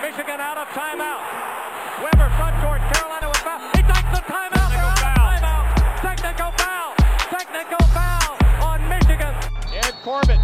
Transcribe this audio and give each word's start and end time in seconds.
Michigan 0.05 0.37
out 0.37 0.61
of 0.61 0.67
timeout. 0.77 1.25
Webber 2.05 2.29
front 2.37 2.53
court, 2.61 2.81
Carolina 2.93 3.29
with 3.29 3.41
foul. 3.41 3.94
Technical 4.27 4.91
foul. 4.97 5.75
Technical 6.01 6.51
foul. 6.57 6.95
Technical 7.29 7.85
foul 7.93 8.37
on 8.63 8.89
Michigan. 8.89 9.35
Ed 9.73 9.93
Corbett 10.03 10.43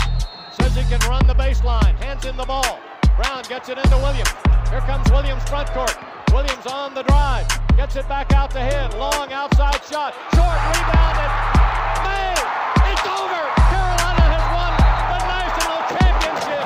says 0.53 0.75
he 0.75 0.83
can 0.83 0.99
run 1.09 1.25
the 1.25 1.33
baseline. 1.33 1.95
Hands 1.97 2.23
in 2.25 2.37
the 2.37 2.45
ball. 2.45 2.79
Brown 3.17 3.43
gets 3.49 3.69
it 3.69 3.77
into 3.77 3.97
Williams. 3.97 4.29
Here 4.69 4.81
comes 4.81 5.09
Williams 5.11 5.43
front 5.49 5.69
court. 5.69 5.97
Williams 6.31 6.65
on 6.67 6.93
the 6.93 7.03
drive. 7.03 7.47
Gets 7.75 7.95
it 7.95 8.07
back 8.07 8.31
out 8.33 8.51
to 8.51 8.59
him. 8.59 8.91
Long 8.99 9.31
outside 9.33 9.81
shot. 9.89 10.13
Short 10.35 10.59
rebounded. 10.77 11.31
May. 12.05 12.37
It's 12.85 13.05
over. 13.09 13.41
Carolina 13.65 14.25
has 14.29 14.45
won 14.53 14.71
the 15.09 15.19
national 15.25 15.81
championship. 15.97 16.65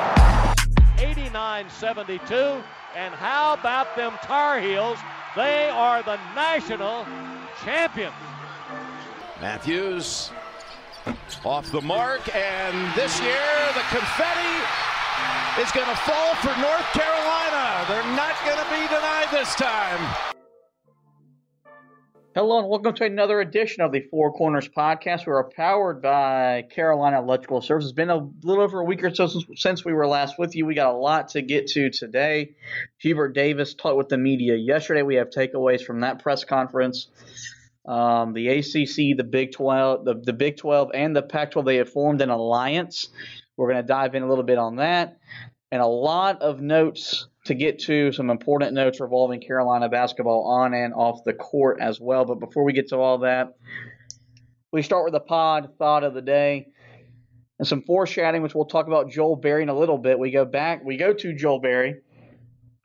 89-72. 1.00 2.62
And 2.94 3.14
how 3.14 3.54
about 3.54 3.96
them 3.96 4.12
Tar 4.22 4.60
Heels? 4.60 4.98
They 5.36 5.68
are 5.68 6.02
the 6.02 6.18
national 6.34 7.04
champions. 7.62 8.14
Matthews 9.38 10.30
off 11.44 11.70
the 11.70 11.82
mark, 11.82 12.34
and 12.34 12.74
this 12.96 13.20
year 13.20 13.44
the 13.74 13.84
confetti 13.92 14.56
is 15.60 15.70
going 15.72 15.86
to 15.88 15.96
fall 16.08 16.34
for 16.36 16.58
North 16.58 16.88
Carolina. 16.96 17.84
They're 17.86 18.16
not 18.16 18.34
going 18.46 18.56
to 18.56 18.70
be 18.70 18.88
denied 18.88 19.28
this 19.30 19.54
time. 19.56 20.45
Hello 22.36 22.58
and 22.58 22.68
welcome 22.68 22.92
to 22.92 23.04
another 23.06 23.40
edition 23.40 23.82
of 23.82 23.92
the 23.92 24.02
Four 24.10 24.30
Corners 24.30 24.68
podcast. 24.68 25.24
We 25.24 25.32
are 25.32 25.48
powered 25.56 26.02
by 26.02 26.66
Carolina 26.70 27.18
Electrical 27.18 27.62
Services. 27.62 27.92
It's 27.92 27.96
been 27.96 28.10
a 28.10 28.28
little 28.42 28.62
over 28.62 28.80
a 28.80 28.84
week 28.84 29.02
or 29.04 29.14
so 29.14 29.26
since, 29.26 29.46
since 29.54 29.86
we 29.86 29.94
were 29.94 30.06
last 30.06 30.38
with 30.38 30.54
you. 30.54 30.66
We 30.66 30.74
got 30.74 30.92
a 30.92 30.98
lot 30.98 31.28
to 31.28 31.40
get 31.40 31.68
to 31.68 31.88
today. 31.88 32.56
Hubert 32.98 33.30
Davis 33.30 33.72
talked 33.72 33.96
with 33.96 34.10
the 34.10 34.18
media 34.18 34.54
yesterday. 34.54 35.00
We 35.00 35.14
have 35.14 35.30
takeaways 35.30 35.82
from 35.82 36.00
that 36.00 36.22
press 36.22 36.44
conference. 36.44 37.08
Um, 37.86 38.34
the 38.34 38.48
ACC, 38.48 39.16
the 39.16 39.26
Big 39.26 39.52
12, 39.52 40.04
the, 40.04 40.20
the 40.22 40.34
Big 40.34 40.58
12, 40.58 40.90
and 40.92 41.16
the 41.16 41.22
Pac 41.22 41.52
12, 41.52 41.64
they 41.64 41.76
have 41.76 41.88
formed 41.88 42.20
an 42.20 42.28
alliance. 42.28 43.08
We're 43.56 43.72
going 43.72 43.82
to 43.82 43.88
dive 43.88 44.14
in 44.14 44.22
a 44.22 44.28
little 44.28 44.44
bit 44.44 44.58
on 44.58 44.76
that. 44.76 45.16
And 45.72 45.80
a 45.80 45.86
lot 45.86 46.42
of 46.42 46.60
notes 46.60 47.28
to 47.46 47.54
get 47.54 47.80
to, 47.80 48.12
some 48.12 48.30
important 48.30 48.74
notes 48.74 49.00
revolving 49.00 49.40
Carolina 49.40 49.88
basketball 49.88 50.46
on 50.46 50.74
and 50.74 50.94
off 50.94 51.24
the 51.24 51.32
court 51.32 51.78
as 51.80 52.00
well. 52.00 52.24
But 52.24 52.40
before 52.40 52.64
we 52.64 52.72
get 52.72 52.88
to 52.88 52.96
all 52.96 53.18
that, 53.18 53.56
we 54.72 54.82
start 54.82 55.04
with 55.04 55.12
the 55.12 55.20
pod 55.20 55.70
thought 55.78 56.04
of 56.04 56.14
the 56.14 56.22
day 56.22 56.66
and 57.58 57.66
some 57.66 57.82
foreshadowing, 57.82 58.42
which 58.42 58.54
we'll 58.54 58.66
talk 58.66 58.86
about 58.86 59.10
Joel 59.10 59.36
Berry 59.36 59.62
in 59.62 59.68
a 59.68 59.78
little 59.78 59.98
bit. 59.98 60.18
We 60.18 60.30
go 60.30 60.44
back, 60.44 60.84
we 60.84 60.96
go 60.96 61.12
to 61.12 61.34
Joel 61.34 61.60
Berry, 61.60 61.96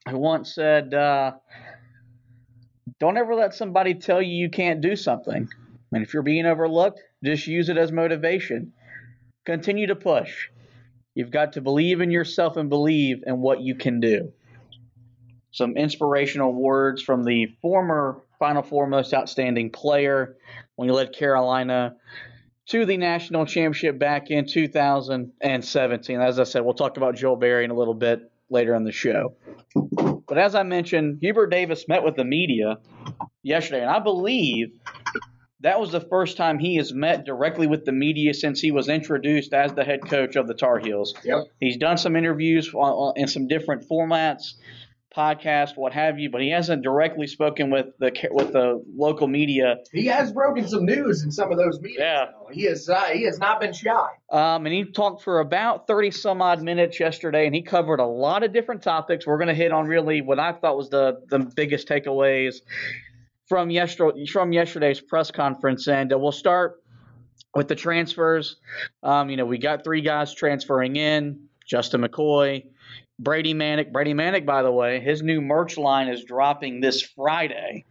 who 0.10 0.18
once 0.18 0.56
said, 0.56 0.94
uh, 0.94 1.34
don't 3.00 3.18
ever 3.18 3.36
let 3.36 3.54
somebody 3.54 3.96
tell 3.96 4.22
you 4.22 4.34
you 4.34 4.50
can't 4.50 4.82
do 4.82 4.96
something. 4.96 5.50
And 5.92 6.04
if 6.04 6.14
you're 6.14 6.24
being 6.24 6.46
overlooked, 6.46 7.02
just 7.24 7.48
use 7.48 7.70
it 7.70 7.78
as 7.78 7.92
motivation. 7.92 8.74
Continue 9.46 9.88
to 9.88 9.96
push. 9.96 10.48
You've 11.16 11.32
got 11.32 11.54
to 11.54 11.62
believe 11.62 12.00
in 12.00 12.12
yourself 12.12 12.56
and 12.56 12.70
believe 12.70 13.24
in 13.26 13.42
what 13.42 13.60
you 13.60 13.76
can 13.76 14.00
do. 14.00 14.32
Some 15.52 15.76
inspirational 15.78 16.54
words 16.54 17.02
from 17.02 17.24
the 17.24 17.48
former 17.62 18.22
Final 18.40 18.64
Four 18.64 18.88
most 18.88 19.14
outstanding 19.14 19.70
player 19.70 20.36
when 20.76 20.90
he 20.90 20.94
led 20.94 21.14
Carolina 21.14 21.96
to 22.68 22.86
the 22.86 22.98
national 22.98 23.46
championship 23.46 24.00
back 24.00 24.32
in 24.32 24.48
2017. 24.48 26.22
As 26.22 26.40
I 26.40 26.44
said, 26.44 26.62
we'll 26.62 26.74
talk 26.74 26.98
about 26.98 27.16
Joel 27.16 27.36
Berry 27.36 27.66
in 27.66 27.72
a 27.72 27.76
little 27.76 27.94
bit 27.94 28.32
later 28.50 28.74
in 28.76 28.84
the 28.84 28.92
show. 28.92 29.36
But 29.76 30.38
as 30.38 30.56
I 30.56 30.64
mentioned, 30.64 31.20
Hubert 31.22 31.48
Davis 31.48 31.88
met 31.88 32.04
with 32.04 32.16
the 32.16 32.24
media 32.24 32.78
yesterday, 33.44 33.82
and 33.82 33.90
I 33.90 34.00
believe 34.00 34.72
that 35.60 35.80
was 35.80 35.92
the 35.92 36.02
first 36.02 36.38
time 36.38 36.58
he 36.58 36.78
has 36.78 36.94
met 36.94 37.26
directly 37.26 37.68
with 37.68 37.86
the 37.86 37.92
media 37.92 38.34
since 38.34 38.60
he 38.60 38.72
was 38.72 38.90
introduced 38.90 39.54
as 39.54 39.74
the 39.74 39.84
head 39.84 40.02
coach 40.08 40.36
of 40.36 40.48
the 40.48 40.54
Tar 40.54 40.80
Heels. 40.80 41.14
Yep. 41.24 41.48
He's 41.60 41.78
done 41.78 41.98
some 41.98 42.16
interviews 42.16 42.74
in 43.16 43.28
some 43.28 43.48
different 43.48 43.88
formats, 43.88 44.54
podcast, 45.16 45.76
what 45.76 45.94
have 45.94 46.20
you, 46.20 46.30
but 46.30 46.42
he 46.42 46.50
hasn't 46.50 46.84
directly 46.84 47.28
spoken 47.28 47.70
with 47.70 47.88
the 48.00 48.12
with 48.32 48.54
the 48.54 48.84
local 48.96 49.28
media. 49.28 49.78
He 49.92 50.06
has 50.08 50.32
broken 50.32 50.68
some 50.68 50.86
news 50.86 51.24
in 51.24 51.32
some 51.32 51.52
of 51.52 51.58
those 51.58 51.80
meetings. 51.82 52.00
Yeah. 52.00 52.28
though. 52.32 52.50
He 52.52 52.64
has 52.64 52.88
uh, 52.90 53.06
he 53.06 53.24
has 53.24 53.40
not 53.40 53.60
been 53.60 53.74
shy. 53.74 54.08
Um, 54.30 54.66
and 54.66 54.74
he 54.74 54.86
talked 54.86 55.24
for 55.24 55.40
about 55.40 55.88
30 55.88 56.12
some 56.12 56.42
odd 56.42 56.62
minutes 56.62 57.00
yesterday, 57.00 57.46
and 57.46 57.56
he 57.56 57.62
covered 57.62 58.00
a 58.00 58.06
lot 58.06 58.44
of 58.44 58.54
different 58.54 58.82
topics. 58.82 59.28
We're 59.28 59.38
going 59.38 59.48
to 59.50 59.54
hit 59.54 59.72
on 59.72 59.88
really 59.88 60.22
what 60.22 60.40
I 60.40 60.54
thought 60.54 60.78
was 60.78 60.90
the, 60.90 61.22
the 61.30 61.40
biggest 61.40 61.88
takeaways 61.88 62.56
from, 63.48 63.70
yesterday, 63.70 64.26
from 64.26 64.54
yesterday's 64.54 65.02
press 65.02 65.32
conference. 65.32 65.88
And 65.88 66.14
uh, 66.14 66.18
we'll 66.18 66.32
start 66.32 66.82
with 67.54 67.68
the 67.68 67.76
transfers. 67.76 68.58
Um, 69.04 69.30
you 69.30 69.38
know, 69.38 69.46
we 69.46 69.58
got 69.58 69.84
three 69.84 70.02
guys 70.02 70.34
transferring 70.34 70.96
in 70.96 71.48
Justin 71.68 72.02
McKoy, 72.02 72.66
Brady 73.22 73.54
Manek. 73.54 73.92
Brady 73.92 74.14
Manek, 74.14 74.46
by 74.46 74.64
the 74.64 74.72
way, 74.72 75.00
his 75.00 75.22
new 75.22 75.42
merch 75.42 75.78
line 75.78 76.08
is 76.08 76.24
dropping 76.24 76.82
this 76.82 77.02
Friday. 77.02 77.86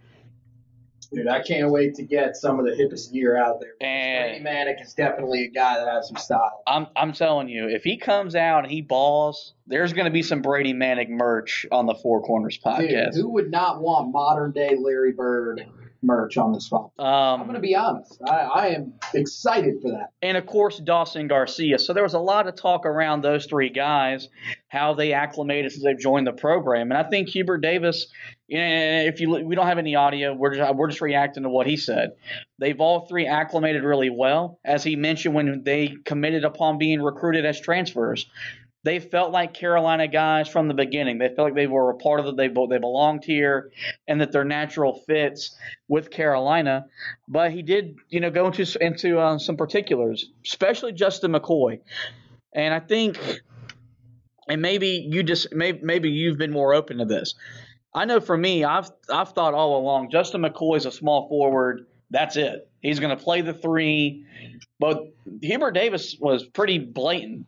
Dude, 1.13 1.27
I 1.27 1.43
can't 1.43 1.71
wait 1.73 1.97
to 1.97 2.05
get 2.05 2.37
some 2.37 2.61
of 2.61 2.67
the 2.67 2.71
hippest 2.73 3.13
gear 3.13 3.37
out 3.37 3.61
there. 3.61 3.73
And- 3.81 4.45
Brady 4.45 4.45
Manek 4.45 4.81
is 4.83 4.95
definitely 4.95 5.45
a 5.45 5.49
guy 5.49 5.79
that 5.79 5.89
has 5.89 6.07
some 6.09 6.17
style. 6.17 6.63
I'm 6.67 6.87
I'm 6.95 7.13
telling 7.13 7.49
you, 7.49 7.69
if 7.69 7.83
he 7.83 7.97
comes 7.97 8.35
out 8.37 8.65
and 8.65 8.73
he 8.73 8.81
balls, 8.81 9.55
there's 9.67 9.93
going 9.93 10.05
to 10.05 10.11
be 10.13 10.23
some 10.23 10.41
Brady 10.43 10.73
Manek 10.73 11.09
merch 11.09 11.67
on 11.73 11.87
the 11.87 11.95
Four 11.95 12.23
Corners 12.23 12.59
Dude, 12.59 12.65
podcast. 12.65 13.15
who 13.15 13.29
would 13.31 13.51
not 13.51 13.81
want 13.81 14.13
modern 14.13 14.53
day 14.53 14.77
Larry 14.81 15.13
Bird 15.13 15.65
merch 16.03 16.37
on 16.37 16.53
the 16.53 16.61
spot? 16.61 16.91
I'm 16.99 17.41
Um, 17.41 17.41
going 17.43 17.55
to 17.55 17.61
be 17.61 17.75
honest. 17.77 18.21
I, 18.27 18.31
I 18.33 18.67
am 18.69 18.95
excited 19.15 19.75
for 19.83 19.91
that. 19.91 20.09
and 20.23 20.37
of 20.37 20.47
course 20.47 20.79
Dawson 20.79 21.29
Garcia. 21.29 21.79
So 21.79 21.93
there 21.93 22.03
was 22.03 22.15
a 22.15 22.19
lot 22.19 22.47
of 22.49 22.55
talk 22.57 22.87
around 22.87 23.23
those 23.23 23.47
three 23.47 23.71
guys, 23.71 24.29
how 24.69 24.95
they 24.95 25.13
acclimated 25.13 25.73
since 25.73 25.85
they've 25.85 25.99
joined 25.99 26.27
the 26.27 26.33
program. 26.33 26.91
And 26.91 26.99
I 26.99 27.09
think 27.09 27.29
Hubert 27.29 27.59
Davis, 27.59 28.07
if 28.49 29.21
you 29.21 29.31
we 29.31 29.55
don't 29.55 29.67
have 29.67 29.79
any 29.79 29.95
audio, 29.95 30.35
we're 30.35 30.55
just, 30.55 30.75
we're 30.75 30.89
just 30.89 31.01
reacting 31.01 31.43
to 31.45 31.49
what 31.49 31.67
he 31.67 31.77
said. 31.77 32.11
They've 32.59 32.81
all 32.81 33.07
three 33.07 33.27
acclimated 33.27 33.85
really 33.85 34.11
well, 34.11 34.59
as 34.65 34.83
he 34.85 34.97
mentioned 34.97 35.35
when 35.35 35.63
they 35.65 35.95
committed 36.05 36.45
upon 36.45 36.79
being 36.79 37.01
recruited 37.01 37.45
as 37.47 37.61
transfers. 37.61 38.27
They 38.83 38.99
felt 38.99 39.31
like 39.31 39.53
Carolina 39.53 40.09
guys 40.09 40.49
from 40.49 40.69
the 40.69 40.75
beginning. 40.75 41.19
They 41.19 41.29
felt 41.29 41.49
like 41.49 41.55
they 41.55 41.67
were 41.67 41.91
a 41.91 41.97
part 41.97 42.21
of 42.21 42.27
it. 42.27 42.37
They 42.37 42.49
they 42.49 42.79
belonged 42.79 43.25
here, 43.25 43.71
and 44.09 44.21
that 44.21 44.33
they're 44.33 44.45
natural 44.45 45.03
fits 45.07 45.57
with 45.89 46.11
Carolina. 46.11 46.87
But 47.29 47.53
he 47.53 47.63
did, 47.63 47.97
you 48.09 48.21
know, 48.21 48.31
go 48.31 48.47
into 48.47 48.65
into 48.81 49.19
uh, 49.19 49.39
some 49.39 49.57
particulars, 49.57 50.31
especially 50.47 50.93
Justin 50.93 51.33
McKoy, 51.33 51.81
and 52.55 52.73
I 52.73 52.81
think, 52.81 53.19
and 54.49 54.63
maybe 54.63 55.07
you 55.11 55.23
just 55.23 55.53
maybe 55.53 55.81
maybe 55.83 56.11
you've 56.11 56.39
been 56.39 56.53
more 56.53 56.73
open 56.73 56.99
to 56.99 57.05
this. 57.05 57.35
I 57.95 58.07
know 58.07 58.21
for 58.21 58.37
me, 58.37 58.65
I've 58.65 58.91
I've 59.13 59.33
thought 59.33 59.53
all 59.53 59.79
along 59.79 60.11
Justin 60.11 60.41
McKoy's 60.41 60.87
a 60.87 60.93
small 60.93 61.29
forward. 61.29 61.87
That's 62.11 62.37
it. 62.37 62.69
He's 62.81 62.99
going 62.99 63.17
to 63.17 63.23
play 63.23 63.43
the 63.43 63.53
three. 63.53 64.25
But 64.79 65.13
Hubert 65.43 65.73
Davis 65.73 66.17
was 66.19 66.45
pretty 66.45 66.79
blatant. 66.79 67.47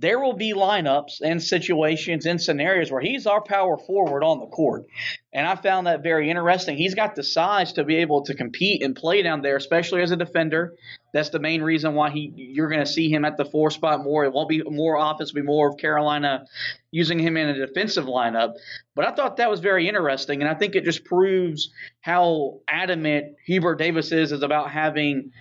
There 0.00 0.20
will 0.20 0.34
be 0.34 0.54
lineups 0.54 1.22
and 1.22 1.42
situations 1.42 2.24
and 2.24 2.40
scenarios 2.40 2.92
where 2.92 3.00
he's 3.00 3.26
our 3.26 3.42
power 3.42 3.76
forward 3.76 4.22
on 4.22 4.38
the 4.38 4.46
court. 4.46 4.86
And 5.32 5.44
I 5.44 5.56
found 5.56 5.88
that 5.88 6.04
very 6.04 6.30
interesting. 6.30 6.76
He's 6.76 6.94
got 6.94 7.16
the 7.16 7.24
size 7.24 7.72
to 7.72 7.82
be 7.82 7.96
able 7.96 8.22
to 8.26 8.34
compete 8.34 8.84
and 8.84 8.94
play 8.94 9.22
down 9.22 9.42
there, 9.42 9.56
especially 9.56 10.02
as 10.02 10.12
a 10.12 10.16
defender. 10.16 10.74
That's 11.12 11.30
the 11.30 11.40
main 11.40 11.62
reason 11.62 11.94
why 11.94 12.10
he 12.10 12.32
you're 12.36 12.68
going 12.68 12.84
to 12.84 12.86
see 12.86 13.10
him 13.10 13.24
at 13.24 13.36
the 13.36 13.44
four 13.44 13.72
spot 13.72 14.04
more. 14.04 14.24
It 14.24 14.32
won't 14.32 14.48
be 14.48 14.62
more 14.62 14.96
offense, 14.98 15.32
be 15.32 15.42
more 15.42 15.70
of 15.70 15.78
Carolina 15.78 16.44
using 16.92 17.18
him 17.18 17.36
in 17.36 17.48
a 17.48 17.66
defensive 17.66 18.04
lineup. 18.04 18.52
But 18.94 19.06
I 19.06 19.12
thought 19.12 19.38
that 19.38 19.50
was 19.50 19.58
very 19.58 19.88
interesting, 19.88 20.42
and 20.42 20.50
I 20.50 20.54
think 20.54 20.76
it 20.76 20.84
just 20.84 21.04
proves 21.04 21.70
how 22.02 22.60
adamant 22.68 23.34
Hubert 23.46 23.76
Davis 23.76 24.12
is 24.12 24.30
is 24.30 24.42
about 24.42 24.70
having 24.70 25.32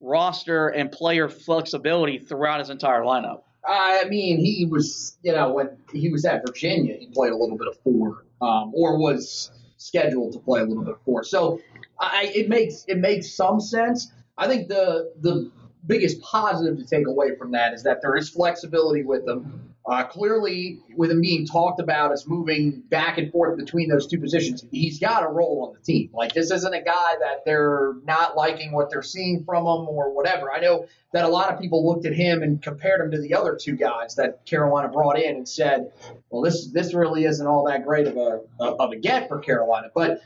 roster 0.00 0.68
and 0.68 0.92
player 0.92 1.28
flexibility 1.28 2.18
throughout 2.18 2.60
his 2.60 2.70
entire 2.70 3.02
lineup. 3.02 3.43
I 3.66 4.04
mean, 4.08 4.38
he 4.38 4.66
was, 4.66 5.16
you 5.22 5.32
know, 5.32 5.52
when 5.52 5.70
he 5.92 6.10
was 6.10 6.24
at 6.24 6.42
Virginia, 6.46 6.96
he 6.98 7.06
played 7.06 7.32
a 7.32 7.36
little 7.36 7.56
bit 7.56 7.68
of 7.68 7.78
four, 7.82 8.24
um, 8.42 8.72
or 8.74 8.98
was 8.98 9.50
scheduled 9.76 10.32
to 10.32 10.38
play 10.38 10.60
a 10.60 10.64
little 10.64 10.84
bit 10.84 10.94
of 10.94 11.00
four. 11.04 11.24
So 11.24 11.60
I, 11.98 12.30
it 12.34 12.48
makes 12.48 12.84
it 12.88 12.98
makes 12.98 13.34
some 13.34 13.60
sense. 13.60 14.12
I 14.36 14.48
think 14.48 14.68
the 14.68 15.12
the 15.20 15.50
biggest 15.86 16.20
positive 16.22 16.78
to 16.78 16.84
take 16.84 17.06
away 17.06 17.36
from 17.36 17.52
that 17.52 17.74
is 17.74 17.82
that 17.84 18.00
there 18.02 18.16
is 18.16 18.30
flexibility 18.30 19.02
with 19.02 19.26
them. 19.26 19.73
Uh, 19.86 20.02
clearly, 20.02 20.80
with 20.96 21.10
him 21.10 21.20
being 21.20 21.46
talked 21.46 21.78
about 21.78 22.10
as 22.10 22.26
moving 22.26 22.82
back 22.88 23.18
and 23.18 23.30
forth 23.30 23.58
between 23.58 23.86
those 23.90 24.06
two 24.06 24.18
positions, 24.18 24.64
he's 24.70 24.98
got 24.98 25.22
a 25.22 25.28
role 25.28 25.66
on 25.68 25.74
the 25.74 25.84
team. 25.84 26.08
Like 26.14 26.32
this 26.32 26.50
isn't 26.50 26.72
a 26.72 26.80
guy 26.80 27.16
that 27.20 27.44
they're 27.44 27.92
not 28.02 28.34
liking 28.34 28.72
what 28.72 28.88
they're 28.88 29.02
seeing 29.02 29.44
from 29.44 29.64
him 29.64 29.86
or 29.86 30.14
whatever. 30.14 30.50
I 30.50 30.60
know 30.60 30.86
that 31.12 31.26
a 31.26 31.28
lot 31.28 31.52
of 31.52 31.60
people 31.60 31.86
looked 31.86 32.06
at 32.06 32.14
him 32.14 32.42
and 32.42 32.62
compared 32.62 33.02
him 33.02 33.10
to 33.10 33.20
the 33.20 33.34
other 33.34 33.58
two 33.60 33.76
guys 33.76 34.14
that 34.14 34.46
Carolina 34.46 34.88
brought 34.88 35.18
in 35.18 35.36
and 35.36 35.46
said, 35.46 35.92
"Well, 36.30 36.40
this 36.40 36.66
this 36.68 36.94
really 36.94 37.26
isn't 37.26 37.46
all 37.46 37.66
that 37.66 37.84
great 37.84 38.06
of 38.06 38.16
a 38.16 38.40
of 38.58 38.92
a 38.92 38.96
get 38.96 39.28
for 39.28 39.38
Carolina." 39.40 39.90
But 39.94 40.22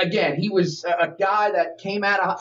again, 0.00 0.36
he 0.36 0.50
was 0.50 0.84
a 0.84 1.08
guy 1.08 1.50
that 1.50 1.78
came 1.78 2.04
out 2.04 2.20
of, 2.20 2.40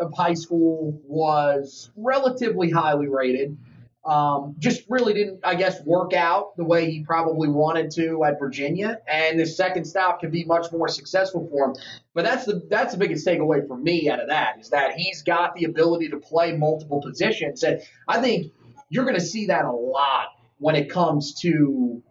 of 0.00 0.14
high 0.14 0.34
school, 0.34 0.98
was 1.06 1.90
relatively 1.96 2.70
highly 2.70 3.08
rated. 3.08 3.58
Um, 4.02 4.54
just 4.58 4.84
really 4.88 5.12
didn't, 5.12 5.40
I 5.44 5.54
guess, 5.56 5.82
work 5.84 6.14
out 6.14 6.56
the 6.56 6.64
way 6.64 6.90
he 6.90 7.04
probably 7.04 7.48
wanted 7.48 7.90
to 7.92 8.24
at 8.24 8.38
Virginia, 8.38 8.98
and 9.06 9.38
the 9.38 9.44
second 9.44 9.84
stop 9.84 10.20
could 10.20 10.32
be 10.32 10.44
much 10.44 10.72
more 10.72 10.88
successful 10.88 11.46
for 11.50 11.66
him. 11.66 11.74
But 12.14 12.24
that's 12.24 12.46
the 12.46 12.62
that's 12.70 12.92
the 12.92 12.98
biggest 12.98 13.26
takeaway 13.26 13.66
for 13.66 13.76
me 13.76 14.08
out 14.08 14.20
of 14.20 14.28
that 14.28 14.58
is 14.58 14.70
that 14.70 14.94
he's 14.94 15.22
got 15.22 15.54
the 15.54 15.64
ability 15.64 16.08
to 16.08 16.16
play 16.16 16.56
multiple 16.56 17.02
positions, 17.02 17.62
and 17.62 17.82
I 18.08 18.22
think 18.22 18.52
you're 18.88 19.04
going 19.04 19.18
to 19.18 19.20
see 19.24 19.46
that 19.46 19.66
a 19.66 19.72
lot 19.72 20.28
when 20.58 20.76
it 20.76 20.90
comes 20.90 21.34
to 21.40 22.02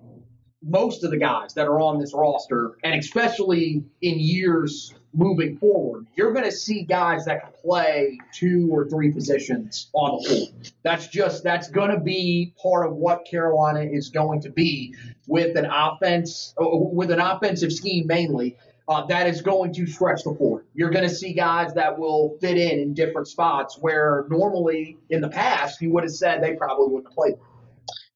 most 0.69 1.03
of 1.03 1.11
the 1.11 1.17
guys 1.17 1.53
that 1.55 1.67
are 1.67 1.79
on 1.79 1.99
this 1.99 2.13
roster, 2.13 2.77
and 2.83 2.99
especially 2.99 3.83
in 4.01 4.19
years 4.19 4.93
moving 5.13 5.57
forward, 5.57 6.05
you're 6.15 6.33
going 6.33 6.45
to 6.45 6.51
see 6.51 6.83
guys 6.83 7.25
that 7.25 7.41
can 7.41 7.51
play 7.63 8.17
two 8.33 8.69
or 8.71 8.87
three 8.87 9.11
positions 9.11 9.89
on 9.93 10.21
the 10.21 10.29
floor. 10.29 10.47
That's 10.83 11.07
just 11.07 11.43
that's 11.43 11.69
going 11.69 11.91
to 11.91 11.99
be 11.99 12.53
part 12.61 12.87
of 12.87 12.95
what 12.95 13.25
Carolina 13.25 13.81
is 13.81 14.09
going 14.09 14.41
to 14.41 14.49
be 14.49 14.95
with 15.27 15.57
an 15.57 15.65
offense 15.65 16.53
with 16.57 17.11
an 17.11 17.19
offensive 17.19 17.73
scheme 17.73 18.07
mainly. 18.07 18.57
Uh, 18.87 19.05
that 19.05 19.27
is 19.27 19.43
going 19.43 19.71
to 19.71 19.85
stretch 19.85 20.23
the 20.23 20.33
floor. 20.33 20.65
You're 20.73 20.89
going 20.89 21.07
to 21.07 21.13
see 21.13 21.33
guys 21.33 21.75
that 21.75 21.99
will 21.99 22.37
fit 22.41 22.57
in 22.57 22.79
in 22.79 22.95
different 22.95 23.27
spots 23.27 23.77
where 23.79 24.25
normally 24.31 24.97
in 25.11 25.21
the 25.21 25.29
past 25.29 25.79
you 25.79 25.91
would 25.91 26.03
have 26.03 26.11
said 26.11 26.41
they 26.41 26.55
probably 26.55 26.87
wouldn't 26.87 27.13
played. 27.13 27.35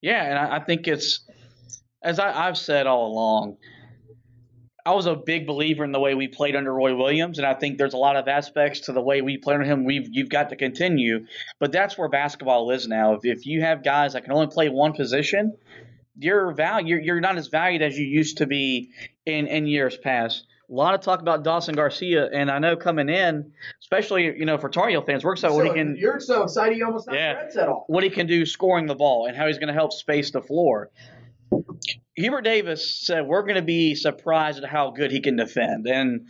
Yeah, 0.00 0.24
and 0.24 0.36
I, 0.36 0.56
I 0.56 0.64
think 0.64 0.88
it's 0.88 1.20
as 2.04 2.18
I, 2.18 2.46
I've 2.46 2.58
said 2.58 2.86
all 2.86 3.06
along, 3.08 3.56
I 4.86 4.92
was 4.92 5.06
a 5.06 5.16
big 5.16 5.46
believer 5.46 5.82
in 5.82 5.92
the 5.92 5.98
way 5.98 6.14
we 6.14 6.28
played 6.28 6.54
under 6.54 6.72
Roy 6.72 6.94
Williams, 6.94 7.38
and 7.38 7.46
I 7.46 7.54
think 7.54 7.78
there's 7.78 7.94
a 7.94 7.98
lot 7.98 8.16
of 8.16 8.28
aspects 8.28 8.80
to 8.80 8.92
the 8.92 9.00
way 9.00 9.22
we 9.22 9.38
played 9.38 9.54
under 9.54 9.66
him. 9.66 9.84
We've 9.84 10.06
you've 10.10 10.28
got 10.28 10.50
to 10.50 10.56
continue, 10.56 11.26
but 11.58 11.72
that's 11.72 11.96
where 11.96 12.08
basketball 12.10 12.70
is 12.70 12.86
now. 12.86 13.14
If, 13.14 13.20
if 13.24 13.46
you 13.46 13.62
have 13.62 13.82
guys 13.82 14.12
that 14.12 14.24
can 14.24 14.32
only 14.34 14.48
play 14.48 14.68
one 14.68 14.92
position, 14.92 15.56
your 16.18 16.52
value 16.52 16.96
you're, 16.96 17.00
you're 17.00 17.20
not 17.20 17.38
as 17.38 17.48
valued 17.48 17.80
as 17.80 17.98
you 17.98 18.06
used 18.06 18.38
to 18.38 18.46
be 18.46 18.90
in 19.24 19.46
in 19.46 19.66
years 19.66 19.96
past. 19.96 20.44
A 20.70 20.72
lot 20.72 20.94
of 20.94 21.00
talk 21.00 21.20
about 21.20 21.44
Dawson 21.44 21.74
Garcia, 21.74 22.28
and 22.30 22.50
I 22.50 22.58
know 22.58 22.76
coming 22.76 23.08
in, 23.08 23.52
especially 23.80 24.24
you 24.24 24.44
know 24.44 24.58
for 24.58 24.68
Tar 24.68 24.90
Heel 24.90 25.00
fans, 25.00 25.24
we're 25.24 25.32
excited 25.32 25.52
So 25.54 25.56
what 25.56 25.66
he 25.66 25.72
can 25.72 25.96
you're 25.96 26.20
so 26.20 26.42
excited 26.42 26.76
you 26.76 26.84
almost 26.84 27.06
not 27.06 27.16
Yeah. 27.16 27.48
at 27.54 27.68
all. 27.68 27.84
what 27.86 28.04
he 28.04 28.10
can 28.10 28.26
do 28.26 28.44
scoring 28.44 28.84
the 28.84 28.94
ball 28.94 29.26
and 29.26 29.34
how 29.34 29.46
he's 29.46 29.56
going 29.56 29.68
to 29.68 29.74
help 29.74 29.94
space 29.94 30.30
the 30.30 30.42
floor. 30.42 30.90
Hubert 32.16 32.42
Davis 32.42 33.04
said 33.04 33.26
we're 33.26 33.42
going 33.42 33.56
to 33.56 33.62
be 33.62 33.94
surprised 33.94 34.62
at 34.62 34.68
how 34.68 34.90
good 34.90 35.10
he 35.10 35.20
can 35.20 35.36
defend, 35.36 35.86
and 35.86 36.28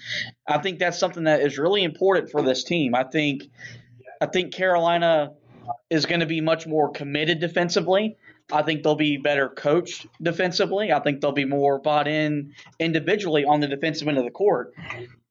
I 0.49 0.59
think 0.59 0.79
that's 0.79 0.99
something 0.99 1.25
that 1.25 1.41
is 1.41 1.59
really 1.59 1.85
important 1.85 2.31
for 2.31 2.43
this 2.43 2.65
team. 2.65 2.95
I 2.95 3.05
think, 3.05 3.45
I 4.21 4.27
think 4.27 4.55
Carolina 4.55 5.33
is 5.91 6.07
going 6.07 6.21
to 6.21 6.27
be 6.27 6.41
much 6.41 6.67
more 6.67 6.91
committed 6.91 7.41
defensively. 7.41 8.17
I 8.53 8.63
think 8.63 8.83
they'll 8.83 8.95
be 8.95 9.17
better 9.17 9.49
coached 9.49 10.07
defensively. 10.21 10.93
I 10.93 11.01
think 11.01 11.21
they'll 11.21 11.33
be 11.33 11.47
more 11.47 11.79
bought 11.79 12.07
in 12.07 12.53
individually 12.79 13.45
on 13.45 13.61
the 13.61 13.69
defensive 13.69 14.07
end 14.07 14.19
of 14.19 14.25
the 14.25 14.31
court. 14.31 14.75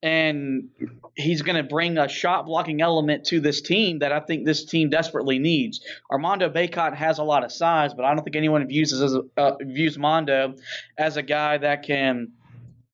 And 0.01 0.69
he's 1.15 1.43
going 1.43 1.55
to 1.55 1.63
bring 1.63 1.97
a 1.97 2.09
shot 2.09 2.45
blocking 2.45 2.81
element 2.81 3.25
to 3.27 3.39
this 3.39 3.61
team 3.61 3.99
that 3.99 4.11
I 4.11 4.19
think 4.19 4.45
this 4.45 4.65
team 4.65 4.89
desperately 4.89 5.39
needs. 5.39 5.81
Armando 6.11 6.49
Bacot 6.49 6.95
has 6.95 7.19
a 7.19 7.23
lot 7.23 7.45
of 7.45 7.51
size, 7.51 7.93
but 7.93 8.03
I 8.03 8.13
don't 8.13 8.23
think 8.23 8.35
anyone 8.35 8.67
views 8.67 8.91
as 8.91 9.15
uh, 9.37 9.51
views 9.61 9.97
Mondo 9.97 10.55
as 10.97 11.15
a 11.15 11.21
guy 11.21 11.57
that 11.59 11.83
can 11.83 12.33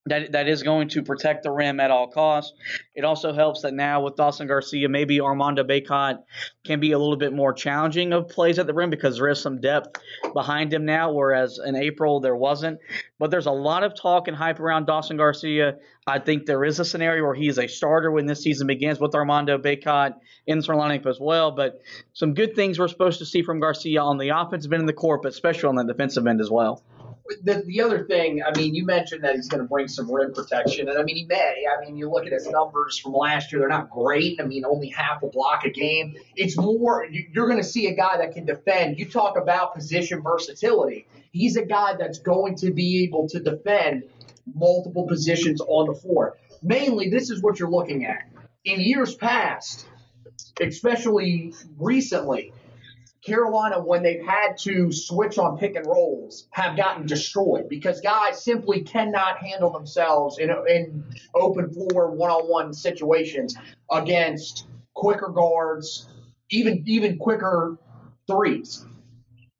that 0.09 0.31
that 0.33 0.47
is 0.47 0.63
going 0.63 0.89
to 0.89 1.03
protect 1.03 1.43
the 1.43 1.51
rim 1.51 1.79
at 1.79 1.91
all 1.91 2.07
costs. 2.07 2.53
It 2.95 3.03
also 3.03 3.33
helps 3.33 3.61
that 3.61 3.73
now 3.73 4.03
with 4.03 4.15
Dawson 4.15 4.47
Garcia, 4.47 4.89
maybe 4.89 5.21
Armando 5.21 5.63
Bacot 5.63 6.19
can 6.65 6.79
be 6.79 6.91
a 6.91 6.99
little 6.99 7.17
bit 7.17 7.33
more 7.33 7.53
challenging 7.53 8.13
of 8.13 8.27
plays 8.27 8.59
at 8.59 8.67
the 8.67 8.73
rim 8.73 8.89
because 8.89 9.17
there 9.17 9.29
is 9.29 9.41
some 9.41 9.61
depth 9.61 9.99
behind 10.33 10.73
him 10.73 10.85
now, 10.85 11.11
whereas 11.11 11.59
in 11.63 11.75
April 11.75 12.19
there 12.19 12.35
wasn't. 12.35 12.79
But 13.17 13.31
there's 13.31 13.45
a 13.45 13.51
lot 13.51 13.83
of 13.83 13.95
talk 13.95 14.27
and 14.27 14.35
hype 14.35 14.59
around 14.59 14.85
Dawson 14.85 15.17
Garcia. 15.17 15.77
I 16.05 16.19
think 16.19 16.45
there 16.45 16.63
is 16.63 16.79
a 16.79 16.85
scenario 16.85 17.23
where 17.23 17.35
he 17.35 17.47
is 17.47 17.59
a 17.59 17.67
starter 17.67 18.11
when 18.11 18.25
this 18.25 18.41
season 18.41 18.67
begins 18.67 18.99
with 18.99 19.15
Armando 19.15 19.57
Bacot 19.57 20.15
in 20.47 20.59
the 20.59 20.65
lineup 20.65 21.05
as 21.05 21.19
well. 21.19 21.51
But 21.51 21.81
some 22.13 22.33
good 22.33 22.55
things 22.55 22.79
we're 22.79 22.87
supposed 22.87 23.19
to 23.19 23.25
see 23.25 23.43
from 23.43 23.59
Garcia 23.59 24.01
on 24.01 24.17
the 24.17 24.29
offensive 24.29 24.73
end 24.73 24.81
of 24.81 24.87
the 24.87 24.93
court, 24.93 25.21
but 25.21 25.29
especially 25.29 25.69
on 25.69 25.75
the 25.75 25.83
defensive 25.83 26.25
end 26.25 26.41
as 26.41 26.49
well. 26.49 26.83
The, 27.43 27.63
the 27.65 27.81
other 27.81 28.05
thing, 28.05 28.41
I 28.43 28.57
mean, 28.57 28.75
you 28.75 28.85
mentioned 28.85 29.23
that 29.23 29.35
he's 29.35 29.47
going 29.47 29.61
to 29.61 29.67
bring 29.67 29.87
some 29.87 30.11
rim 30.11 30.33
protection, 30.33 30.89
and 30.89 30.97
I 30.97 31.03
mean, 31.03 31.15
he 31.15 31.25
may. 31.25 31.65
I 31.67 31.83
mean, 31.83 31.95
you 31.97 32.09
look 32.09 32.25
at 32.25 32.31
his 32.31 32.47
numbers 32.47 32.97
from 32.99 33.13
last 33.13 33.51
year; 33.51 33.59
they're 33.61 33.69
not 33.69 33.89
great. 33.89 34.39
I 34.41 34.45
mean, 34.45 34.65
only 34.65 34.89
half 34.89 35.23
a 35.23 35.27
block 35.27 35.65
a 35.65 35.69
game. 35.69 36.15
It's 36.35 36.57
more 36.57 37.05
you- 37.09 37.27
you're 37.33 37.47
going 37.47 37.61
to 37.61 37.67
see 37.67 37.87
a 37.87 37.95
guy 37.95 38.17
that 38.17 38.33
can 38.33 38.45
defend. 38.45 38.99
You 38.99 39.05
talk 39.09 39.37
about 39.37 39.75
position 39.75 40.21
versatility. 40.21 41.07
He's 41.31 41.55
a 41.57 41.65
guy 41.65 41.95
that's 41.95 42.19
going 42.19 42.55
to 42.57 42.71
be 42.71 43.03
able 43.03 43.27
to 43.29 43.39
defend 43.39 44.03
multiple 44.53 45.07
positions 45.07 45.61
on 45.61 45.87
the 45.87 45.93
floor. 45.99 46.37
Mainly, 46.61 47.09
this 47.09 47.29
is 47.29 47.41
what 47.41 47.59
you're 47.59 47.69
looking 47.69 48.05
at. 48.05 48.23
In 48.65 48.79
years 48.81 49.15
past, 49.15 49.85
especially 50.59 51.53
recently, 51.77 52.51
Carolina, 53.25 53.81
when 53.83 54.01
they've 54.01 54.25
had 54.25 54.57
to 54.59 54.91
switch 54.91 55.37
on 55.37 55.57
pick 55.57 55.75
and 55.75 55.85
rolls, 55.85 56.47
have 56.51 56.77
gotten 56.77 57.05
destroyed 57.05 57.67
because 57.67 57.99
guys 57.99 58.43
simply 58.43 58.81
cannot 58.81 59.37
handle 59.37 59.71
themselves 59.71 60.39
in, 60.39 60.49
in 60.67 61.03
open 61.35 61.69
floor 61.69 62.11
one 62.11 62.31
on 62.31 62.47
one 62.49 62.73
situations 62.73 63.55
against 63.91 64.67
quicker 64.93 65.29
guards, 65.29 66.07
even 66.49 66.83
even 66.87 67.17
quicker 67.17 67.77
threes. 68.27 68.85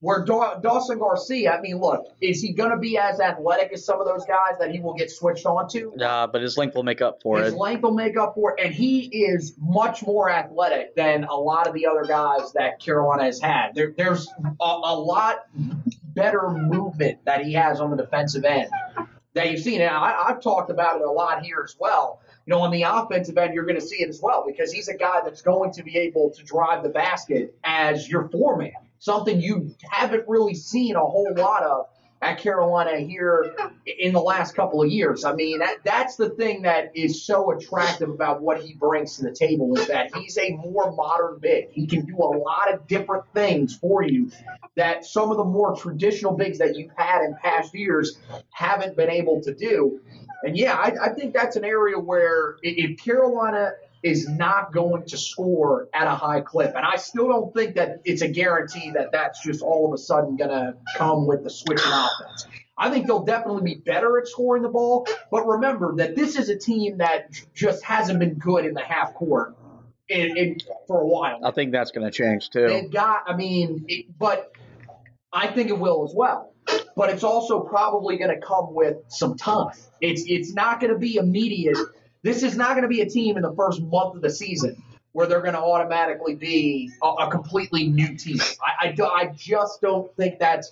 Where 0.02 0.24
Daw- 0.24 0.60
Dawson 0.62 0.98
Garcia, 0.98 1.52
I 1.52 1.62
mean, 1.62 1.78
look, 1.78 2.06
is 2.22 2.42
he 2.42 2.54
going 2.54 2.72
to 2.72 2.78
be 2.78 2.98
as 2.98 3.20
athletic 3.20 3.74
as 3.74 3.84
some 3.84 4.00
of 4.00 4.08
those 4.08 4.26
guys 4.26 4.58
that 4.60 4.72
he 4.72 4.80
will 4.80 4.94
get 4.94 5.12
switched 5.12 5.46
onto? 5.46 5.94
Uh, 6.00 6.26
but 6.28 6.42
his 6.42 6.58
length 6.58 6.76
will 6.76 6.84
make 6.84 7.02
up 7.02 7.22
for 7.22 7.38
His 7.38 7.48
it. 7.48 7.52
His 7.52 7.60
length 7.60 7.84
will 7.84 7.94
make 7.94 8.16
up 8.16 8.34
for 8.34 8.56
it, 8.58 8.64
and 8.64 8.74
he 8.74 9.08
is 9.08 9.56
much 9.60 10.02
more 10.04 10.30
athletic 10.30 10.96
than 10.96 11.26
a 11.26 11.36
lot 11.36 11.68
of 11.68 11.74
the 11.74 11.88
other 11.88 12.06
guys 12.06 12.54
that 12.54 12.80
Carolina 12.80 13.24
has 13.24 13.42
had. 13.42 13.76
There, 13.76 13.94
there's 13.98 14.30
a, 14.62 14.64
a 14.64 14.96
lot 14.96 15.46
better 16.16 16.50
movement 16.50 17.26
that 17.26 17.46
he 17.46 17.54
has 17.54 17.82
on 17.82 17.92
the 17.92 17.98
defensive 17.98 18.46
end 18.46 18.70
that 19.34 19.52
you've 19.52 19.62
seen. 19.62 19.82
And 19.82 19.90
I, 19.90 20.28
I've 20.28 20.42
talked 20.42 20.72
about 20.72 21.02
it 21.02 21.06
a 21.06 21.12
lot 21.12 21.44
here 21.44 21.62
as 21.64 21.76
well. 21.80 22.22
You 22.46 22.52
know, 22.52 22.62
on 22.62 22.72
the 22.72 22.84
offensive 22.84 23.38
end, 23.38 23.54
you're 23.54 23.66
going 23.66 23.80
to 23.80 23.86
see 23.86 24.02
it 24.02 24.10
as 24.10 24.20
well 24.22 24.44
because 24.48 24.72
he's 24.72 24.88
a 24.88 24.96
guy 24.98 25.22
that's 25.24 25.42
going 25.42 25.72
to 25.74 25.84
be 25.84 25.98
able 25.98 26.32
to 26.32 26.44
drive 26.44 26.84
the 26.84 26.90
basket 26.90 27.56
as 27.64 28.10
your 28.10 28.28
foreman, 28.30 28.72
something 29.00 29.42
you 29.42 29.76
haven't 29.90 30.26
really 30.28 30.56
seen 30.56 30.96
a 30.96 31.00
whole 31.00 31.34
lot 31.36 31.64
of 31.64 31.88
at 32.22 32.38
Carolina 32.38 33.00
here 33.00 33.56
in 33.86 34.12
the 34.12 34.20
last 34.20 34.54
couple 34.54 34.82
of 34.82 34.90
years. 34.90 35.24
I 35.24 35.34
mean, 35.34 35.60
that, 35.60 35.78
that's 35.86 36.18
the 36.18 36.30
thing 36.32 36.64
that 36.64 36.92
is 36.94 37.24
so 37.24 37.52
attractive 37.52 38.10
about 38.10 38.42
what 38.42 38.62
he 38.62 38.74
brings 38.74 39.16
to 39.18 39.24
the 39.24 39.32
table 39.32 39.78
is 39.78 39.88
that 39.88 40.14
he's 40.16 40.38
a 40.38 40.50
more 40.52 40.92
modern 40.92 41.40
big. 41.40 41.72
He 41.72 41.88
can 41.88 42.06
do 42.06 42.18
a 42.18 42.36
lot 42.38 42.74
of 42.74 42.88
different 42.88 43.24
things 43.34 43.78
for 43.78 44.04
you 44.04 44.32
that 44.76 45.06
some 45.06 45.32
of 45.32 45.38
the 45.38 45.46
more 45.46 45.76
traditional 45.78 46.34
bigs 46.34 46.58
that 46.58 46.76
you've 46.76 46.92
had 46.98 47.24
in 47.24 47.36
past 47.42 47.74
years 47.74 48.18
haven't 48.52 48.98
been 48.98 49.10
able 49.10 49.42
to 49.42 49.54
do. 49.54 50.02
And 50.44 50.58
yeah, 50.58 50.76
I, 50.76 50.94
I 51.02 51.14
think 51.14 51.34
that's 51.34 51.56
an 51.56 51.64
area 51.64 51.98
where 51.98 52.58
if 52.64 53.02
Carolina 53.02 53.72
is 54.02 54.30
not 54.30 54.72
going 54.72 55.06
to 55.08 55.18
score 55.18 55.90
at 55.94 56.08
a 56.08 56.16
high 56.16 56.42
clip. 56.42 56.74
And 56.76 56.86
I 56.86 56.96
still 56.96 57.28
don't 57.28 57.54
think 57.54 57.76
that 57.76 58.02
it's 58.06 58.22
a 58.22 58.28
guarantee 58.28 58.92
that 58.92 59.12
that's 59.12 59.44
just 59.44 59.62
all 59.62 59.88
of 59.88 59.94
a 59.94 59.98
sudden 59.98 60.38
going 60.38 60.52
to 60.52 60.76
come 60.96 61.28
with 61.28 61.44
the 61.44 61.50
switch 61.50 61.82
in 61.82 61.92
offense. 61.92 62.48
I 62.78 62.90
think 62.90 63.08
they'll 63.08 63.26
definitely 63.26 63.74
be 63.74 63.82
better 63.82 64.18
at 64.20 64.28
scoring 64.28 64.64
the 64.64 64.70
ball. 64.70 65.06
But 65.32 65.46
remember 65.46 65.96
that 65.98 66.16
this 66.16 66.38
is 66.38 66.48
a 66.48 66.58
team 66.58 67.00
that 67.00 67.30
just 67.54 67.84
hasn't 67.84 68.20
been 68.20 68.36
good 68.36 68.66
in 68.66 68.74
the 68.74 68.82
half 68.82 69.14
court 69.16 69.58
in, 70.08 70.38
in, 70.38 70.58
for 70.88 71.02
a 71.02 71.06
while. 71.06 71.44
I 71.44 71.52
think 71.52 71.74
that's 71.74 71.92
going 71.92 72.10
to 72.10 72.12
change 72.12 72.50
too. 72.50 72.68
They've 72.68 72.92
got, 72.92 73.24
I 73.28 73.36
mean, 73.36 73.86
it, 73.90 74.06
but 74.18 74.54
I 75.32 75.48
think 75.48 75.70
it 75.70 75.78
will 75.78 76.06
as 76.06 76.14
well. 76.16 76.54
But 76.96 77.10
it's 77.10 77.24
also 77.24 77.62
probably 77.62 78.18
going 78.18 78.34
to 78.34 78.46
come 78.46 78.74
with 78.74 78.98
some 79.08 79.38
time. 79.38 79.74
It's 80.02 80.24
it's 80.28 80.54
not 80.54 80.80
going 80.80 80.94
to 80.94 81.00
be 81.00 81.16
immediate 81.16 81.78
this 82.24 82.44
is 82.44 82.56
not 82.56 82.72
going 82.72 82.84
to 82.84 82.90
be 82.90 83.02
a 83.02 83.10
team 83.10 83.38
in 83.38 83.44
the 83.44 83.54
first 83.54 83.82
month 83.82 84.16
of 84.16 84.22
the 84.22 84.30
season 84.30 84.82
where 85.12 85.28
they're 85.28 85.42
going 85.42 85.54
to 85.54 85.62
automatically 85.62 86.36
be 86.36 86.92
a, 87.02 87.08
a 87.08 87.32
completely 87.32 87.88
new 87.88 88.16
team. 88.16 88.38
I, 88.62 88.88
I, 88.88 89.04
I, 89.04 89.34
just 89.36 89.82
don't 89.82 90.16
think 90.16 90.40
that's 90.40 90.72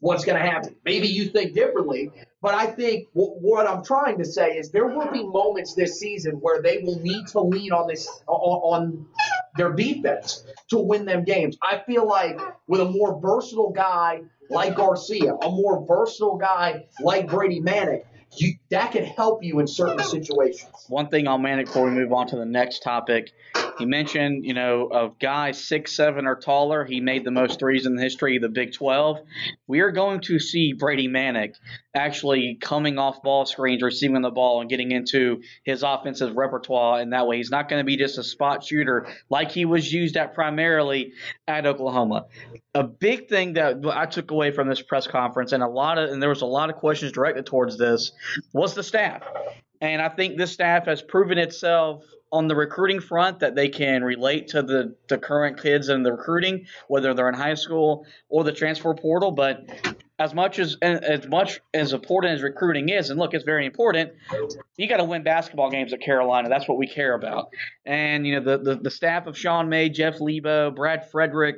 what's 0.00 0.24
going 0.24 0.42
to 0.42 0.46
happen. 0.46 0.74
Maybe 0.84 1.06
you 1.06 1.26
think 1.26 1.54
differently, 1.54 2.10
but 2.42 2.54
I 2.54 2.66
think 2.66 3.08
w- 3.14 3.34
what 3.40 3.66
I'm 3.66 3.84
trying 3.84 4.18
to 4.18 4.24
say 4.24 4.56
is 4.56 4.70
there 4.70 4.88
will 4.88 5.10
be 5.12 5.24
moments 5.24 5.74
this 5.74 6.00
season 6.00 6.34
where 6.40 6.60
they 6.62 6.78
will 6.78 6.98
need 6.98 7.28
to 7.28 7.40
lean 7.40 7.72
on 7.72 7.86
this 7.86 8.08
on 8.26 9.06
their 9.56 9.72
defense 9.72 10.44
to 10.70 10.78
win 10.78 11.04
them 11.04 11.24
games. 11.24 11.56
I 11.62 11.82
feel 11.86 12.06
like 12.06 12.40
with 12.66 12.80
a 12.80 12.84
more 12.84 13.20
versatile 13.20 13.70
guy 13.70 14.22
like 14.50 14.76
Garcia, 14.76 15.34
a 15.34 15.50
more 15.50 15.84
versatile 15.86 16.36
guy 16.36 16.86
like 17.00 17.28
Brady 17.28 17.60
you, 17.60 18.04
that 18.70 18.92
can 18.92 19.04
help 19.04 19.42
you 19.42 19.60
in 19.60 19.66
certain 19.66 20.04
situations. 20.04 20.86
One 20.88 21.08
thing 21.08 21.28
I'll 21.28 21.38
Manek 21.38 21.66
before 21.66 21.84
we 21.84 21.90
move 21.90 22.12
on 22.12 22.26
to 22.28 22.36
the 22.36 22.44
next 22.44 22.82
topic, 22.82 23.32
he 23.78 23.84
mentioned, 23.84 24.44
you 24.44 24.54
know, 24.54 24.86
of 24.86 25.18
guys 25.18 25.62
six 25.62 25.94
seven 25.94 26.26
or 26.26 26.36
taller, 26.36 26.84
he 26.84 27.00
made 27.00 27.24
the 27.24 27.30
most 27.30 27.58
threes 27.58 27.86
in 27.86 27.94
the 27.96 28.02
history 28.02 28.36
of 28.36 28.42
the 28.42 28.48
Big 28.48 28.72
12. 28.72 29.18
We 29.66 29.80
are 29.80 29.90
going 29.90 30.20
to 30.22 30.38
see 30.38 30.72
Brady 30.72 31.08
Manek 31.08 31.54
actually 31.94 32.58
coming 32.60 32.98
off 32.98 33.22
ball 33.22 33.46
screens, 33.46 33.82
receiving 33.82 34.22
the 34.22 34.30
ball, 34.30 34.60
and 34.60 34.70
getting 34.70 34.92
into 34.92 35.42
his 35.64 35.82
offensive 35.82 36.36
repertoire. 36.36 37.00
And 37.00 37.12
that 37.12 37.26
way, 37.26 37.36
he's 37.36 37.50
not 37.50 37.68
going 37.68 37.80
to 37.80 37.84
be 37.84 37.96
just 37.96 38.18
a 38.18 38.24
spot 38.24 38.64
shooter 38.64 39.08
like 39.28 39.50
he 39.50 39.64
was 39.64 39.92
used 39.92 40.16
at 40.16 40.34
primarily 40.34 41.12
at 41.46 41.66
Oklahoma. 41.66 42.26
A 42.74 42.84
big 42.84 43.28
thing 43.28 43.54
that 43.54 43.84
I 43.90 44.06
took 44.06 44.30
away 44.30 44.50
from 44.52 44.68
this 44.68 44.82
press 44.82 45.06
conference, 45.06 45.52
and 45.52 45.62
a 45.62 45.68
lot 45.68 45.98
of, 45.98 46.10
and 46.10 46.22
there 46.22 46.28
was 46.28 46.42
a 46.42 46.46
lot 46.46 46.70
of 46.70 46.76
questions 46.76 47.12
directed 47.12 47.46
towards 47.46 47.78
this, 47.78 48.12
was 48.52 48.74
the 48.74 48.82
staff. 48.82 49.22
And 49.80 50.00
I 50.00 50.08
think 50.08 50.38
this 50.38 50.52
staff 50.52 50.86
has 50.86 51.02
proven 51.02 51.38
itself 51.38 52.04
on 52.32 52.48
the 52.48 52.56
recruiting 52.56 53.00
front 53.00 53.40
that 53.40 53.54
they 53.54 53.68
can 53.68 54.02
relate 54.02 54.48
to 54.48 54.62
the, 54.62 54.94
the 55.08 55.18
current 55.18 55.60
kids 55.60 55.88
in 55.88 56.02
the 56.02 56.12
recruiting, 56.12 56.66
whether 56.88 57.14
they're 57.14 57.28
in 57.28 57.34
high 57.34 57.54
school 57.54 58.06
or 58.28 58.44
the 58.44 58.52
transfer 58.52 58.92
portal. 58.94 59.30
But 59.30 59.64
as 60.18 60.34
much 60.34 60.58
as 60.58 60.76
as 60.80 61.26
much 61.28 61.60
as 61.74 61.92
important 61.92 62.34
as 62.34 62.42
recruiting 62.42 62.88
is, 62.88 63.10
and 63.10 63.18
look, 63.18 63.34
it's 63.34 63.44
very 63.44 63.66
important. 63.66 64.12
You 64.76 64.88
got 64.88 64.96
to 64.96 65.04
win 65.04 65.22
basketball 65.22 65.70
games 65.70 65.92
at 65.92 66.00
Carolina. 66.00 66.48
That's 66.48 66.66
what 66.68 66.78
we 66.78 66.86
care 66.86 67.14
about. 67.14 67.48
And 67.84 68.26
you 68.26 68.40
know 68.40 68.56
the 68.56 68.62
the, 68.62 68.76
the 68.76 68.90
staff 68.90 69.26
of 69.26 69.36
Sean 69.36 69.68
May, 69.68 69.88
Jeff 69.88 70.20
Lebo, 70.20 70.70
Brad 70.70 71.10
Frederick, 71.10 71.56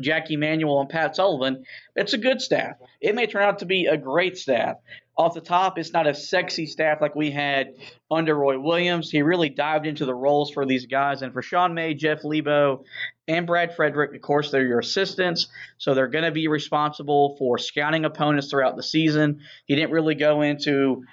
Jackie 0.00 0.36
Manuel, 0.36 0.80
and 0.80 0.88
Pat 0.88 1.16
Sullivan. 1.16 1.64
It's 1.94 2.12
a 2.12 2.18
good 2.18 2.40
staff. 2.40 2.76
It 3.00 3.14
may 3.14 3.26
turn 3.26 3.42
out 3.42 3.60
to 3.60 3.66
be 3.66 3.86
a 3.86 3.96
great 3.96 4.36
staff 4.36 4.76
off 5.16 5.34
the 5.34 5.40
top, 5.40 5.78
it's 5.78 5.92
not 5.92 6.06
a 6.06 6.14
sexy 6.14 6.66
staff 6.66 7.00
like 7.00 7.14
we 7.14 7.30
had 7.30 7.74
under 8.10 8.34
Roy 8.34 8.58
Williams. 8.58 9.10
He 9.10 9.20
really 9.22 9.50
dived 9.50 9.86
into 9.86 10.06
the 10.06 10.14
roles 10.14 10.50
for 10.50 10.64
these 10.64 10.86
guys. 10.86 11.20
And 11.20 11.32
for 11.32 11.42
Sean 11.42 11.74
May, 11.74 11.92
Jeff 11.94 12.24
Lebo, 12.24 12.84
and 13.28 13.46
Brad 13.46 13.76
Frederick, 13.76 14.14
of 14.14 14.22
course, 14.22 14.50
they're 14.50 14.66
your 14.66 14.78
assistants. 14.78 15.48
So 15.76 15.94
they're 15.94 16.08
going 16.08 16.24
to 16.24 16.30
be 16.30 16.48
responsible 16.48 17.36
for 17.38 17.58
scouting 17.58 18.06
opponents 18.06 18.50
throughout 18.50 18.76
the 18.76 18.82
season. 18.82 19.40
He 19.66 19.74
didn't 19.76 19.92
really 19.92 20.14
go 20.14 20.40
into 20.40 21.04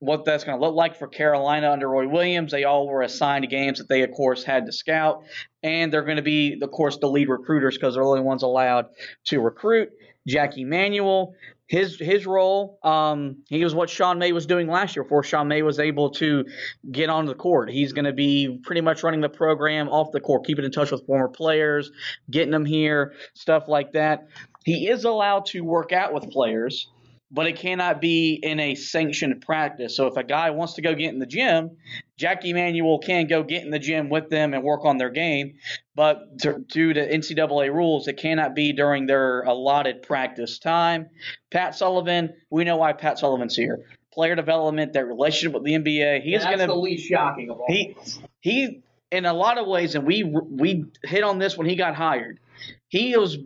what 0.00 0.24
that's 0.24 0.44
going 0.44 0.58
to 0.58 0.64
look 0.64 0.74
like 0.74 0.96
for 0.96 1.08
Carolina 1.08 1.70
under 1.70 1.88
Roy 1.88 2.08
Williams. 2.08 2.52
They 2.52 2.64
all 2.64 2.86
were 2.86 3.02
assigned 3.02 3.48
games 3.48 3.78
that 3.78 3.88
they, 3.88 4.02
of 4.02 4.12
course, 4.12 4.44
had 4.44 4.66
to 4.66 4.72
scout. 4.72 5.24
And 5.62 5.92
they're 5.92 6.04
going 6.04 6.16
to 6.16 6.22
be, 6.22 6.58
of 6.60 6.70
course, 6.70 6.98
the 6.98 7.08
lead 7.08 7.28
recruiters 7.28 7.76
because 7.76 7.94
they're 7.94 8.04
the 8.04 8.08
only 8.08 8.22
ones 8.22 8.42
allowed 8.42 8.86
to 9.26 9.40
recruit. 9.40 9.90
Jackie 10.26 10.64
Manuel, 10.64 11.34
his 11.66 11.98
his 11.98 12.26
role, 12.26 12.78
um, 12.82 13.38
he 13.48 13.64
was 13.64 13.74
what 13.74 13.88
Sean 13.90 14.18
May 14.18 14.32
was 14.32 14.46
doing 14.46 14.68
last 14.68 14.94
year 14.94 15.02
before 15.02 15.22
Sean 15.22 15.48
May 15.48 15.62
was 15.62 15.78
able 15.78 16.10
to 16.12 16.44
get 16.92 17.08
onto 17.08 17.28
the 17.28 17.34
court. 17.34 17.70
He's 17.70 17.92
going 17.92 18.04
to 18.04 18.12
be 18.12 18.60
pretty 18.62 18.82
much 18.82 19.02
running 19.02 19.22
the 19.22 19.28
program 19.28 19.88
off 19.88 20.12
the 20.12 20.20
court, 20.20 20.44
keeping 20.44 20.64
in 20.64 20.70
touch 20.70 20.90
with 20.90 21.06
former 21.06 21.28
players, 21.28 21.90
getting 22.30 22.52
them 22.52 22.66
here, 22.66 23.14
stuff 23.34 23.68
like 23.68 23.92
that. 23.92 24.28
He 24.64 24.88
is 24.88 25.04
allowed 25.04 25.46
to 25.46 25.62
work 25.62 25.92
out 25.92 26.12
with 26.12 26.30
players 26.30 26.88
but 27.30 27.46
it 27.46 27.56
cannot 27.56 28.00
be 28.00 28.34
in 28.34 28.58
a 28.58 28.74
sanctioned 28.74 29.42
practice. 29.42 29.96
So 29.96 30.06
if 30.06 30.16
a 30.16 30.24
guy 30.24 30.50
wants 30.50 30.74
to 30.74 30.82
go 30.82 30.94
get 30.94 31.12
in 31.12 31.18
the 31.18 31.26
gym, 31.26 31.76
Jackie 32.16 32.52
Manuel 32.52 32.98
can 32.98 33.26
go 33.26 33.42
get 33.42 33.64
in 33.64 33.70
the 33.70 33.78
gym 33.78 34.08
with 34.08 34.30
them 34.30 34.54
and 34.54 34.62
work 34.62 34.84
on 34.84 34.96
their 34.96 35.10
game. 35.10 35.56
But 35.94 36.38
to, 36.40 36.58
due 36.58 36.94
to 36.94 37.06
NCAA 37.06 37.72
rules, 37.72 38.08
it 38.08 38.16
cannot 38.16 38.54
be 38.54 38.72
during 38.72 39.06
their 39.06 39.42
allotted 39.42 40.02
practice 40.02 40.58
time. 40.58 41.10
Pat 41.50 41.74
Sullivan, 41.74 42.34
we 42.50 42.64
know 42.64 42.76
why 42.76 42.94
Pat 42.94 43.18
Sullivan's 43.18 43.56
here. 43.56 43.84
Player 44.12 44.34
development, 44.34 44.94
that 44.94 45.06
relationship 45.06 45.52
with 45.52 45.64
the 45.64 45.72
NBA. 45.72 46.22
He's 46.22 46.42
going 46.42 46.58
to 46.58 46.66
the 46.66 46.74
least 46.74 47.06
shocking 47.06 47.50
of 47.50 47.60
all. 47.60 47.66
He 47.68 47.94
he 48.40 48.82
in 49.12 49.26
a 49.26 49.34
lot 49.34 49.58
of 49.58 49.66
ways, 49.66 49.94
and 49.94 50.06
we 50.06 50.24
we 50.24 50.86
hit 51.04 51.22
on 51.22 51.38
this 51.38 51.56
when 51.56 51.68
he 51.68 51.76
got 51.76 51.94
hired. 51.94 52.40
He 52.88 53.16
was 53.16 53.36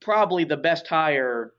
probably 0.00 0.44
the 0.44 0.58
best 0.58 0.86
hire 0.86 1.52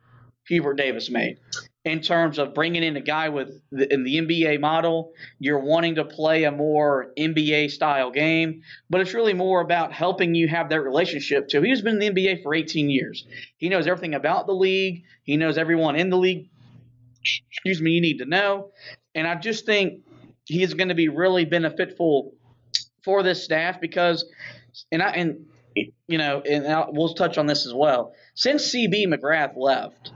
Hubert 0.48 0.76
Davis 0.76 1.10
made 1.10 1.40
in 1.84 2.02
terms 2.02 2.38
of 2.38 2.54
bringing 2.54 2.84
in 2.84 2.96
a 2.96 3.02
guy 3.02 3.30
with 3.30 3.50
the, 3.72 3.92
in 3.92 4.04
the 4.04 4.18
NBA 4.18 4.60
model. 4.60 5.14
You're 5.40 5.60
wanting 5.60 5.96
to 5.96 6.06
play 6.06 6.44
a 6.44 6.52
more 6.52 7.12
NBA 7.18 7.72
style 7.72 8.12
game, 8.12 8.62
but 8.90 9.02
it's 9.02 9.14
really 9.14 9.34
more 9.34 9.62
about 9.62 9.92
helping 9.92 10.36
you 10.36 10.48
have 10.48 10.70
that 10.70 10.82
relationship 10.82 11.48
too. 11.48 11.62
He's 11.62 11.82
been 11.82 12.02
in 12.02 12.14
the 12.14 12.22
NBA 12.22 12.44
for 12.44 12.54
18 12.54 12.90
years. 12.90 13.26
He 13.58 13.70
knows 13.70 13.88
everything 13.88 14.14
about 14.14 14.46
the 14.46 14.54
league. 14.54 15.04
He 15.24 15.38
knows 15.38 15.58
everyone 15.58 15.96
in 15.96 16.10
the 16.10 16.18
league. 16.18 16.50
Excuse 17.52 17.82
me, 17.82 17.92
you 17.92 18.02
need 18.02 18.20
to 18.20 18.26
know. 18.26 18.72
And 19.16 19.28
I 19.28 19.36
just 19.36 19.66
think 19.66 20.02
he's 20.46 20.74
going 20.76 20.90
to 20.90 20.96
be 20.96 21.10
really 21.10 21.46
beneficial 21.46 22.34
for 23.04 23.24
this 23.24 23.44
staff 23.44 23.82
because, 23.82 24.26
and 24.92 25.02
I 25.02 25.12
and 25.12 25.46
you 26.08 26.18
know, 26.18 26.42
and 26.42 26.68
I'll, 26.68 26.90
we'll 26.92 27.14
touch 27.14 27.38
on 27.38 27.48
this 27.48 27.66
as 27.66 27.74
well. 27.74 28.14
Since 28.36 28.74
CB 28.74 29.08
McGrath 29.08 29.54
left 29.56 30.12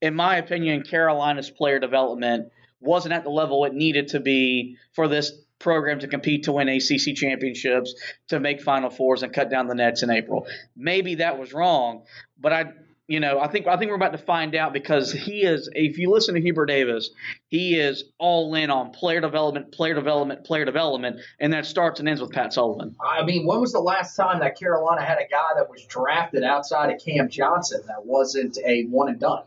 in 0.00 0.14
my 0.14 0.36
opinion, 0.36 0.82
Carolina's 0.82 1.50
player 1.50 1.78
development 1.78 2.52
wasn't 2.80 3.12
at 3.12 3.24
the 3.24 3.30
level 3.30 3.64
it 3.64 3.74
needed 3.74 4.08
to 4.08 4.20
be 4.20 4.76
for 4.94 5.08
this 5.08 5.32
program 5.58 5.98
to 6.00 6.08
compete 6.08 6.44
to 6.44 6.52
win 6.52 6.68
ACC 6.68 7.16
championships, 7.16 7.94
to 8.28 8.38
make 8.38 8.62
Final 8.62 8.90
Fours, 8.90 9.22
and 9.22 9.32
cut 9.32 9.50
down 9.50 9.66
the 9.66 9.74
nets 9.74 10.02
in 10.02 10.10
April. 10.10 10.46
Maybe 10.76 11.16
that 11.16 11.38
was 11.38 11.52
wrong, 11.52 12.04
but 12.38 12.52
I, 12.52 12.66
you 13.08 13.20
know, 13.20 13.40
I 13.40 13.48
think 13.48 13.66
I 13.66 13.76
think 13.76 13.88
we're 13.88 13.96
about 13.96 14.12
to 14.12 14.18
find 14.18 14.54
out 14.54 14.72
because 14.72 15.10
he 15.10 15.42
is. 15.42 15.68
If 15.72 15.98
you 15.98 16.12
listen 16.12 16.34
to 16.34 16.40
Hubert 16.40 16.66
Davis, 16.66 17.10
he 17.48 17.74
is 17.74 18.04
all 18.18 18.54
in 18.54 18.70
on 18.70 18.90
player 18.90 19.20
development, 19.20 19.72
player 19.72 19.94
development, 19.94 20.44
player 20.44 20.64
development, 20.64 21.16
and 21.40 21.52
that 21.54 21.66
starts 21.66 22.00
and 22.00 22.08
ends 22.08 22.20
with 22.20 22.30
Pat 22.30 22.52
Sullivan. 22.52 22.94
I 23.04 23.24
mean, 23.24 23.46
when 23.46 23.60
was 23.60 23.72
the 23.72 23.80
last 23.80 24.14
time 24.14 24.40
that 24.40 24.58
Carolina 24.58 25.02
had 25.02 25.18
a 25.18 25.26
guy 25.28 25.54
that 25.56 25.68
was 25.68 25.84
drafted 25.86 26.44
outside 26.44 26.92
of 26.92 27.00
Cam 27.02 27.30
Johnson 27.30 27.80
that 27.88 28.04
wasn't 28.04 28.58
a 28.64 28.84
one 28.84 29.08
and 29.08 29.18
done? 29.18 29.42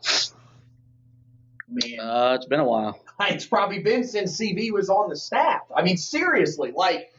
Man. 1.72 2.00
Uh, 2.00 2.34
it's 2.34 2.46
been 2.46 2.60
a 2.60 2.64
while. 2.64 2.98
It's 3.24 3.46
probably 3.46 3.78
been 3.78 4.02
since 4.02 4.36
CB 4.40 4.72
was 4.72 4.90
on 4.90 5.08
the 5.08 5.14
staff. 5.14 5.60
I 5.76 5.82
mean, 5.82 5.96
seriously, 5.96 6.72
like 6.74 7.14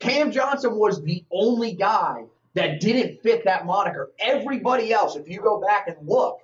Cam 0.00 0.32
Johnson 0.32 0.74
was 0.74 1.00
the 1.04 1.24
only 1.30 1.72
guy 1.72 2.24
that 2.54 2.80
didn't 2.80 3.22
fit 3.22 3.44
that 3.44 3.64
moniker. 3.64 4.10
Everybody 4.18 4.92
else, 4.92 5.14
if 5.14 5.28
you 5.28 5.40
go 5.40 5.60
back 5.60 5.86
and 5.86 5.96
look, 6.08 6.40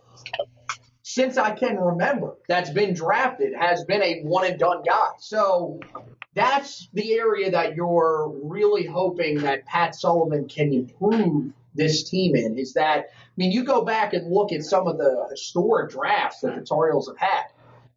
since 1.03 1.37
I 1.37 1.51
can 1.51 1.79
remember, 1.79 2.37
that's 2.49 2.71
been 2.71 2.95
drafted 2.95 3.55
has 3.59 3.85
been 3.85 4.03
a 4.03 4.21
one 4.23 4.47
and 4.47 4.59
done 4.59 4.83
guy. 4.85 5.09
So 5.19 5.81
that's 6.35 6.89
the 6.93 7.15
area 7.15 7.51
that 7.51 7.75
you're 7.75 8.33
really 8.43 8.87
hoping 8.87 9.39
that 9.39 9.67
Pat 9.67 9.95
Sullivan 9.95 10.49
can 10.49 10.73
improve 10.73 11.53
this 11.75 12.09
team 12.09 12.35
in 12.37 12.59
is 12.59 12.75
that 12.75 12.99
I 12.99 13.33
mean 13.37 13.53
you 13.53 13.65
go 13.65 13.85
back 13.85 14.13
and 14.13 14.31
look 14.31 14.53
at 14.53 14.63
some 14.63 14.87
of 14.87 14.99
the 14.99 15.27
historic 15.31 15.91
drafts 15.91 16.41
that 16.41 16.55
the 16.55 16.63
Tar 16.65 16.91
Heels 16.91 17.09
have 17.09 17.19
had. 17.19 17.45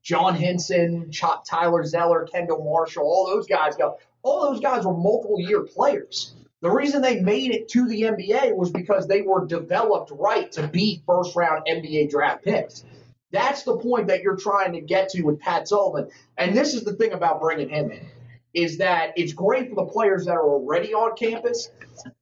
John 0.01 0.35
Henson, 0.35 1.11
Tyler 1.49 1.83
Zeller, 1.83 2.27
Kendall 2.31 2.63
Marshall, 2.63 3.03
all 3.03 3.25
those 3.25 3.47
guys 3.47 3.75
go. 3.75 3.97
All 4.21 4.51
those 4.51 4.61
guys 4.61 4.85
were 4.85 4.93
multiple 4.93 5.39
year 5.39 5.63
players. 5.63 6.35
The 6.61 6.69
reason 6.69 7.01
they 7.01 7.19
made 7.19 7.51
it 7.51 7.69
to 7.69 7.87
the 7.87 8.03
NBA 8.03 8.55
was 8.55 8.71
because 8.71 9.07
they 9.07 9.21
were 9.21 9.45
developed 9.45 10.11
right 10.11 10.51
to 10.53 10.67
be 10.67 11.01
first 11.05 11.35
round 11.35 11.65
NBA 11.67 12.09
draft 12.09 12.43
picks. 12.43 12.83
That's 13.31 13.63
the 13.63 13.77
point 13.77 14.07
that 14.07 14.21
you're 14.21 14.37
trying 14.37 14.73
to 14.73 14.81
get 14.81 15.09
to 15.09 15.23
with 15.23 15.39
Pat 15.39 15.67
Sullivan. 15.67 16.09
And 16.37 16.55
this 16.55 16.73
is 16.73 16.83
the 16.83 16.93
thing 16.93 17.11
about 17.11 17.41
bringing 17.41 17.69
him 17.69 17.91
in 17.91 18.07
is 18.55 18.77
that 18.77 19.11
it's 19.15 19.33
great 19.33 19.69
for 19.69 19.75
the 19.75 19.85
players 19.85 20.25
that 20.25 20.33
are 20.33 20.47
already 20.47 20.93
on 20.93 21.15
campus. 21.15 21.69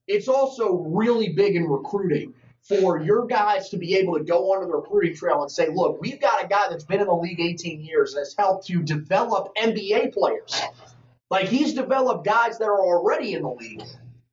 It's 0.07 0.27
also 0.27 0.73
really 0.73 1.29
big 1.29 1.55
in 1.55 1.65
recruiting 1.65 2.33
for 2.61 2.99
your 2.99 3.27
guys 3.27 3.69
to 3.69 3.77
be 3.77 3.95
able 3.95 4.17
to 4.17 4.23
go 4.23 4.51
onto 4.51 4.67
the 4.67 4.75
recruiting 4.75 5.15
trail 5.15 5.41
and 5.41 5.51
say, 5.51 5.69
look, 5.69 6.01
we've 6.01 6.19
got 6.19 6.43
a 6.43 6.47
guy 6.47 6.67
that's 6.69 6.85
been 6.85 7.01
in 7.01 7.07
the 7.07 7.13
league 7.13 7.39
18 7.39 7.81
years 7.81 8.13
and 8.13 8.21
has 8.21 8.35
helped 8.37 8.67
to 8.67 8.81
develop 8.81 9.53
NBA 9.55 10.13
players. 10.13 10.61
Like 11.29 11.47
he's 11.47 11.73
developed 11.73 12.25
guys 12.25 12.57
that 12.57 12.65
are 12.65 12.79
already 12.79 13.33
in 13.33 13.43
the 13.43 13.49
league. 13.49 13.83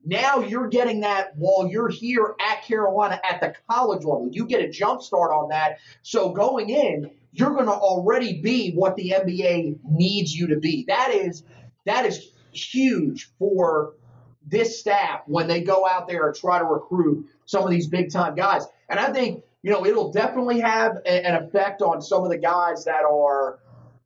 Now 0.05 0.41
you're 0.41 0.69
getting 0.69 1.01
that 1.01 1.37
while 1.37 1.69
you're 1.69 1.89
here 1.89 2.35
at 2.41 2.65
Carolina 2.65 3.21
at 3.29 3.41
the 3.41 3.55
college 3.69 4.05
level. 4.05 4.29
You 4.33 4.47
get 4.47 4.63
a 4.63 4.71
jump 4.71 5.03
start 5.03 5.31
on 5.33 5.51
that. 5.51 5.79
So 6.03 6.31
going 6.31 6.71
in, 6.71 7.11
you're 7.33 7.51
going 7.51 7.67
to 7.67 7.73
already 7.73 8.41
be 8.41 8.73
what 8.73 8.97
the 8.97 9.11
NBA 9.17 9.79
needs 9.85 10.35
you 10.35 10.49
to 10.49 10.57
be. 10.57 10.85
That 10.89 11.11
is 11.11 11.43
that 11.87 12.07
is 12.07 12.31
huge 12.53 13.31
for 13.39 13.95
this 14.47 14.81
staff 14.81 15.23
when 15.27 15.47
they 15.47 15.63
go 15.63 15.87
out 15.87 16.09
there 16.09 16.27
and 16.27 16.37
try 16.37 16.59
to 16.59 16.65
recruit 16.65 17.27
some 17.47 17.65
of 17.65 17.71
these 17.71 17.87
big 17.87 18.11
time 18.11 18.35
guys. 18.35 18.65
And 18.89 18.99
I 18.99 19.13
think, 19.13 19.45
you 19.63 19.71
know, 19.71 19.85
it'll 19.87 20.13
definitely 20.13 20.61
have 20.61 20.97
a, 21.05 21.27
an 21.27 21.45
effect 21.45 21.83
on 21.83 22.01
some 22.03 22.25
of 22.25 22.31
the 22.31 22.39
guys 22.39 22.85
that 22.85 23.05
are, 23.05 23.59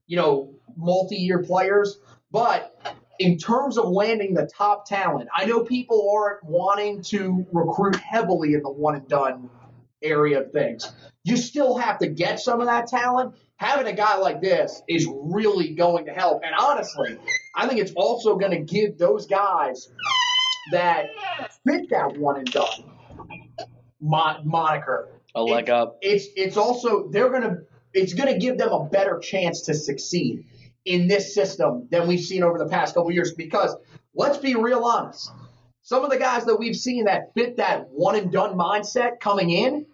you 0.07 0.16
know, 0.16 0.52
multi 0.76 1.16
year 1.16 1.43
players. 1.43 1.99
But 2.31 2.99
in 3.19 3.38
terms 3.38 3.78
of 3.78 3.88
landing 3.88 4.35
the 4.35 4.47
top 4.47 4.87
talent, 4.87 5.28
I 5.35 5.47
know 5.47 5.61
people 5.61 6.12
aren't 6.14 6.45
wanting 6.45 7.02
to 7.04 7.47
recruit 7.52 7.97
heavily 7.97 8.54
in 8.54 8.62
the 8.62 8.71
one 8.71 8.97
and 8.97 9.09
done 9.09 9.50
area 10.02 10.40
of 10.43 10.52
things. 10.52 10.93
You 11.23 11.37
still 11.37 11.78
have 11.78 11.99
to 12.00 12.09
get 12.09 12.40
some 12.40 12.61
of 12.61 12.66
that 12.66 12.88
talent. 12.88 13.35
Having 13.57 13.87
a 13.87 13.93
guy 13.93 14.16
like 14.16 14.43
this 14.43 14.83
is 14.88 15.07
really 15.09 15.75
going 15.75 16.07
to 16.07 16.12
help. 16.12 16.43
And 16.45 16.54
honestly, 16.59 17.16
I 17.56 17.68
think 17.68 17.80
it's 17.80 17.92
also 17.92 18.37
going 18.37 18.52
to 18.52 18.61
give 18.61 18.99
those 18.99 19.26
guys 19.26 19.90
that 20.73 21.11
fit 21.66 21.90
that 21.90 22.16
one 22.16 22.37
and 22.38 22.50
done 22.50 22.84
mon- 24.00 24.46
moniker 24.46 25.08
a 25.34 25.42
leg 25.42 25.70
up. 25.70 25.99
It's 26.00 26.26
it's 26.37 26.56
also 26.56 27.08
they're 27.08 27.30
going 27.30 27.42
to 27.42 27.56
it's 27.92 28.14
going 28.14 28.32
to 28.32 28.38
give 28.38 28.58
them 28.58 28.73
a 28.73 28.84
better 28.84 29.18
chance 29.18 29.62
to 29.62 29.75
succeed 29.75 30.46
in 30.84 31.06
this 31.08 31.34
system 31.34 31.88
than 31.90 32.06
we've 32.06 32.20
seen 32.20 32.42
over 32.42 32.58
the 32.58 32.68
past 32.68 32.94
couple 32.94 33.11
years. 33.12 33.32
Because 33.34 33.75
let's 34.14 34.38
be 34.38 34.54
real 34.54 34.84
honest, 34.84 35.30
some 35.82 36.04
of 36.04 36.11
the 36.11 36.18
guys 36.18 36.44
that 36.46 36.56
we've 36.56 36.76
seen 36.76 37.04
that 37.04 37.34
fit 37.34 37.56
that 37.56 37.88
one 37.90 38.16
and 38.16 38.30
done 38.30 38.56
mindset 38.56 39.20
coming 39.20 39.50
in, 39.50 39.87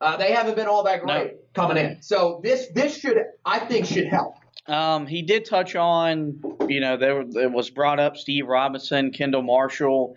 uh, 0.00 0.16
they 0.16 0.32
haven't 0.32 0.56
been 0.56 0.66
all 0.66 0.84
that 0.84 1.02
great 1.02 1.32
no. 1.32 1.38
coming 1.54 1.76
in. 1.76 2.02
So 2.02 2.40
this 2.42 2.68
this 2.74 2.96
should 2.96 3.18
I 3.44 3.60
think 3.60 3.86
should 3.86 4.08
help. 4.08 4.34
Um, 4.66 5.06
he 5.06 5.22
did 5.22 5.46
touch 5.46 5.74
on, 5.74 6.40
you 6.68 6.80
know, 6.80 6.96
there, 6.96 7.24
there 7.24 7.48
was 7.48 7.70
brought 7.70 7.98
up 7.98 8.16
Steve 8.16 8.46
Robinson, 8.46 9.10
Kendall 9.10 9.42
Marshall, 9.42 10.16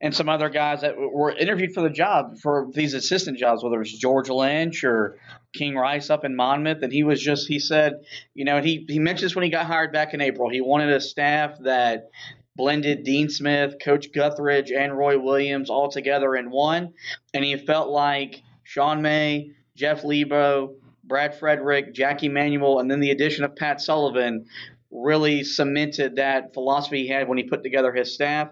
and 0.00 0.14
some 0.14 0.28
other 0.28 0.48
guys 0.48 0.80
that 0.80 0.96
were 0.96 1.30
interviewed 1.30 1.72
for 1.72 1.82
the 1.82 1.90
job 1.90 2.38
for 2.38 2.68
these 2.72 2.94
assistant 2.94 3.38
jobs, 3.38 3.62
whether 3.62 3.80
it's 3.80 3.96
George 3.96 4.28
Lynch 4.28 4.82
or 4.82 5.18
King 5.52 5.76
Rice 5.76 6.10
up 6.10 6.24
in 6.24 6.34
Monmouth, 6.34 6.82
and 6.82 6.92
he 6.92 7.02
was 7.02 7.20
just 7.20 7.48
he 7.48 7.58
said, 7.58 8.04
you 8.34 8.44
know, 8.44 8.60
he 8.60 8.86
he 8.88 8.98
mentioned 8.98 9.26
this 9.26 9.34
when 9.34 9.44
he 9.44 9.50
got 9.50 9.66
hired 9.66 9.92
back 9.92 10.14
in 10.14 10.20
April. 10.20 10.48
He 10.48 10.60
wanted 10.60 10.90
a 10.90 11.00
staff 11.00 11.58
that 11.60 12.10
blended 12.56 13.04
Dean 13.04 13.28
Smith, 13.28 13.76
Coach 13.82 14.12
Guthridge, 14.12 14.70
and 14.74 14.96
Roy 14.96 15.18
Williams 15.18 15.70
all 15.70 15.90
together 15.90 16.34
in 16.36 16.50
one, 16.50 16.94
and 17.34 17.44
he 17.44 17.56
felt 17.56 17.90
like 17.90 18.42
Sean 18.62 19.02
May, 19.02 19.52
Jeff 19.74 20.04
Lebo, 20.04 20.74
Brad 21.10 21.34
Frederick, 21.34 21.92
Jackie 21.92 22.28
Manuel, 22.28 22.78
and 22.78 22.88
then 22.88 23.00
the 23.00 23.10
addition 23.10 23.44
of 23.44 23.56
Pat 23.56 23.82
Sullivan 23.82 24.46
really 24.92 25.42
cemented 25.42 26.16
that 26.16 26.54
philosophy 26.54 27.02
he 27.02 27.08
had 27.08 27.28
when 27.28 27.36
he 27.36 27.44
put 27.44 27.64
together 27.64 27.92
his 27.92 28.14
staff. 28.14 28.48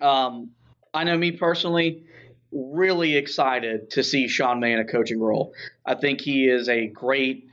Um, 0.00 0.50
I 0.92 1.04
know 1.04 1.16
me 1.16 1.32
personally, 1.32 2.04
really 2.52 3.16
excited 3.16 3.90
to 3.92 4.04
see 4.04 4.28
Sean 4.28 4.60
May 4.60 4.74
in 4.74 4.78
a 4.78 4.84
coaching 4.84 5.18
role. 5.18 5.54
I 5.86 5.94
think 5.94 6.20
he 6.20 6.48
is 6.48 6.68
a 6.68 6.86
great. 6.86 7.48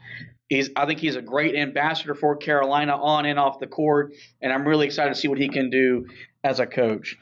He's, 0.49 0.69
I 0.75 0.85
think 0.85 0.99
he's 0.99 1.15
a 1.15 1.21
great 1.21 1.55
ambassador 1.55 2.15
for 2.15 2.35
Carolina 2.35 2.95
on 2.95 3.25
and 3.25 3.39
off 3.39 3.59
the 3.59 3.67
court, 3.67 4.13
and 4.41 4.51
I'm 4.51 4.67
really 4.67 4.85
excited 4.85 5.13
to 5.13 5.19
see 5.19 5.29
what 5.29 5.39
he 5.39 5.47
can 5.47 5.69
do 5.69 6.05
as 6.43 6.59
a 6.59 6.67
coach. 6.67 7.17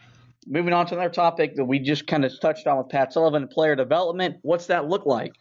Moving 0.48 0.74
on 0.74 0.88
to 0.88 0.96
another 0.96 1.14
topic 1.14 1.56
that 1.56 1.66
we 1.66 1.78
just 1.78 2.08
kind 2.08 2.26
of 2.26 2.34
touched 2.42 2.66
on 2.66 2.80
with 2.80 2.90
Pat 2.90 3.14
Sullivan, 3.14 3.48
player 3.48 3.76
development. 3.76 4.38
What's 4.42 4.66
that 4.66 4.90
look 4.90 5.06
like? 5.06 5.34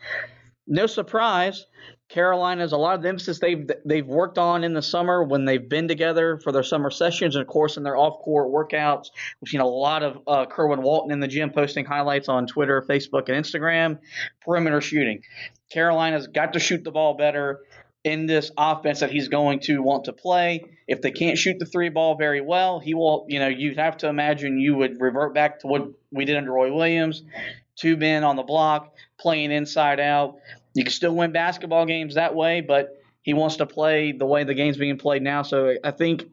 No 0.71 0.87
surprise, 0.87 1.67
Carolina's 2.09 2.71
a 2.71 2.77
lot 2.77 2.95
of 2.95 3.03
the 3.03 3.09
emphasis 3.09 3.41
they've 3.41 3.69
they've 3.85 4.07
worked 4.07 4.39
on 4.39 4.63
in 4.63 4.73
the 4.73 4.83
summer 4.83 5.23
when 5.25 5.45
they've 5.45 5.69
been 5.69 5.89
together 5.89 6.39
for 6.39 6.53
their 6.53 6.63
summer 6.63 6.91
sessions 6.91 7.35
and 7.35 7.43
of 7.43 7.49
course 7.49 7.77
in 7.77 7.83
their 7.83 7.97
off 7.97 8.23
court 8.23 8.49
workouts. 8.49 9.09
We've 9.41 9.49
seen 9.49 9.61
a 9.61 9.67
lot 9.67 10.05
of 10.05 10.19
uh, 10.29 10.47
Kerwin 10.47 10.83
Walton 10.83 11.13
in 11.13 11.19
the 11.19 11.29
gym 11.29 11.51
posting 11.51 11.85
highlights 11.85 12.29
on 12.29 12.47
Twitter, 12.47 12.83
Facebook, 12.89 13.29
and 13.29 13.45
Instagram. 13.45 13.99
Perimeter 14.43 14.81
shooting. 14.81 15.23
Carolina's 15.71 16.29
got 16.29 16.53
to 16.53 16.61
shoot 16.61 16.85
the 16.85 16.93
ball 16.93 17.15
better 17.15 17.61
in 18.03 18.27
this 18.27 18.51
offense 18.57 19.01
that 19.01 19.11
he's 19.11 19.29
going 19.29 19.61
to 19.61 19.83
want 19.83 20.05
to 20.05 20.13
play. 20.13 20.65
If 20.89 21.03
they 21.03 21.11
can't 21.11 21.39
shoot 21.39 21.59
the 21.59 21.67
three 21.67 21.91
ball 21.91 22.17
very 22.17 22.41
well, 22.41 22.81
he 22.81 22.95
will. 22.95 23.27
You 23.29 23.39
know, 23.39 23.49
you'd 23.49 23.79
have 23.79 23.99
to 23.99 24.09
imagine 24.09 24.59
you 24.59 24.77
would 24.77 25.01
revert 25.01 25.35
back 25.35 25.61
to 25.61 25.67
what 25.67 25.89
we 26.11 26.25
did 26.25 26.37
under 26.37 26.53
Roy 26.53 26.73
Williams, 26.73 27.23
two 27.77 27.97
men 27.97 28.25
on 28.25 28.37
the 28.37 28.43
block, 28.43 28.95
playing 29.21 29.53
inside 29.53 30.01
out. 30.01 30.37
You 30.75 30.85
can 30.85 30.93
still 30.93 31.15
win 31.15 31.33
basketball 31.33 31.87
games 31.87 32.15
that 32.15 32.35
way, 32.35 32.61
but 32.61 32.97
he 33.23 33.35
wants 33.35 33.57
to 33.57 33.67
play 33.67 34.13
the 34.13 34.27
way 34.27 34.45
the 34.45 34.55
game's 34.55 34.77
being 34.77 34.99
played 34.99 35.23
now. 35.23 35.43
So 35.43 35.75
I 35.83 35.91
think 35.91 36.25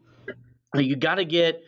you 0.74 0.96
got 0.96 1.16
to 1.16 1.24
get 1.24 1.62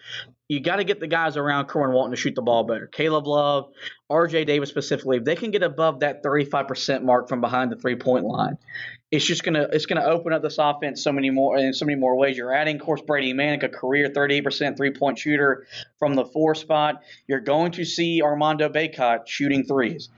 you 0.51 0.59
got 0.59 0.77
to 0.77 0.85
get 0.85 0.99
the 0.99 1.07
guys 1.07 1.37
around 1.37 1.67
Kerwin 1.67 1.93
Walton 1.93 2.11
to 2.11 2.17
shoot 2.17 2.35
the 2.35 2.43
ball 2.43 2.65
better. 2.65 2.89
Caleb 2.89 3.25
Love, 3.25 3.71
R.J. 4.11 4.47
Davis 4.47 4.69
specifically, 4.69 5.19
if 5.19 5.25
they 5.25 5.37
can 5.37 5.53
get 5.53 5.63
above 5.63 6.01
that 6.01 6.25
35% 6.25 7.05
mark 7.05 7.29
from 7.29 7.41
behind 7.41 7.71
the 7.71 7.77
three 7.77 7.95
point 7.95 8.25
line, 8.25 8.59
it's 9.13 9.25
just 9.25 9.45
gonna 9.45 9.69
it's 9.73 9.87
gonna 9.87 10.05
open 10.05 10.33
up 10.33 10.43
this 10.43 10.59
offense 10.59 11.05
so 11.05 11.13
many 11.13 11.31
more 11.31 11.57
in 11.57 11.73
so 11.73 11.85
many 11.85 11.99
more 11.99 12.17
ways. 12.17 12.37
You're 12.37 12.53
adding, 12.53 12.77
of 12.77 12.83
course, 12.83 13.01
Brady 13.01 13.33
Manek, 13.33 13.63
a 13.63 13.69
career 13.69 14.09
38% 14.09 14.77
three 14.77 14.91
point 14.91 15.21
shooter 15.21 15.67
from 16.01 16.15
the 16.15 16.25
four 16.25 16.57
spot. 16.57 17.03
You're 17.29 17.41
going 17.41 17.71
to 17.73 17.85
see 17.85 18.21
Armando 18.21 18.69
Bacot 18.69 19.29
shooting 19.29 19.63
threes. 19.63 20.09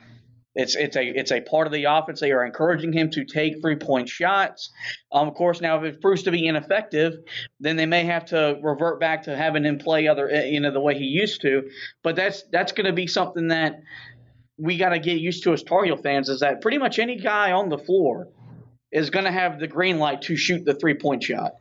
It's 0.54 0.76
it's 0.76 0.96
a 0.96 1.02
it's 1.02 1.32
a 1.32 1.40
part 1.40 1.66
of 1.66 1.72
the 1.72 1.84
offense. 1.84 2.20
They 2.20 2.32
are 2.32 2.44
encouraging 2.44 2.92
him 2.92 3.10
to 3.10 3.24
take 3.24 3.60
three 3.62 3.76
point 3.76 4.08
shots. 4.08 4.70
Um, 5.10 5.28
of 5.28 5.34
course, 5.34 5.60
now 5.60 5.82
if 5.82 5.94
it 5.94 6.00
proves 6.02 6.24
to 6.24 6.30
be 6.30 6.46
ineffective, 6.46 7.14
then 7.58 7.76
they 7.76 7.86
may 7.86 8.04
have 8.04 8.26
to 8.26 8.58
revert 8.62 9.00
back 9.00 9.22
to 9.24 9.36
having 9.36 9.64
him 9.64 9.78
play 9.78 10.08
other 10.08 10.28
eh, 10.28 10.46
you 10.46 10.60
know 10.60 10.70
the 10.70 10.80
way 10.80 10.98
he 10.98 11.04
used 11.04 11.40
to. 11.42 11.70
But 12.02 12.16
that's 12.16 12.42
that's 12.52 12.72
going 12.72 12.86
to 12.86 12.92
be 12.92 13.06
something 13.06 13.48
that 13.48 13.80
we 14.58 14.76
got 14.76 14.90
to 14.90 14.98
get 14.98 15.18
used 15.18 15.44
to 15.44 15.54
as 15.54 15.62
Tar 15.62 15.84
Heel 15.84 15.96
fans. 15.96 16.28
Is 16.28 16.40
that 16.40 16.60
pretty 16.60 16.78
much 16.78 16.98
any 16.98 17.16
guy 17.16 17.52
on 17.52 17.70
the 17.70 17.78
floor 17.78 18.28
is 18.90 19.08
going 19.08 19.24
to 19.24 19.32
have 19.32 19.58
the 19.58 19.66
green 19.66 19.98
light 19.98 20.22
to 20.22 20.36
shoot 20.36 20.64
the 20.66 20.74
three 20.74 20.94
point 20.94 21.22
shot. 21.22 21.52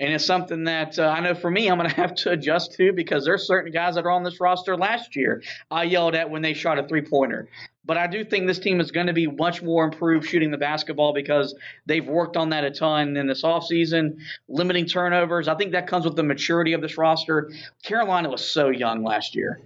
And 0.00 0.12
it's 0.12 0.24
something 0.24 0.64
that 0.64 0.98
uh, 0.98 1.08
I 1.08 1.20
know 1.20 1.34
for 1.34 1.50
me, 1.50 1.68
I'm 1.68 1.78
going 1.78 1.88
to 1.90 1.96
have 1.96 2.14
to 2.16 2.30
adjust 2.30 2.72
to 2.74 2.92
because 2.92 3.24
there's 3.24 3.46
certain 3.46 3.72
guys 3.72 3.94
that 3.94 4.04
are 4.04 4.10
on 4.10 4.24
this 4.24 4.40
roster 4.40 4.76
last 4.76 5.14
year 5.16 5.42
I 5.70 5.84
yelled 5.84 6.14
at 6.14 6.30
when 6.30 6.42
they 6.42 6.54
shot 6.54 6.78
a 6.78 6.86
three 6.86 7.02
pointer. 7.02 7.48
But 7.86 7.98
I 7.98 8.06
do 8.06 8.24
think 8.24 8.46
this 8.46 8.58
team 8.58 8.80
is 8.80 8.90
going 8.90 9.08
to 9.08 9.12
be 9.12 9.26
much 9.26 9.62
more 9.62 9.84
improved 9.84 10.26
shooting 10.26 10.50
the 10.50 10.56
basketball 10.56 11.12
because 11.12 11.54
they've 11.84 12.06
worked 12.06 12.36
on 12.36 12.48
that 12.48 12.64
a 12.64 12.70
ton 12.70 13.16
in 13.16 13.26
this 13.26 13.42
offseason, 13.42 14.16
limiting 14.48 14.86
turnovers. 14.86 15.48
I 15.48 15.54
think 15.54 15.72
that 15.72 15.86
comes 15.86 16.06
with 16.06 16.16
the 16.16 16.22
maturity 16.22 16.72
of 16.72 16.80
this 16.80 16.96
roster. 16.96 17.52
Carolina 17.82 18.30
was 18.30 18.42
so 18.42 18.70
young 18.70 19.04
last 19.04 19.34
year. 19.34 19.60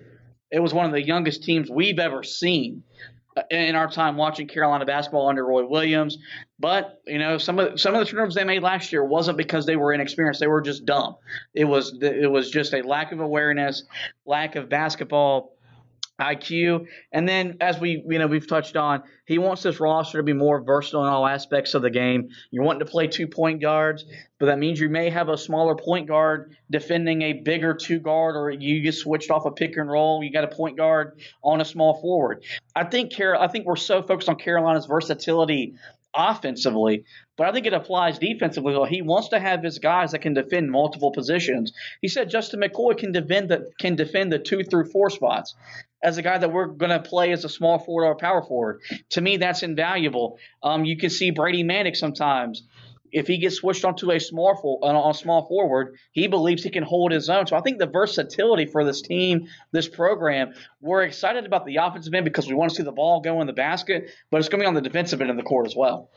It 0.50 0.58
was 0.58 0.74
one 0.74 0.86
of 0.86 0.92
the 0.92 1.02
youngest 1.02 1.44
teams 1.44 1.70
we've 1.70 2.00
ever 2.00 2.24
seen 2.24 2.82
in 3.50 3.74
our 3.74 3.90
time 3.90 4.16
watching 4.16 4.46
Carolina 4.46 4.84
basketball 4.84 5.28
under 5.28 5.44
Roy 5.44 5.66
Williams. 5.66 6.18
But 6.58 7.00
you 7.06 7.18
know, 7.18 7.38
some 7.38 7.58
of 7.58 7.80
some 7.80 7.94
of 7.94 8.00
the 8.00 8.06
turnovers 8.06 8.34
they 8.34 8.44
made 8.44 8.62
last 8.62 8.92
year 8.92 9.04
wasn't 9.04 9.38
because 9.38 9.66
they 9.66 9.76
were 9.76 9.92
inexperienced; 9.92 10.40
they 10.40 10.46
were 10.46 10.60
just 10.60 10.84
dumb. 10.84 11.16
It 11.54 11.64
was 11.64 11.96
it 12.00 12.30
was 12.30 12.50
just 12.50 12.74
a 12.74 12.82
lack 12.82 13.12
of 13.12 13.20
awareness, 13.20 13.84
lack 14.26 14.56
of 14.56 14.68
basketball 14.68 15.57
IQ. 16.18 16.86
And 17.12 17.28
then, 17.28 17.56
as 17.60 17.78
we 17.78 18.02
you 18.06 18.18
know 18.18 18.26
we've 18.26 18.46
touched 18.46 18.76
on, 18.76 19.02
he 19.24 19.38
wants 19.38 19.62
this 19.62 19.80
roster 19.80 20.18
to 20.18 20.22
be 20.22 20.32
more 20.32 20.60
versatile 20.60 21.04
in 21.04 21.08
all 21.08 21.26
aspects 21.26 21.74
of 21.74 21.82
the 21.82 21.90
game. 21.90 22.30
You 22.50 22.62
want 22.62 22.80
to 22.80 22.84
play 22.86 23.06
two 23.06 23.26
point 23.26 23.60
guards, 23.60 24.04
but 24.38 24.46
that 24.46 24.58
means 24.58 24.80
you 24.80 24.88
may 24.88 25.10
have 25.10 25.28
a 25.28 25.38
smaller 25.38 25.74
point 25.74 26.08
guard 26.08 26.56
defending 26.70 27.22
a 27.22 27.34
bigger 27.34 27.74
two 27.74 28.00
guard, 28.00 28.36
or 28.36 28.50
you 28.50 28.80
get 28.82 28.94
switched 28.94 29.30
off 29.30 29.44
a 29.46 29.50
pick 29.50 29.76
and 29.76 29.88
roll. 29.88 30.22
You 30.22 30.32
got 30.32 30.44
a 30.44 30.48
point 30.48 30.76
guard 30.76 31.20
on 31.42 31.60
a 31.60 31.64
small 31.64 32.00
forward. 32.00 32.42
I 32.74 32.84
think 32.84 33.12
Carol. 33.12 33.40
I 33.40 33.48
think 33.48 33.66
we're 33.66 33.76
so 33.76 34.02
focused 34.02 34.28
on 34.28 34.36
Carolina's 34.36 34.86
versatility 34.86 35.74
offensively, 36.18 37.04
but 37.36 37.46
I 37.46 37.52
think 37.52 37.66
it 37.66 37.72
applies 37.72 38.18
defensively. 38.18 38.74
He 38.90 39.00
wants 39.00 39.28
to 39.28 39.38
have 39.38 39.62
his 39.62 39.78
guys 39.78 40.10
that 40.10 40.18
can 40.18 40.34
defend 40.34 40.70
multiple 40.70 41.12
positions. 41.12 41.72
He 42.02 42.08
said 42.08 42.28
Justin 42.28 42.60
McKoy 42.60 42.98
can 42.98 43.12
defend 43.12 43.48
the 43.48 43.70
can 43.78 43.94
defend 43.94 44.32
the 44.32 44.38
two 44.40 44.64
through 44.64 44.90
four 44.90 45.08
spots 45.08 45.54
as 46.02 46.18
a 46.18 46.22
guy 46.22 46.38
that 46.38 46.52
we're 46.52 46.66
going 46.66 46.90
to 46.90 47.00
play 47.00 47.32
as 47.32 47.44
a 47.44 47.48
small 47.48 47.78
forward 47.78 48.06
or 48.06 48.16
power 48.16 48.42
forward. 48.42 48.80
To 49.10 49.20
me, 49.20 49.36
that's 49.36 49.62
invaluable. 49.62 50.38
Um, 50.62 50.84
you 50.84 50.96
can 50.96 51.10
see 51.10 51.30
Brady 51.30 51.64
Manek 51.64 51.96
sometimes. 51.96 52.62
If 53.12 53.26
he 53.26 53.38
gets 53.38 53.56
switched 53.56 53.84
onto 53.84 54.10
a 54.10 54.18
small 54.18 54.56
for, 54.56 54.78
on 54.82 55.10
a 55.10 55.14
small 55.14 55.46
forward, 55.46 55.96
he 56.12 56.26
believes 56.26 56.62
he 56.62 56.70
can 56.70 56.82
hold 56.82 57.12
his 57.12 57.28
own. 57.28 57.46
So 57.46 57.56
I 57.56 57.60
think 57.60 57.78
the 57.78 57.86
versatility 57.86 58.66
for 58.66 58.84
this 58.84 59.02
team, 59.02 59.48
this 59.72 59.88
program, 59.88 60.52
we're 60.80 61.02
excited 61.02 61.46
about 61.46 61.66
the 61.66 61.76
offensive 61.76 62.14
end 62.14 62.24
because 62.24 62.48
we 62.48 62.54
want 62.54 62.70
to 62.70 62.76
see 62.76 62.82
the 62.82 62.92
ball 62.92 63.20
go 63.20 63.40
in 63.40 63.46
the 63.46 63.52
basket, 63.52 64.10
but 64.30 64.38
it's 64.38 64.48
going 64.48 64.60
to 64.60 64.64
be 64.64 64.68
on 64.68 64.74
the 64.74 64.80
defensive 64.80 65.20
end 65.20 65.30
of 65.30 65.36
the 65.36 65.42
court 65.42 65.66
as 65.66 65.76
well. 65.76 66.10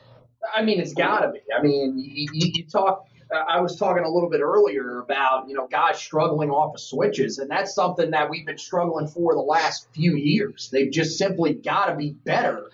I 0.54 0.62
mean, 0.62 0.80
it's 0.80 0.94
got 0.94 1.20
to 1.20 1.30
be. 1.30 1.40
I 1.56 1.62
mean, 1.62 1.94
you, 1.98 2.28
you 2.32 2.66
talk 2.66 3.06
I 3.32 3.60
was 3.60 3.76
talking 3.76 4.04
a 4.04 4.08
little 4.08 4.28
bit 4.28 4.40
earlier 4.40 4.98
about 4.98 5.48
you 5.48 5.54
know 5.54 5.66
guys 5.66 5.98
struggling 5.98 6.50
off 6.50 6.74
of 6.74 6.80
switches, 6.80 7.38
and 7.38 7.50
that's 7.50 7.74
something 7.74 8.10
that 8.10 8.28
we've 8.28 8.46
been 8.46 8.58
struggling 8.58 9.06
for 9.06 9.34
the 9.34 9.40
last 9.40 9.88
few 9.92 10.16
years. 10.16 10.68
They've 10.70 10.90
just 10.90 11.18
simply 11.18 11.54
got 11.54 11.86
to 11.86 11.96
be 11.96 12.10
better 12.10 12.70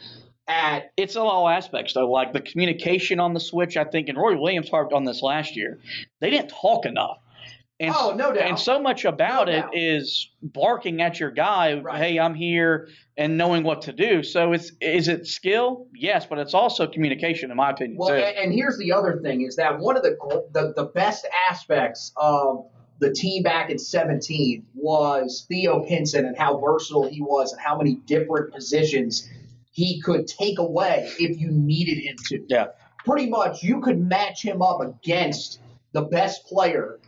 at. 0.48 0.92
It's 0.96 1.16
all 1.16 1.48
aspects 1.48 1.92
though, 1.94 2.10
like 2.10 2.32
the 2.32 2.40
communication 2.40 3.20
on 3.20 3.34
the 3.34 3.40
switch. 3.40 3.76
I 3.76 3.84
think, 3.84 4.08
and 4.08 4.18
Roy 4.18 4.40
Williams 4.40 4.68
harped 4.68 4.92
on 4.92 5.04
this 5.04 5.22
last 5.22 5.56
year. 5.56 5.78
They 6.20 6.30
didn't 6.30 6.50
talk 6.50 6.86
enough. 6.86 7.18
And, 7.80 7.94
oh, 7.96 8.12
no 8.12 8.32
doubt. 8.32 8.48
And 8.48 8.58
so 8.58 8.80
much 8.82 9.04
about 9.04 9.46
no 9.46 9.52
it 9.52 9.60
doubt. 9.60 9.76
is 9.76 10.30
barking 10.42 11.00
at 11.00 11.20
your 11.20 11.30
guy, 11.30 11.74
Right. 11.74 11.96
"Hey, 11.96 12.18
I'm 12.18 12.34
here," 12.34 12.88
and 13.16 13.38
knowing 13.38 13.62
what 13.62 13.82
to 13.82 13.92
do. 13.92 14.24
So 14.24 14.52
it's 14.52 14.72
is 14.80 15.06
it 15.06 15.28
skill? 15.28 15.86
Yes, 15.94 16.26
but 16.26 16.38
it's 16.40 16.54
also 16.54 16.88
communication, 16.88 17.52
in 17.52 17.56
my 17.56 17.70
opinion. 17.70 17.96
Well, 17.96 18.08
too. 18.08 18.14
and, 18.16 18.52
here's 18.52 18.78
the 18.78 18.92
other 18.92 19.20
thing: 19.22 19.42
is 19.42 19.54
that 19.56 19.78
one 19.78 19.96
of 19.96 20.02
the 20.02 20.16
the, 20.52 20.72
the 20.74 20.86
best 20.86 21.24
aspects 21.48 22.12
of 22.16 22.66
the 22.98 23.12
team 23.12 23.44
back 23.44 23.70
in 23.70 23.78
17 23.78 24.66
was 24.74 25.46
Theo 25.48 25.84
Pinson 25.84 26.24
and 26.26 26.36
how 26.36 26.58
versatile 26.58 27.08
he 27.08 27.20
was 27.20 27.52
and 27.52 27.60
how 27.60 27.78
many 27.78 27.94
different 27.94 28.52
positions 28.52 29.28
he 29.78 30.00
could 30.00 30.26
take 30.26 30.58
away 30.58 31.08
if 31.20 31.38
you 31.38 31.52
needed 31.52 32.02
him 32.02 32.16
to. 32.26 32.44
yeah. 32.48 32.66
pretty 33.04 33.30
much 33.30 33.62
you 33.62 33.80
could 33.80 34.00
match 34.00 34.42
him 34.42 34.60
up 34.60 34.80
against 34.80 35.60
the 35.92 36.02
best 36.02 36.44
player 36.46 36.98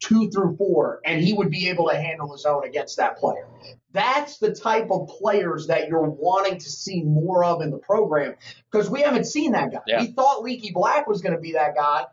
two 0.00 0.30
through 0.30 0.54
four, 0.56 1.00
and 1.06 1.22
he 1.22 1.32
would 1.32 1.50
be 1.50 1.70
able 1.70 1.88
to 1.88 1.96
handle 1.96 2.30
his 2.32 2.44
own 2.44 2.66
against 2.66 2.98
that 2.98 3.16
player. 3.16 3.46
That's 3.92 4.36
the 4.36 4.54
type 4.54 4.88
of 4.90 5.08
players 5.08 5.66
that 5.68 5.88
you're 5.88 6.10
wanting 6.10 6.58
to 6.58 6.70
see 6.70 7.02
more 7.02 7.42
of 7.42 7.62
in 7.62 7.70
the 7.70 7.78
program 7.78 8.34
because 8.70 8.90
we 8.90 9.00
haven't 9.00 9.24
seen 9.24 9.52
that 9.52 9.72
guy. 9.72 9.80
Yeah. 9.86 10.00
We 10.00 10.08
thought 10.08 10.42
Leaky 10.42 10.72
Black 10.74 11.06
was 11.06 11.22
going 11.22 11.34
to 11.34 11.40
be 11.40 11.52
that 11.52 11.74
guy. 11.74 12.04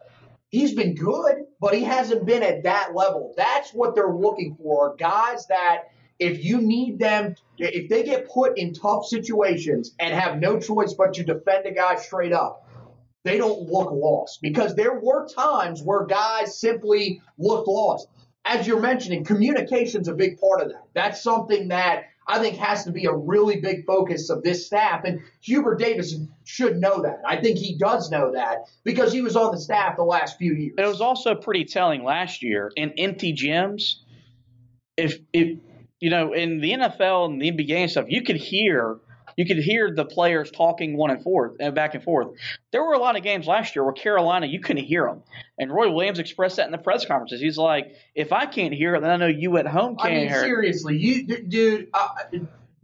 He's 0.47 0.73
been 0.73 0.95
good, 0.95 1.35
but 1.59 1.73
he 1.73 1.83
hasn't 1.83 2.25
been 2.25 2.43
at 2.43 2.63
that 2.63 2.95
level. 2.95 3.33
That's 3.35 3.73
what 3.73 3.93
they're 3.93 4.15
looking 4.15 4.55
for 4.55 4.95
guys 4.95 5.47
that 5.47 5.89
if 6.19 6.43
you 6.43 6.61
need 6.61 6.99
them, 6.99 7.35
if 7.57 7.89
they 7.89 8.03
get 8.03 8.29
put 8.29 8.57
in 8.57 8.73
tough 8.73 9.05
situations 9.05 9.93
and 9.99 10.13
have 10.13 10.39
no 10.39 10.59
choice 10.59 10.93
but 10.93 11.13
to 11.13 11.23
defend 11.23 11.65
a 11.65 11.71
guy 11.71 11.95
straight 11.95 12.33
up, 12.33 12.67
they 13.23 13.37
don't 13.37 13.61
look 13.61 13.91
lost 13.91 14.39
because 14.41 14.75
there 14.75 14.99
were 14.99 15.27
times 15.27 15.81
where 15.83 16.05
guys 16.05 16.59
simply 16.59 17.21
looked 17.37 17.67
lost. 17.67 18.07
As 18.45 18.65
you're 18.65 18.79
mentioning, 18.79 19.25
communication's 19.25 20.07
a 20.07 20.13
big 20.13 20.39
part 20.39 20.61
of 20.61 20.69
that. 20.69 20.83
That's 20.93 21.21
something 21.21 21.67
that 21.67 22.05
I 22.25 22.39
think 22.39 22.57
has 22.57 22.85
to 22.85 22.91
be 22.91 23.05
a 23.05 23.13
really 23.13 23.59
big 23.59 23.85
focus 23.85 24.29
of 24.29 24.43
this 24.43 24.65
staff. 24.65 25.03
And 25.03 25.21
Hubert 25.41 25.79
Davis 25.79 26.15
should 26.45 26.77
know 26.77 27.01
that. 27.01 27.21
I 27.25 27.37
think 27.37 27.57
he 27.57 27.77
does 27.77 28.09
know 28.09 28.31
that 28.33 28.65
because 28.83 29.11
he 29.11 29.21
was 29.21 29.35
on 29.35 29.51
the 29.51 29.59
staff 29.59 29.97
the 29.97 30.03
last 30.03 30.37
few 30.37 30.53
years. 30.53 30.75
It 30.77 30.87
was 30.87 31.01
also 31.01 31.35
pretty 31.35 31.65
telling 31.65 32.03
last 32.03 32.41
year 32.43 32.71
in 32.75 32.91
empty 32.97 33.33
gyms. 33.33 33.95
If 34.95 35.19
if 35.31 35.59
you 35.99 36.09
know 36.09 36.33
in 36.33 36.59
the 36.59 36.73
NFL 36.73 37.25
and 37.31 37.41
the 37.41 37.51
NBA 37.51 37.75
and 37.75 37.91
stuff, 37.91 38.05
you 38.09 38.23
could 38.23 38.37
hear 38.37 38.97
you 39.35 39.45
could 39.45 39.57
hear 39.57 39.93
the 39.93 40.05
players 40.05 40.49
talking 40.49 40.97
one 40.97 41.11
and 41.11 41.21
forth 41.21 41.57
and 41.59 41.75
back 41.75 41.93
and 41.93 42.03
forth. 42.03 42.29
There 42.71 42.83
were 42.83 42.93
a 42.93 42.99
lot 42.99 43.15
of 43.15 43.23
games 43.23 43.45
last 43.45 43.75
year 43.75 43.83
where 43.83 43.93
Carolina 43.93 44.47
you 44.47 44.59
couldn't 44.59 44.85
hear 44.85 45.05
them, 45.05 45.23
and 45.59 45.71
Roy 45.71 45.91
Williams 45.91 46.19
expressed 46.19 46.57
that 46.57 46.65
in 46.65 46.71
the 46.71 46.77
press 46.77 47.05
conferences. 47.05 47.39
He's 47.39 47.57
like, 47.57 47.95
"If 48.15 48.33
I 48.33 48.45
can't 48.45 48.73
hear 48.73 48.95
it, 48.95 49.01
then 49.01 49.11
I 49.11 49.17
know 49.17 49.27
you 49.27 49.57
at 49.57 49.67
home 49.67 49.95
can't 49.95 50.13
mean, 50.13 50.27
hear 50.27 50.37
it." 50.37 50.41
seriously, 50.41 50.97
you, 50.97 51.43
dude. 51.43 51.89
Uh, 51.93 52.09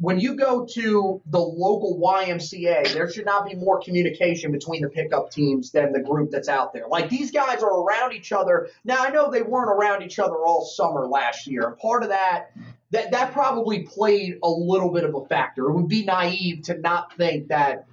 when 0.04 0.20
you 0.20 0.36
go 0.36 0.66
to 0.66 1.22
the 1.28 1.40
local 1.40 1.98
YMCA, 1.98 2.94
there 2.94 3.10
should 3.10 3.26
not 3.26 3.48
be 3.48 3.56
more 3.56 3.80
communication 3.80 4.52
between 4.52 4.82
the 4.82 4.90
pickup 4.90 5.32
teams 5.32 5.72
than 5.72 5.94
the 5.94 6.02
group 6.02 6.30
that's 6.30 6.50
out 6.50 6.74
there. 6.74 6.88
Like 6.90 7.10
these 7.10 7.32
guys 7.32 7.64
are 7.64 7.72
around 7.72 8.12
each 8.12 8.34
other. 8.34 8.68
Now 8.84 8.98
I 9.00 9.12
know 9.12 9.32
they 9.32 9.44
weren't 9.44 9.70
around 9.70 10.02
each 10.02 10.20
other 10.20 10.36
all 10.36 10.66
summer 10.66 11.08
last 11.08 11.48
year. 11.48 11.72
Part 11.82 12.04
of 12.04 12.10
that, 12.10 12.52
that 12.94 13.10
that 13.12 13.34
probably 13.34 13.84
played 13.84 14.38
a 14.44 14.50
little 14.50 14.92
bit 14.92 15.04
of 15.04 15.16
a 15.16 15.26
factor. 15.26 15.66
It 15.68 15.74
would 15.74 15.88
be 15.88 16.06
naive 16.06 16.62
to 16.66 16.78
not 16.78 17.18
think 17.18 17.48
that 17.48 17.88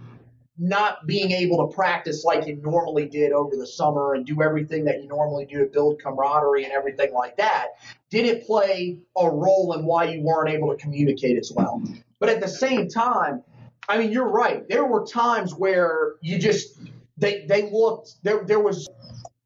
not 0.58 1.06
being 1.06 1.30
able 1.30 1.66
to 1.66 1.74
practice 1.74 2.22
like 2.22 2.46
you 2.46 2.54
normally 2.56 3.06
did 3.06 3.32
over 3.32 3.56
the 3.56 3.66
summer 3.66 4.12
and 4.12 4.26
do 4.26 4.42
everything 4.42 4.84
that 4.84 5.02
you 5.02 5.08
normally 5.08 5.46
do 5.46 5.58
to 5.60 5.64
build 5.64 5.98
camaraderie 6.02 6.64
and 6.64 6.72
everything 6.72 7.14
like 7.14 7.34
that 7.38 7.68
did 8.10 8.26
it 8.26 8.46
play 8.46 8.98
a 9.16 9.26
role 9.26 9.72
in 9.72 9.86
why 9.86 10.04
you 10.04 10.20
weren't 10.20 10.50
able 10.50 10.68
to 10.68 10.76
communicate 10.76 11.38
as 11.38 11.50
well 11.50 11.82
but 12.18 12.28
at 12.28 12.42
the 12.42 12.48
same 12.48 12.90
time 12.90 13.42
i 13.88 13.96
mean 13.96 14.12
you're 14.12 14.28
right 14.28 14.68
there 14.68 14.84
were 14.84 15.06
times 15.06 15.54
where 15.54 16.16
you 16.20 16.38
just 16.38 16.78
they 17.16 17.46
they 17.46 17.70
looked 17.70 18.16
there 18.22 18.44
there 18.44 18.60
was 18.60 18.86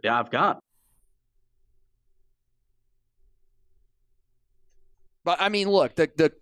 Yeah, 0.03 0.19
I've 0.19 0.33
got. 0.33 0.64
But 5.25 5.41
I 5.41 5.49
mean, 5.49 5.69
look, 5.69 5.95
the 5.97 6.11
the 6.17 6.33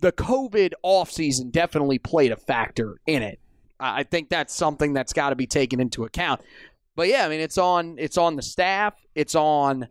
the 0.00 0.12
COVID 0.12 0.72
offseason 0.84 1.50
definitely 1.50 1.98
played 1.98 2.32
a 2.32 2.36
factor 2.36 3.00
in 3.06 3.22
it. 3.22 3.40
I 3.80 4.02
think 4.02 4.28
that's 4.28 4.54
something 4.54 4.92
that's 4.92 5.12
got 5.12 5.30
to 5.30 5.36
be 5.36 5.46
taken 5.46 5.80
into 5.80 6.04
account. 6.04 6.40
But 6.96 7.08
yeah, 7.08 7.24
I 7.24 7.28
mean, 7.28 7.40
it's 7.40 7.58
on 7.58 7.96
it's 7.98 8.18
on 8.18 8.36
the 8.36 8.42
staff, 8.42 8.94
it's 9.14 9.34
on 9.34 9.86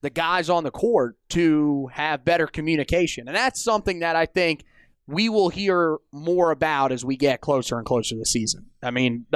the 0.00 0.10
guys 0.10 0.48
on 0.48 0.64
the 0.64 0.70
court 0.70 1.16
to 1.30 1.88
have 1.92 2.24
better 2.24 2.46
communication, 2.46 3.26
and 3.26 3.36
that's 3.36 3.62
something 3.62 4.00
that 4.00 4.14
I 4.14 4.26
think 4.26 4.64
we 5.08 5.28
will 5.28 5.48
hear 5.48 5.98
more 6.12 6.52
about 6.52 6.92
as 6.92 7.04
we 7.04 7.16
get 7.16 7.40
closer 7.40 7.76
and 7.76 7.84
closer 7.84 8.14
to 8.14 8.18
the 8.20 8.26
season. 8.26 8.66
I 8.80 8.92
mean, 8.92 9.26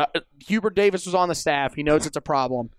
Hubert 0.46 0.76
Davis 0.76 1.04
was 1.04 1.16
on 1.16 1.28
the 1.28 1.34
staff; 1.34 1.74
he 1.74 1.82
knows 1.82 2.06
it's 2.06 2.16
a 2.16 2.20
problem. 2.20 2.70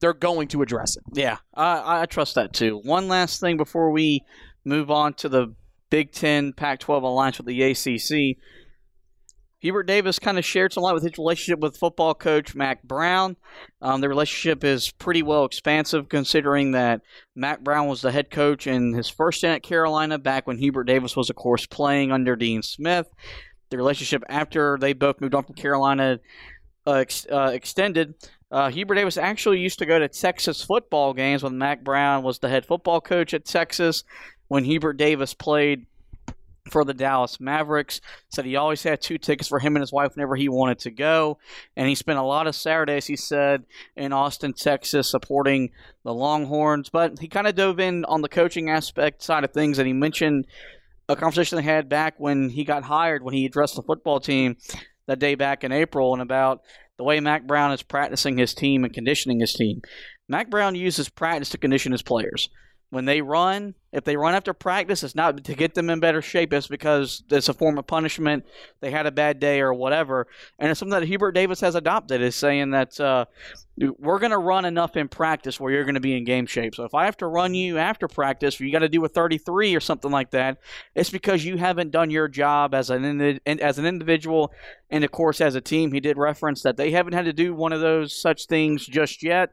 They're 0.00 0.12
going 0.12 0.48
to 0.48 0.62
address 0.62 0.96
it. 0.96 1.04
Yeah, 1.12 1.36
I, 1.54 2.02
I 2.02 2.06
trust 2.06 2.34
that 2.34 2.52
too. 2.52 2.80
One 2.82 3.06
last 3.06 3.38
thing 3.40 3.56
before 3.56 3.92
we 3.92 4.24
move 4.64 4.90
on 4.90 5.14
to 5.14 5.28
the 5.28 5.54
Big 5.90 6.12
Ten 6.12 6.52
Pac 6.52 6.80
12 6.80 7.02
alliance 7.02 7.38
with 7.38 7.46
the 7.46 7.62
ACC. 7.62 8.38
Hubert 9.62 9.84
Davis 9.84 10.18
kind 10.18 10.38
of 10.38 10.44
shared 10.44 10.72
some 10.72 10.82
light 10.82 10.94
with 10.94 11.04
his 11.04 11.16
relationship 11.16 11.60
with 11.60 11.76
football 11.76 12.14
coach 12.14 12.52
Mack 12.52 12.82
Brown. 12.82 13.36
Um, 13.80 14.00
the 14.00 14.08
relationship 14.08 14.64
is 14.64 14.90
pretty 14.90 15.22
well 15.22 15.44
expansive 15.44 16.08
considering 16.08 16.72
that 16.72 17.02
Mack 17.36 17.60
Brown 17.60 17.86
was 17.86 18.00
the 18.00 18.10
head 18.10 18.28
coach 18.28 18.66
in 18.66 18.92
his 18.92 19.08
first 19.08 19.38
stint 19.38 19.54
at 19.54 19.62
Carolina 19.62 20.18
back 20.18 20.48
when 20.48 20.58
Hubert 20.58 20.84
Davis 20.84 21.14
was, 21.14 21.30
of 21.30 21.36
course, 21.36 21.64
playing 21.64 22.10
under 22.10 22.34
Dean 22.34 22.62
Smith. 22.62 23.06
The 23.70 23.76
relationship 23.76 24.24
after 24.28 24.78
they 24.80 24.94
both 24.94 25.20
moved 25.20 25.36
on 25.36 25.44
from 25.44 25.54
Carolina 25.54 26.18
uh, 26.84 26.94
ex- 26.94 27.28
uh, 27.30 27.50
extended. 27.54 28.14
Uh, 28.50 28.68
Hubert 28.68 28.96
Davis 28.96 29.16
actually 29.16 29.60
used 29.60 29.78
to 29.78 29.86
go 29.86 29.98
to 29.98 30.08
Texas 30.08 30.62
football 30.62 31.14
games 31.14 31.44
when 31.44 31.56
Mack 31.56 31.84
Brown 31.84 32.24
was 32.24 32.40
the 32.40 32.48
head 32.48 32.66
football 32.66 33.00
coach 33.00 33.32
at 33.32 33.44
Texas. 33.44 34.02
When 34.52 34.64
Hubert 34.64 34.98
Davis 34.98 35.32
played 35.32 35.86
for 36.70 36.84
the 36.84 36.92
Dallas 36.92 37.40
Mavericks, 37.40 38.02
said 38.28 38.44
he 38.44 38.56
always 38.56 38.82
had 38.82 39.00
two 39.00 39.16
tickets 39.16 39.48
for 39.48 39.58
him 39.58 39.76
and 39.76 39.82
his 39.82 39.94
wife 39.94 40.14
whenever 40.14 40.36
he 40.36 40.50
wanted 40.50 40.78
to 40.80 40.90
go, 40.90 41.38
and 41.74 41.88
he 41.88 41.94
spent 41.94 42.18
a 42.18 42.22
lot 42.22 42.46
of 42.46 42.54
Saturdays, 42.54 43.06
he 43.06 43.16
said, 43.16 43.64
in 43.96 44.12
Austin, 44.12 44.52
Texas, 44.52 45.10
supporting 45.10 45.70
the 46.04 46.12
Longhorns. 46.12 46.90
But 46.90 47.18
he 47.18 47.28
kind 47.28 47.46
of 47.46 47.54
dove 47.54 47.80
in 47.80 48.04
on 48.04 48.20
the 48.20 48.28
coaching 48.28 48.68
aspect 48.68 49.22
side 49.22 49.42
of 49.42 49.52
things, 49.52 49.78
and 49.78 49.86
he 49.86 49.94
mentioned 49.94 50.46
a 51.08 51.16
conversation 51.16 51.56
they 51.56 51.62
had 51.62 51.88
back 51.88 52.20
when 52.20 52.50
he 52.50 52.62
got 52.62 52.82
hired, 52.82 53.22
when 53.22 53.32
he 53.32 53.46
addressed 53.46 53.76
the 53.76 53.82
football 53.82 54.20
team 54.20 54.58
that 55.06 55.18
day 55.18 55.34
back 55.34 55.64
in 55.64 55.72
April, 55.72 56.12
and 56.12 56.20
about 56.20 56.60
the 56.98 57.04
way 57.04 57.18
Mack 57.20 57.46
Brown 57.46 57.72
is 57.72 57.82
practicing 57.82 58.36
his 58.36 58.52
team 58.52 58.84
and 58.84 58.92
conditioning 58.92 59.40
his 59.40 59.54
team. 59.54 59.80
Mack 60.28 60.50
Brown 60.50 60.74
uses 60.74 61.08
practice 61.08 61.48
to 61.48 61.56
condition 61.56 61.92
his 61.92 62.02
players. 62.02 62.50
When 62.90 63.06
they 63.06 63.22
run, 63.22 63.76
If 63.92 64.04
they 64.04 64.16
run 64.16 64.34
after 64.34 64.54
practice, 64.54 65.02
it's 65.02 65.14
not 65.14 65.44
to 65.44 65.54
get 65.54 65.74
them 65.74 65.90
in 65.90 66.00
better 66.00 66.22
shape. 66.22 66.52
It's 66.52 66.66
because 66.66 67.22
it's 67.30 67.48
a 67.48 67.54
form 67.54 67.76
of 67.76 67.86
punishment. 67.86 68.46
They 68.80 68.90
had 68.90 69.06
a 69.06 69.10
bad 69.10 69.38
day 69.38 69.60
or 69.60 69.74
whatever, 69.74 70.26
and 70.58 70.70
it's 70.70 70.80
something 70.80 70.98
that 70.98 71.06
Hubert 71.06 71.32
Davis 71.32 71.60
has 71.60 71.74
adopted. 71.74 72.22
Is 72.22 72.34
saying 72.34 72.70
that 72.70 72.98
uh, 72.98 73.26
we're 73.76 74.18
going 74.18 74.30
to 74.30 74.38
run 74.38 74.64
enough 74.64 74.96
in 74.96 75.08
practice 75.08 75.58
where 75.58 75.72
you're 75.72 75.84
going 75.84 75.94
to 75.94 76.00
be 76.00 76.16
in 76.16 76.24
game 76.24 76.46
shape. 76.46 76.74
So 76.74 76.84
if 76.84 76.94
I 76.94 77.06
have 77.06 77.16
to 77.18 77.26
run 77.26 77.54
you 77.54 77.78
after 77.78 78.06
practice, 78.06 78.60
you 78.60 78.70
got 78.70 78.80
to 78.80 78.88
do 78.88 79.04
a 79.04 79.08
33 79.08 79.74
or 79.74 79.80
something 79.80 80.10
like 80.10 80.30
that. 80.30 80.58
It's 80.94 81.10
because 81.10 81.44
you 81.44 81.56
haven't 81.56 81.90
done 81.90 82.10
your 82.10 82.28
job 82.28 82.74
as 82.74 82.90
an 82.90 83.40
as 83.46 83.78
an 83.78 83.86
individual, 83.86 84.52
and 84.90 85.04
of 85.04 85.10
course 85.10 85.40
as 85.40 85.54
a 85.54 85.60
team. 85.60 85.92
He 85.92 86.00
did 86.00 86.18
reference 86.18 86.62
that 86.62 86.76
they 86.76 86.90
haven't 86.90 87.14
had 87.14 87.24
to 87.26 87.32
do 87.32 87.54
one 87.54 87.72
of 87.72 87.80
those 87.80 88.14
such 88.14 88.46
things 88.46 88.86
just 88.86 89.22
yet. 89.22 89.50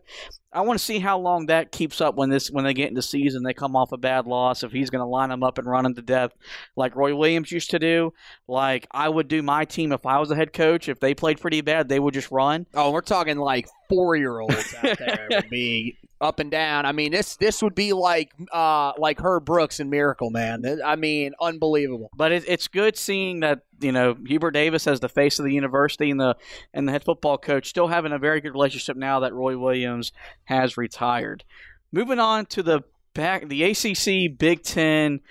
I 0.52 0.62
want 0.62 0.80
to 0.80 0.86
see 0.86 1.00
how 1.00 1.20
long 1.20 1.46
that 1.46 1.72
keeps 1.72 2.02
up 2.02 2.16
when 2.16 2.30
this 2.30 2.50
when 2.50 2.66
they 2.66 2.74
get 2.74 2.90
into 2.90 3.02
season. 3.02 3.44
They 3.44 3.54
come 3.54 3.76
off 3.76 3.92
a 3.92 3.98
bad 3.98 4.26
loss. 4.30 4.64
If 4.64 4.72
he's 4.72 4.90
going 4.90 5.02
to 5.02 5.06
line 5.06 5.30
them 5.30 5.44
up 5.44 5.58
and 5.58 5.68
run 5.68 5.84
them 5.84 5.96
to 5.96 6.02
death, 6.02 6.32
like 6.76 6.96
Roy 6.96 7.16
Williams 7.16 7.52
used 7.52 7.72
to 7.72 7.80
do, 7.80 8.14
like 8.48 8.88
I 8.92 9.10
would 9.10 9.28
do 9.28 9.42
my 9.42 9.66
team 9.66 9.92
if 9.92 10.06
I 10.06 10.20
was 10.20 10.32
a 10.32 10.36
head 10.36 10.54
coach. 10.54 10.88
If 10.88 11.00
they 11.00 11.14
played 11.14 11.42
pretty 11.42 11.62
bad, 11.62 11.90
they 11.90 12.00
would 12.00 12.14
just 12.14 12.32
run. 12.32 12.66
Oh, 12.74 12.92
we're 12.92 13.02
talking 13.02 13.38
like 13.38 13.68
four 13.90 14.16
year 14.16 14.40
olds 14.40 14.74
out 14.76 14.98
there 14.98 15.28
would 15.32 15.50
be 15.50 15.98
up 16.22 16.40
and 16.40 16.52
down. 16.52 16.86
I 16.86 16.92
mean, 16.92 17.12
this 17.12 17.36
this 17.38 17.62
would 17.62 17.76
be 17.76 17.94
like 17.94 18.32
uh 18.52 18.94
like 18.98 19.20
Herb 19.20 19.46
Brooks 19.46 19.80
and 19.80 19.90
Miracle 19.90 20.30
Man. 20.30 20.64
I 20.84 20.96
mean, 20.96 21.34
unbelievable. 21.42 22.10
But 22.16 22.32
it, 22.32 22.44
it's 22.48 22.68
good 22.68 22.98
seeing 22.98 23.40
that 23.42 23.62
you 23.80 23.92
know 23.92 24.16
Hubert 24.26 24.52
Davis 24.52 24.88
as 24.88 25.00
the 25.00 25.10
face 25.10 25.40
of 25.40 25.46
the 25.46 25.54
university 25.54 26.12
and 26.12 26.20
the 26.20 26.36
and 26.74 26.88
the 26.88 26.92
head 26.92 27.04
football 27.04 27.38
coach 27.38 27.68
still 27.68 27.88
having 27.88 28.12
a 28.12 28.20
very 28.20 28.42
good 28.42 28.54
relationship 28.54 28.98
now 28.98 29.22
that 29.22 29.34
Roy 29.34 29.58
Williams 29.58 30.12
has 30.46 30.78
retired. 30.78 31.44
Moving 31.92 32.20
on 32.20 32.46
to 32.48 32.62
the 32.64 32.82
back, 33.14 33.48
the 33.48 33.64
ACC 33.64 34.38
Big 34.38 34.64
Ten 34.64 35.22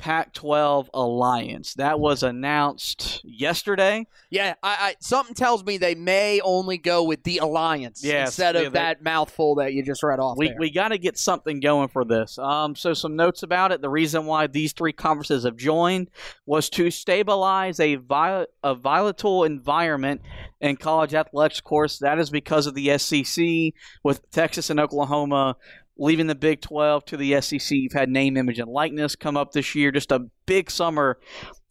Pac 0.00 0.32
12 0.32 0.90
alliance. 0.94 1.74
That 1.74 2.00
was 2.00 2.22
announced 2.22 3.20
yesterday. 3.22 4.06
Yeah, 4.30 4.54
I, 4.62 4.76
I, 4.80 4.94
something 5.00 5.34
tells 5.34 5.62
me 5.62 5.76
they 5.76 5.94
may 5.94 6.40
only 6.40 6.78
go 6.78 7.04
with 7.04 7.22
the 7.22 7.36
alliance 7.36 8.02
yes, 8.02 8.28
instead 8.28 8.56
of 8.56 8.62
yeah, 8.62 8.68
that 8.70 9.02
mouthful 9.02 9.56
that 9.56 9.74
you 9.74 9.82
just 9.82 10.02
read 10.02 10.18
off. 10.18 10.38
We, 10.38 10.54
we 10.58 10.70
got 10.70 10.88
to 10.88 10.96
get 10.96 11.18
something 11.18 11.60
going 11.60 11.88
for 11.88 12.06
this. 12.06 12.38
Um, 12.38 12.74
so, 12.74 12.94
some 12.94 13.14
notes 13.14 13.42
about 13.42 13.72
it. 13.72 13.82
The 13.82 13.90
reason 13.90 14.24
why 14.24 14.46
these 14.46 14.72
three 14.72 14.94
conferences 14.94 15.44
have 15.44 15.56
joined 15.56 16.08
was 16.46 16.70
to 16.70 16.90
stabilize 16.90 17.78
a, 17.78 17.96
viol- 17.96 18.46
a 18.64 18.74
volatile 18.74 19.44
environment 19.44 20.22
in 20.62 20.76
college 20.76 21.12
athletics. 21.12 21.60
Course, 21.60 21.98
that 21.98 22.18
is 22.18 22.30
because 22.30 22.66
of 22.66 22.74
the 22.74 22.96
SEC 22.96 23.74
with 24.02 24.30
Texas 24.30 24.70
and 24.70 24.80
Oklahoma 24.80 25.56
leaving 26.00 26.26
the 26.26 26.34
Big 26.34 26.62
12 26.62 27.04
to 27.04 27.16
the 27.16 27.40
SEC. 27.40 27.70
You've 27.70 27.92
had 27.92 28.08
name, 28.08 28.36
image, 28.36 28.58
and 28.58 28.70
likeness 28.70 29.14
come 29.14 29.36
up 29.36 29.52
this 29.52 29.74
year. 29.74 29.92
Just 29.92 30.10
a 30.10 30.26
big 30.46 30.70
summer 30.70 31.18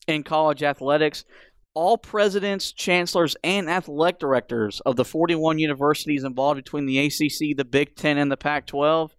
in 0.08 0.24
college 0.24 0.64
athletics. 0.64 1.26
All 1.74 1.98
presidents, 1.98 2.72
chancellors, 2.72 3.36
and 3.44 3.70
athletic 3.70 4.20
directors 4.20 4.82
of 4.82 4.96
the 4.96 5.06
41 5.06 5.60
universities 5.60 6.24
involved 6.24 6.58
between 6.58 6.86
the 6.86 7.00
ACC, 7.00 7.58
the 7.58 7.66
Big 7.66 7.96
10, 7.96 8.18
and 8.18 8.32
the 8.32 8.38
Pac 8.38 8.68
12 8.68 9.16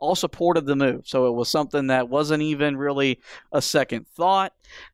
all 0.00 0.14
supported 0.14 0.64
the 0.64 0.76
move. 0.76 1.02
So 1.06 1.26
it 1.26 1.34
was 1.34 1.48
something 1.48 1.88
that 1.88 2.08
wasn't 2.08 2.42
even 2.42 2.76
really 2.76 3.20
a 3.52 3.60
second 3.60 4.06
thought. 4.06 4.52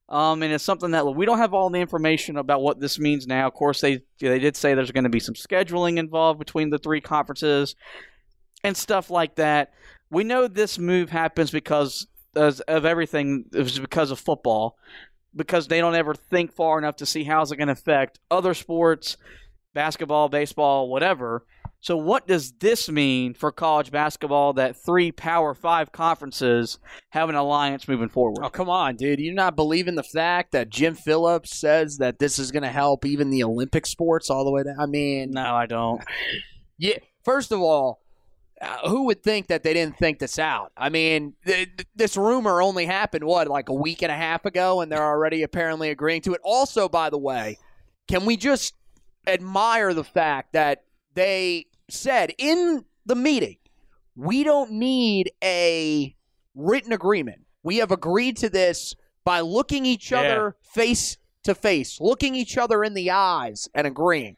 Um, 0.08 0.42
and 0.42 0.52
it's 0.52 0.64
something 0.64 0.92
that 0.92 1.04
we 1.04 1.26
don't 1.26 1.38
have 1.38 1.52
all 1.52 1.68
the 1.68 1.80
information 1.80 2.38
about 2.38 2.62
what 2.62 2.80
this 2.80 2.98
means 2.98 3.26
now. 3.26 3.46
Of 3.46 3.52
course, 3.52 3.82
they 3.82 4.00
they 4.18 4.38
did 4.38 4.56
say 4.56 4.74
there's 4.74 4.92
going 4.92 5.04
to 5.04 5.10
be 5.10 5.20
some 5.20 5.34
scheduling 5.34 5.98
involved 5.98 6.38
between 6.38 6.70
the 6.70 6.78
three 6.78 7.02
conferences 7.02 7.74
and 8.64 8.76
stuff 8.76 9.10
like 9.10 9.36
that. 9.36 9.72
We 10.10 10.24
know 10.24 10.48
this 10.48 10.78
move 10.78 11.10
happens 11.10 11.50
because 11.50 12.08
of 12.34 12.60
everything. 12.68 13.44
It 13.52 13.60
was 13.60 13.78
because 13.78 14.10
of 14.10 14.18
football, 14.18 14.76
because 15.36 15.68
they 15.68 15.80
don't 15.80 15.94
ever 15.94 16.14
think 16.14 16.52
far 16.52 16.78
enough 16.78 16.96
to 16.96 17.06
see 17.06 17.22
how's 17.24 17.52
it 17.52 17.56
going 17.56 17.68
to 17.68 17.72
affect 17.72 18.18
other 18.30 18.54
sports, 18.54 19.16
basketball, 19.74 20.28
baseball, 20.28 20.88
whatever. 20.88 21.44
So, 21.80 21.98
what 21.98 22.26
does 22.26 22.52
this 22.52 22.88
mean 22.88 23.34
for 23.34 23.52
college 23.52 23.90
basketball 23.90 24.54
that 24.54 24.82
three 24.82 25.12
Power 25.12 25.52
Five 25.52 25.92
conferences 25.92 26.78
have 27.10 27.28
an 27.28 27.34
alliance 27.34 27.86
moving 27.86 28.08
forward? 28.08 28.42
Oh, 28.42 28.48
come 28.48 28.70
on, 28.70 28.96
dude. 28.96 29.20
You 29.20 29.34
not 29.34 29.54
believe 29.54 29.86
in 29.86 29.94
the 29.94 30.02
fact 30.02 30.52
that 30.52 30.70
Jim 30.70 30.94
Phillips 30.94 31.54
says 31.54 31.98
that 31.98 32.18
this 32.18 32.38
is 32.38 32.50
going 32.50 32.62
to 32.62 32.70
help 32.70 33.04
even 33.04 33.28
the 33.28 33.44
Olympic 33.44 33.84
sports 33.84 34.30
all 34.30 34.46
the 34.46 34.50
way 34.50 34.62
down? 34.62 34.76
I 34.80 34.86
mean, 34.86 35.32
no, 35.32 35.54
I 35.54 35.66
don't. 35.66 36.00
Yeah, 36.78 36.96
first 37.22 37.52
of 37.52 37.60
all, 37.60 38.00
uh, 38.60 38.88
who 38.88 39.04
would 39.04 39.22
think 39.22 39.48
that 39.48 39.62
they 39.62 39.74
didn't 39.74 39.98
think 39.98 40.18
this 40.18 40.38
out? 40.38 40.72
I 40.76 40.88
mean, 40.88 41.34
th- 41.44 41.68
this 41.94 42.16
rumor 42.16 42.62
only 42.62 42.86
happened, 42.86 43.24
what, 43.24 43.48
like 43.48 43.68
a 43.68 43.74
week 43.74 44.02
and 44.02 44.12
a 44.12 44.16
half 44.16 44.44
ago, 44.44 44.80
and 44.80 44.90
they're 44.90 45.02
already 45.02 45.42
apparently 45.42 45.90
agreeing 45.90 46.22
to 46.22 46.34
it. 46.34 46.40
Also, 46.44 46.88
by 46.88 47.10
the 47.10 47.18
way, 47.18 47.58
can 48.08 48.24
we 48.24 48.36
just 48.36 48.74
admire 49.26 49.94
the 49.94 50.04
fact 50.04 50.52
that 50.52 50.84
they 51.14 51.66
said 51.88 52.32
in 52.38 52.84
the 53.06 53.14
meeting, 53.14 53.56
we 54.16 54.44
don't 54.44 54.72
need 54.72 55.32
a 55.42 56.14
written 56.54 56.92
agreement. 56.92 57.42
We 57.62 57.78
have 57.78 57.90
agreed 57.90 58.36
to 58.38 58.48
this 58.48 58.94
by 59.24 59.40
looking 59.40 59.86
each 59.86 60.12
other 60.12 60.56
face 60.62 61.16
to 61.44 61.54
face, 61.54 62.00
looking 62.00 62.34
each 62.34 62.56
other 62.58 62.84
in 62.84 62.94
the 62.94 63.10
eyes 63.10 63.68
and 63.74 63.86
agreeing. 63.86 64.36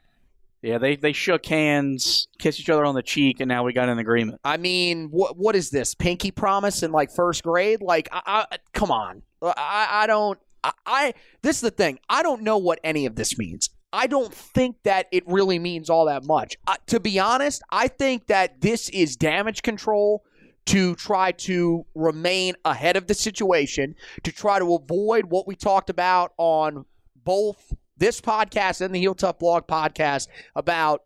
Yeah, 0.62 0.79
they, 0.79 0.97
they 0.97 1.12
shook 1.12 1.47
hands, 1.47 2.29
kissed 2.38 2.59
each 2.59 2.71
other 2.71 2.85
on 2.85 2.95
the 2.95 3.03
cheek, 3.03 3.40
and 3.40 3.49
now 3.49 3.64
we 3.64 3.73
got 3.73 3.88
an 3.88 3.99
agreement. 3.99 4.40
I 4.45 4.57
mean, 4.57 5.09
what 5.11 5.37
what 5.37 5.55
is 5.55 5.71
this 5.71 5.95
pinky 5.95 6.31
promise 6.31 6.83
in 6.83 6.92
like 6.92 7.11
first 7.11 7.42
grade? 7.42 7.83
Like, 7.83 8.09
I, 8.11 8.47
I 8.51 8.59
come 8.73 8.90
on, 8.90 9.23
I 9.42 9.88
I 9.90 10.07
don't 10.07 10.38
I, 10.64 10.73
I 10.87 11.14
this 11.42 11.57
is 11.57 11.62
the 11.62 11.71
thing. 11.71 11.99
I 12.09 12.23
don't 12.23 12.42
know 12.42 12.59
what 12.59 12.81
any 12.83 13.07
of 13.07 13.14
this 13.16 13.38
means. 13.38 13.71
I 13.92 14.07
don't 14.07 14.35
think 14.35 14.77
that 14.83 15.07
it 15.12 15.23
really 15.27 15.59
means 15.59 15.88
all 15.88 16.07
that 16.07 16.25
much. 16.25 16.57
Uh, 16.66 16.77
to 16.88 17.01
be 17.01 17.19
honest, 17.19 17.62
I 17.71 17.88
think 17.88 18.27
that 18.27 18.61
this 18.61 18.88
is 18.90 19.16
damage 19.16 19.62
control 19.62 20.25
to 20.66 20.97
try 20.97 21.31
to 21.33 21.87
remain 21.95 22.55
ahead 22.64 22.97
of 22.97 23.07
the 23.07 23.14
situation, 23.14 23.95
to 24.25 24.33
try 24.33 24.59
to 24.59 24.75
avoid 24.75 25.27
what 25.27 25.47
we 25.47 25.55
talked 25.55 25.88
about 25.88 26.33
on 26.37 26.85
both 27.14 27.73
this 27.97 28.21
podcast 28.21 28.81
and 28.81 28.95
the 28.95 28.99
Heel 28.99 29.15
Tough 29.15 29.39
Blog 29.39 29.67
podcast 29.67 30.29
about 30.55 31.03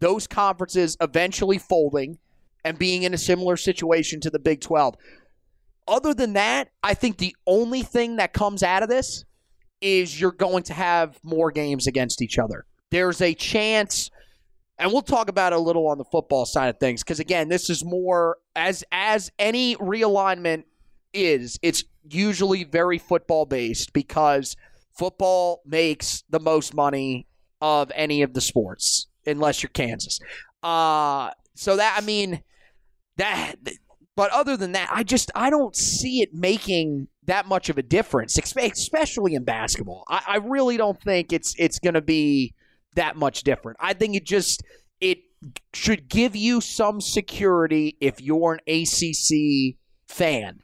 those 0.00 0.26
conferences 0.26 0.96
eventually 1.00 1.58
folding 1.58 2.18
and 2.64 2.78
being 2.78 3.02
in 3.02 3.14
a 3.14 3.18
similar 3.18 3.56
situation 3.56 4.20
to 4.20 4.30
the 4.30 4.38
Big 4.38 4.60
12. 4.60 4.94
Other 5.86 6.14
than 6.14 6.32
that, 6.34 6.70
I 6.82 6.94
think 6.94 7.18
the 7.18 7.36
only 7.46 7.82
thing 7.82 8.16
that 8.16 8.32
comes 8.32 8.62
out 8.62 8.82
of 8.82 8.88
this 8.88 9.24
is 9.80 10.18
you're 10.18 10.32
going 10.32 10.62
to 10.64 10.72
have 10.72 11.18
more 11.22 11.50
games 11.50 11.86
against 11.86 12.22
each 12.22 12.38
other. 12.38 12.64
There's 12.90 13.20
a 13.20 13.34
chance 13.34 14.10
and 14.78 14.92
we'll 14.92 15.02
talk 15.02 15.28
about 15.28 15.52
it 15.52 15.56
a 15.56 15.60
little 15.60 15.86
on 15.86 15.98
the 15.98 16.04
football 16.04 16.46
side 16.46 16.68
of 16.68 16.78
things 16.78 17.02
because 17.02 17.20
again, 17.20 17.48
this 17.48 17.70
is 17.70 17.84
more 17.84 18.38
as 18.56 18.84
as 18.90 19.30
any 19.38 19.76
realignment 19.76 20.64
is, 21.12 21.58
it's 21.62 21.84
usually 22.10 22.64
very 22.64 22.98
football 22.98 23.46
based 23.46 23.92
because 23.92 24.56
football 24.94 25.62
makes 25.66 26.24
the 26.30 26.40
most 26.40 26.74
money 26.74 27.26
of 27.60 27.90
any 27.94 28.22
of 28.22 28.34
the 28.34 28.40
sports, 28.40 29.08
unless 29.26 29.62
you're 29.62 29.70
Kansas. 29.70 30.20
Uh, 30.62 31.30
so 31.54 31.76
that 31.76 31.96
I 31.98 32.04
mean 32.04 32.42
that. 33.16 33.56
But 34.16 34.30
other 34.30 34.56
than 34.56 34.72
that, 34.72 34.90
I 34.92 35.02
just 35.02 35.32
I 35.34 35.50
don't 35.50 35.74
see 35.74 36.22
it 36.22 36.32
making 36.32 37.08
that 37.26 37.46
much 37.46 37.68
of 37.68 37.78
a 37.78 37.82
difference, 37.82 38.38
especially 38.38 39.34
in 39.34 39.44
basketball. 39.44 40.04
I, 40.08 40.22
I 40.26 40.36
really 40.36 40.76
don't 40.76 41.00
think 41.00 41.32
it's 41.32 41.54
it's 41.58 41.78
going 41.78 41.94
to 41.94 42.02
be 42.02 42.54
that 42.94 43.16
much 43.16 43.42
different. 43.42 43.78
I 43.80 43.92
think 43.92 44.14
it 44.14 44.24
just 44.24 44.62
it 45.00 45.18
should 45.72 46.08
give 46.08 46.36
you 46.36 46.60
some 46.60 47.00
security 47.00 47.96
if 48.00 48.20
you're 48.20 48.52
an 48.52 48.60
ACC 48.68 49.76
fan. 50.06 50.60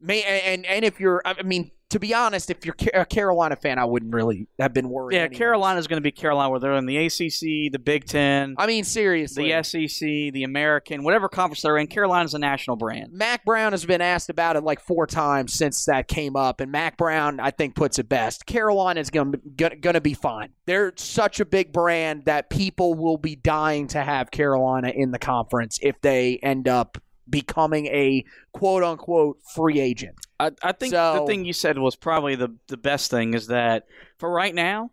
May, 0.00 0.22
and 0.22 0.64
and 0.66 0.84
if 0.84 1.00
you're, 1.00 1.22
I 1.24 1.42
mean, 1.42 1.70
to 1.94 2.00
be 2.00 2.12
honest, 2.12 2.50
if 2.50 2.66
you're 2.66 2.74
a 2.92 3.06
Carolina 3.06 3.54
fan, 3.54 3.78
I 3.78 3.84
wouldn't 3.84 4.12
really 4.12 4.48
have 4.58 4.74
been 4.74 4.88
worried. 4.88 5.14
Yeah, 5.14 5.28
Carolina's 5.28 5.86
going 5.86 5.98
to 5.98 6.02
be 6.02 6.10
Carolina, 6.10 6.50
whether 6.50 6.66
they're 6.66 6.76
in 6.76 6.86
the 6.86 6.96
ACC, 6.96 7.70
the 7.70 7.78
Big 7.78 8.04
Ten. 8.04 8.56
I 8.58 8.66
mean, 8.66 8.82
seriously, 8.82 9.52
the 9.52 9.62
SEC, 9.62 10.00
the 10.32 10.42
American, 10.42 11.04
whatever 11.04 11.28
conference 11.28 11.62
they're 11.62 11.78
in. 11.78 11.86
Carolina's 11.86 12.34
a 12.34 12.40
national 12.40 12.74
brand. 12.74 13.12
Mack 13.12 13.44
Brown 13.44 13.70
has 13.70 13.84
been 13.86 14.00
asked 14.00 14.28
about 14.28 14.56
it 14.56 14.64
like 14.64 14.80
four 14.80 15.06
times 15.06 15.54
since 15.54 15.84
that 15.84 16.08
came 16.08 16.34
up, 16.34 16.60
and 16.60 16.72
Mack 16.72 16.96
Brown, 16.96 17.38
I 17.38 17.52
think, 17.52 17.76
puts 17.76 18.00
it 18.00 18.08
best. 18.08 18.44
Carolina 18.44 18.98
is 18.98 19.10
going 19.10 19.34
to 19.56 20.00
be 20.00 20.14
fine. 20.14 20.48
They're 20.66 20.94
such 20.96 21.38
a 21.38 21.44
big 21.44 21.72
brand 21.72 22.24
that 22.24 22.50
people 22.50 22.94
will 22.94 23.18
be 23.18 23.36
dying 23.36 23.86
to 23.88 24.02
have 24.02 24.32
Carolina 24.32 24.88
in 24.88 25.12
the 25.12 25.20
conference 25.20 25.78
if 25.80 26.00
they 26.00 26.40
end 26.42 26.66
up 26.66 26.98
becoming 27.28 27.86
a 27.86 28.24
quote 28.52 28.82
unquote 28.82 29.38
free 29.54 29.80
agent. 29.80 30.14
I, 30.38 30.50
I 30.62 30.72
think 30.72 30.92
so, 30.92 31.20
the 31.20 31.26
thing 31.26 31.44
you 31.44 31.52
said 31.52 31.78
was 31.78 31.96
probably 31.96 32.34
the, 32.34 32.54
the 32.68 32.76
best 32.76 33.10
thing 33.10 33.34
is 33.34 33.46
that 33.48 33.86
for 34.18 34.30
right 34.30 34.54
now, 34.54 34.90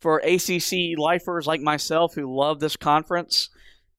for 0.00 0.18
ACC 0.18 0.96
lifers 0.96 1.46
like 1.46 1.60
myself 1.60 2.14
who 2.14 2.34
love 2.34 2.60
this 2.60 2.76
conference, 2.76 3.50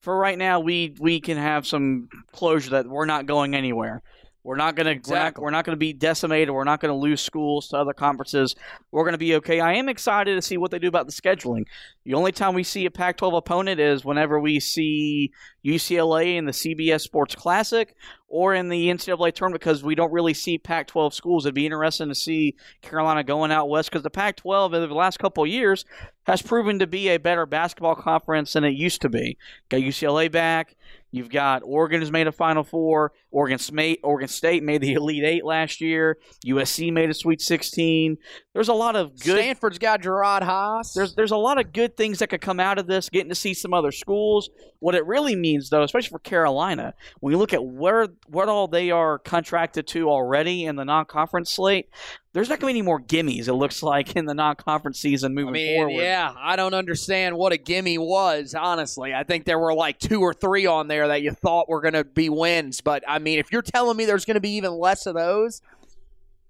for 0.01 0.17
right 0.17 0.38
now 0.38 0.60
we 0.60 0.95
we 0.99 1.19
can 1.19 1.38
have 1.38 1.67
some 1.67 2.08
closure 2.32 2.71
that 2.71 2.88
we're 2.88 3.05
not 3.05 3.25
going 3.25 3.53
anywhere. 3.53 4.01
We're 4.43 4.56
not 4.56 4.75
gonna 4.75 4.91
Exactly. 4.91 5.13
we're 5.13 5.23
not, 5.23 5.41
we're 5.41 5.58
not 5.58 5.65
gonna 5.65 5.78
be 5.78 5.93
decimated. 5.93 6.52
We're 6.52 6.63
not 6.63 6.80
gonna 6.80 6.95
lose 6.95 7.21
schools 7.21 7.67
to 7.69 7.78
other 7.78 7.93
conferences. 7.93 8.56
We're 8.91 9.06
gonna 9.06 9.17
be 9.17 9.36
okay. 9.36 9.60
I 9.60 9.73
am 9.73 9.89
excited 9.89 10.36
to 10.36 10.41
see 10.41 10.58
what 10.58 10.71
they 10.71 10.80
do 10.80 10.88
about 10.88 11.08
the 11.08 11.12
scheduling. 11.12 11.65
The 12.06 12.13
only 12.13 12.32
time 12.32 12.54
we 12.54 12.63
see 12.63 12.86
a 12.86 12.91
Pac-12 12.91 13.38
opponent 13.38 13.80
is 13.80 14.06
whenever 14.06 14.39
we 14.39 14.60
see 14.60 15.32
UCLA 15.65 16.38
in 16.38 16.45
the 16.45 16.54
CBS 16.54 17.02
Sports 17.02 17.36
Classic 17.36 17.95
or 18.30 18.54
in 18.54 18.69
the 18.69 18.88
NCAA 18.88 19.34
tournament 19.34 19.62
because 19.62 19.84
we 19.84 19.95
don't 19.95 20.12
really 20.13 20.34
see 20.34 20.58
Pac-12 20.58 21.13
schools. 21.13 21.45
It'd 21.45 21.56
be 21.56 21.65
interesting 21.65 22.08
to 22.08 22.15
see 22.15 22.56
Carolina 22.82 23.23
going 23.23 23.52
out 23.52 23.69
west 23.69 23.89
because 23.89 24.04
the 24.04 24.10
Pac-12 24.10 24.73
over 24.73 24.88
the 24.88 24.93
last 24.93 25.19
couple 25.19 25.43
of 25.43 25.49
years 25.49 25.84
has 26.23 26.41
proven 26.41 26.80
to 26.80 26.88
be 26.88 27.10
a 27.10 27.17
better 27.17 27.45
basketball 27.45 27.95
conference 27.95 28.54
than 28.54 28.63
it 28.63 28.73
used 28.73 29.02
to 29.02 29.10
be. 29.10 29.38
Got 29.67 29.82
UCLA 29.82 30.32
back. 30.32 30.75
You've 31.12 31.30
got 31.30 31.63
Oregon 31.65 32.02
has 32.02 32.12
made 32.12 32.28
a 32.28 32.32
Final 32.32 32.63
Four. 32.63 33.13
Oregon 33.32 33.60
State, 33.60 34.00
Oregon 34.04 34.28
State 34.28 34.63
made 34.63 34.82
the 34.82 34.94
Elite 34.96 35.24
Eight 35.24 35.46
last 35.46 35.82
year. 35.82 36.18
USC 36.46 36.92
made 36.92 37.10
a 37.10 37.13
Sweet 37.13 37.42
16. 37.42 38.18
There's 38.54 38.70
a 38.70 38.74
lot 38.74 38.96
of 38.96 39.20
good. 39.20 39.38
Stanford's 39.38 39.78
got 39.78 40.02
Jerod 40.02 40.42
Haase. 40.42 40.94
There's 40.94 41.15
there's 41.15 41.32
a 41.32 41.38
lot 41.38 41.60
of 41.60 41.72
good 41.72 41.96
things 41.96 42.20
that 42.20 42.28
could 42.28 42.42
come 42.42 42.60
out 42.60 42.80
of 42.80 42.88
this. 42.88 43.10
Getting 43.10 43.30
to 43.30 43.36
see 43.36 43.54
some 43.54 43.74
other 43.74 43.92
schools. 43.92 44.50
What 44.80 44.96
it 44.96 45.06
really 45.06 45.36
means, 45.36 45.70
though, 45.70 45.84
especially 45.84 46.10
for 46.10 46.20
Carolina, 46.20 46.94
when 47.20 47.32
you 47.32 47.38
look 47.38 47.54
at 47.54 47.63
where 47.63 48.08
what 48.28 48.50
all 48.50 48.68
they 48.68 48.92
are 48.92 49.20
contracted 49.20 49.88
to 49.88 50.10
already 50.10 50.65
in 50.65 50.76
the 50.76 50.86
non-conference 50.86 51.52
slate, 51.52 51.89
there's 52.34 52.48
not 52.50 52.60
going 52.60 52.72
to 52.72 52.74
be 52.76 52.80
any 52.80 52.86
more 52.86 53.00
gimmies. 53.00 53.48
It 53.48 53.54
looks 53.54 53.82
like 53.84 54.15
in 54.15 54.26
the 54.26 54.34
non-conference 54.34 55.00
season 55.00 55.34
moving 55.34 55.50
I 55.50 55.54
mean, 55.54 55.78
forward. 55.78 56.02
yeah, 56.02 56.34
I 56.38 56.56
don't 56.56 56.74
understand 56.74 57.36
what 57.38 57.52
a 57.52 57.58
gimme 57.58 57.98
was, 57.98 58.54
honestly. 58.54 59.13
I 59.13 59.24
think 59.24 59.46
there 59.46 59.60
were 59.60 59.74
like 59.74 60.00
two 60.00 60.22
or 60.22 60.34
three 60.34 60.65
on 60.65 60.88
there 60.88 61.08
that 61.10 61.22
you 61.22 61.32
thought 61.32 61.68
were 61.68 61.82
going 61.82 61.94
to 61.96 62.04
be 62.04 62.30
wins. 62.30 62.82
But, 62.82 63.04
I 63.08 63.18
mean, 63.19 63.39
if 63.39 63.51
you're 63.51 63.62
telling 63.62 63.97
me 63.97 64.05
there's 64.05 64.25
going 64.25 64.36
to 64.36 64.41
be 64.41 64.51
even 64.51 64.71
less 64.71 65.05
of 65.05 65.15
those, 65.15 65.62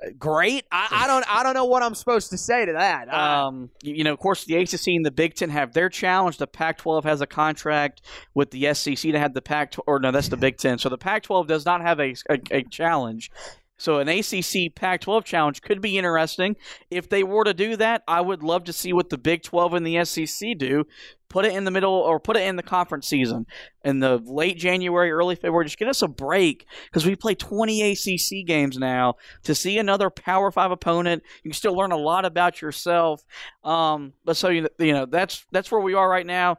uh, 0.01 0.09
great. 0.17 0.65
I, 0.71 0.87
I 0.91 1.07
don't 1.07 1.25
I 1.29 1.43
don't 1.43 1.53
know 1.53 1.65
what 1.65 1.83
I'm 1.83 1.95
supposed 1.95 2.29
to 2.31 2.37
say 2.37 2.65
to 2.65 2.73
that. 2.73 3.13
Um, 3.13 3.69
you 3.83 3.95
you 3.95 4.03
know, 4.03 4.13
of 4.13 4.19
course, 4.19 4.45
the 4.45 4.55
ACC 4.55 4.87
and 4.87 5.05
the 5.05 5.11
Big 5.11 5.35
Ten 5.35 5.49
have 5.49 5.73
their 5.73 5.89
challenge. 5.89 6.37
The 6.37 6.47
Pac-12 6.47 7.03
has 7.03 7.21
a 7.21 7.27
contract 7.27 8.01
with 8.33 8.51
the 8.51 8.73
SEC 8.73 8.95
to 8.95 9.19
have 9.19 9.33
the 9.33 9.41
Pac, 9.41 9.75
or 9.87 9.99
no, 9.99 10.11
that's 10.11 10.29
the 10.29 10.37
Big 10.37 10.57
Ten. 10.57 10.77
So 10.77 10.89
the 10.89 10.97
Pac-12 10.97 11.47
does 11.47 11.65
not 11.65 11.81
have 11.81 11.99
a, 11.99 12.15
a, 12.29 12.39
a 12.51 12.63
challenge. 12.63 13.31
So 13.79 13.99
an 13.99 14.09
ACC 14.09 14.75
Pac-12 14.75 15.23
challenge 15.23 15.61
could 15.61 15.81
be 15.81 15.97
interesting. 15.97 16.57
If 16.91 17.07
they 17.09 17.23
were 17.23 17.45
to 17.45 17.53
do 17.53 17.77
that, 17.77 18.03
I 18.07 18.19
would 18.19 18.43
love 18.43 18.65
to 18.65 18.73
see 18.73 18.91
what 18.91 19.09
the 19.09 19.17
Big 19.17 19.41
12 19.41 19.73
and 19.73 19.87
the 19.87 20.03
SEC 20.03 20.57
do. 20.57 20.83
Put 21.29 21.45
it 21.45 21.53
in 21.53 21.63
the 21.63 21.71
middle, 21.71 21.93
or 21.93 22.19
put 22.19 22.37
it 22.37 22.47
in 22.47 22.55
the 22.55 22.63
conference 22.63 23.07
season 23.07 23.45
in 23.85 23.99
the 23.99 24.17
late 24.17 24.57
January, 24.57 25.11
early 25.11 25.35
February. 25.35 25.65
Just 25.65 25.77
get 25.77 25.87
us 25.87 26.01
a 26.01 26.07
break 26.07 26.65
because 26.85 27.05
we 27.05 27.15
play 27.15 27.35
20 27.35 27.91
ACC 27.91 28.47
games 28.47 28.79
now. 28.79 29.13
To 29.43 29.53
see 29.53 29.77
another 29.77 30.09
Power 30.09 30.51
Five 30.51 30.71
opponent, 30.71 31.21
you 31.43 31.51
can 31.51 31.55
still 31.55 31.75
learn 31.75 31.91
a 31.91 31.97
lot 31.97 32.25
about 32.25 32.63
yourself. 32.63 33.23
Um, 33.63 34.13
but 34.25 34.37
so 34.37 34.49
you 34.49 34.67
you 34.79 34.91
know 34.91 35.05
that's 35.05 35.45
that's 35.51 35.71
where 35.71 35.81
we 35.81 35.93
are 35.93 36.09
right 36.09 36.25
now. 36.25 36.57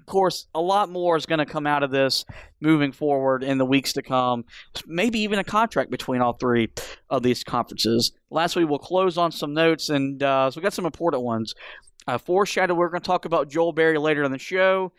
Of 0.00 0.06
course, 0.06 0.46
a 0.54 0.60
lot 0.60 0.88
more 0.88 1.16
is 1.16 1.26
going 1.26 1.38
to 1.38 1.46
come 1.46 1.66
out 1.66 1.82
of 1.82 1.90
this 1.90 2.24
moving 2.60 2.90
forward 2.90 3.44
in 3.44 3.58
the 3.58 3.66
weeks 3.66 3.92
to 3.92 4.02
come. 4.02 4.44
Maybe 4.86 5.20
even 5.20 5.38
a 5.38 5.44
contract 5.44 5.90
between 5.90 6.22
all 6.22 6.32
three 6.32 6.70
of 7.10 7.22
these 7.22 7.44
conferences. 7.44 8.12
Lastly, 8.30 8.64
we'll 8.64 8.78
close 8.78 9.18
on 9.18 9.30
some 9.30 9.52
notes, 9.52 9.90
and 9.90 10.22
uh, 10.22 10.50
so 10.50 10.58
we 10.58 10.62
got 10.62 10.72
some 10.72 10.86
important 10.86 11.22
ones. 11.22 11.54
Uh, 12.06 12.18
foreshadow, 12.18 12.74
we're 12.74 12.88
going 12.88 13.02
to 13.02 13.06
talk 13.06 13.24
about 13.24 13.50
Joel 13.50 13.72
Berry 13.72 13.98
later 13.98 14.24
in 14.24 14.32
the 14.32 14.38
show. 14.38 14.92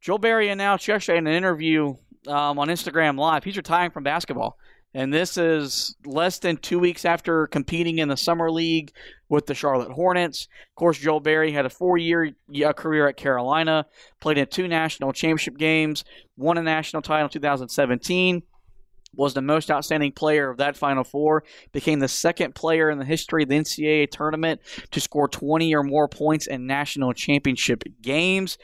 Joel 0.00 0.18
Berry 0.18 0.48
announced 0.48 0.86
yesterday 0.86 1.18
in 1.18 1.26
an 1.26 1.34
interview 1.34 1.94
um, 2.26 2.58
on 2.58 2.68
Instagram 2.68 3.18
Live 3.18 3.44
he's 3.44 3.56
retiring 3.56 3.90
from 3.90 4.04
basketball. 4.04 4.56
And 4.94 5.12
this 5.12 5.36
is 5.36 5.96
less 6.06 6.38
than 6.38 6.56
two 6.56 6.78
weeks 6.78 7.04
after 7.04 7.46
competing 7.48 7.98
in 7.98 8.08
the 8.08 8.16
Summer 8.16 8.50
League 8.50 8.92
with 9.28 9.46
the 9.46 9.54
Charlotte 9.54 9.92
Hornets. 9.92 10.48
Of 10.70 10.74
course, 10.74 10.98
Joel 10.98 11.20
Berry 11.20 11.52
had 11.52 11.66
a 11.66 11.70
four 11.70 11.98
year 11.98 12.34
career 12.76 13.08
at 13.08 13.16
Carolina, 13.16 13.86
played 14.20 14.38
in 14.38 14.46
two 14.46 14.68
national 14.68 15.12
championship 15.12 15.56
games, 15.56 16.04
won 16.36 16.58
a 16.58 16.62
national 16.62 17.02
title 17.02 17.26
in 17.26 17.30
2017 17.30 18.42
was 19.14 19.34
the 19.34 19.42
most 19.42 19.70
outstanding 19.70 20.12
player 20.12 20.50
of 20.50 20.58
that 20.58 20.76
Final 20.76 21.04
Four, 21.04 21.44
became 21.72 21.98
the 21.98 22.08
second 22.08 22.54
player 22.54 22.90
in 22.90 22.98
the 22.98 23.04
history 23.04 23.42
of 23.42 23.48
the 23.48 23.56
NCAA 23.56 24.10
tournament 24.10 24.60
to 24.90 25.00
score 25.00 25.28
20 25.28 25.74
or 25.74 25.82
more 25.82 26.08
points 26.08 26.46
in 26.46 26.66
national 26.66 27.12
championship 27.12 27.82
games. 28.02 28.58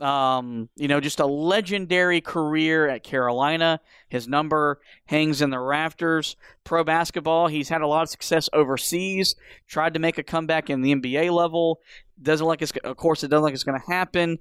Um, 0.00 0.70
you 0.76 0.88
know, 0.88 0.98
just 0.98 1.20
a 1.20 1.26
legendary 1.26 2.20
career 2.20 2.88
at 2.88 3.02
Carolina. 3.02 3.80
His 4.08 4.26
number 4.26 4.80
hangs 5.06 5.42
in 5.42 5.50
the 5.50 5.58
rafters. 5.58 6.36
Pro 6.64 6.84
basketball, 6.84 7.48
he's 7.48 7.68
had 7.68 7.82
a 7.82 7.86
lot 7.86 8.02
of 8.02 8.08
success 8.08 8.48
overseas. 8.52 9.34
Tried 9.68 9.94
to 9.94 10.00
make 10.00 10.16
a 10.16 10.22
comeback 10.22 10.70
in 10.70 10.80
the 10.80 10.94
NBA 10.94 11.30
level. 11.30 11.80
Doesn't 12.20 12.46
like 12.46 12.62
it's, 12.62 12.72
of 12.82 12.96
course, 12.96 13.22
it 13.22 13.28
doesn't 13.28 13.42
like 13.42 13.54
it's 13.54 13.64
going 13.64 13.80
to 13.80 13.86
happen. 13.86 14.38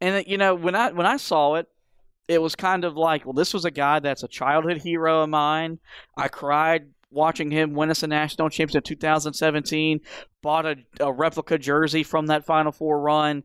And 0.00 0.26
you 0.26 0.38
know, 0.38 0.54
when 0.54 0.74
I 0.74 0.90
when 0.92 1.06
I 1.06 1.18
saw 1.18 1.54
it, 1.54 1.68
it 2.26 2.40
was 2.40 2.54
kind 2.54 2.84
of 2.84 2.96
like, 2.96 3.24
well, 3.24 3.32
this 3.32 3.52
was 3.52 3.64
a 3.64 3.70
guy 3.70 4.00
that's 4.00 4.22
a 4.22 4.28
childhood 4.28 4.78
hero 4.78 5.22
of 5.22 5.28
mine. 5.28 5.78
I 6.16 6.28
cried 6.28 6.86
watching 7.10 7.50
him 7.50 7.74
win 7.74 7.90
us 7.90 8.02
a 8.02 8.06
national 8.06 8.48
championship 8.50 8.84
in 8.84 8.96
2017. 8.96 10.00
Bought 10.42 10.66
a, 10.66 10.76
a 11.00 11.12
replica 11.12 11.58
jersey 11.58 12.02
from 12.02 12.28
that 12.28 12.46
Final 12.46 12.72
Four 12.72 13.00
run 13.00 13.42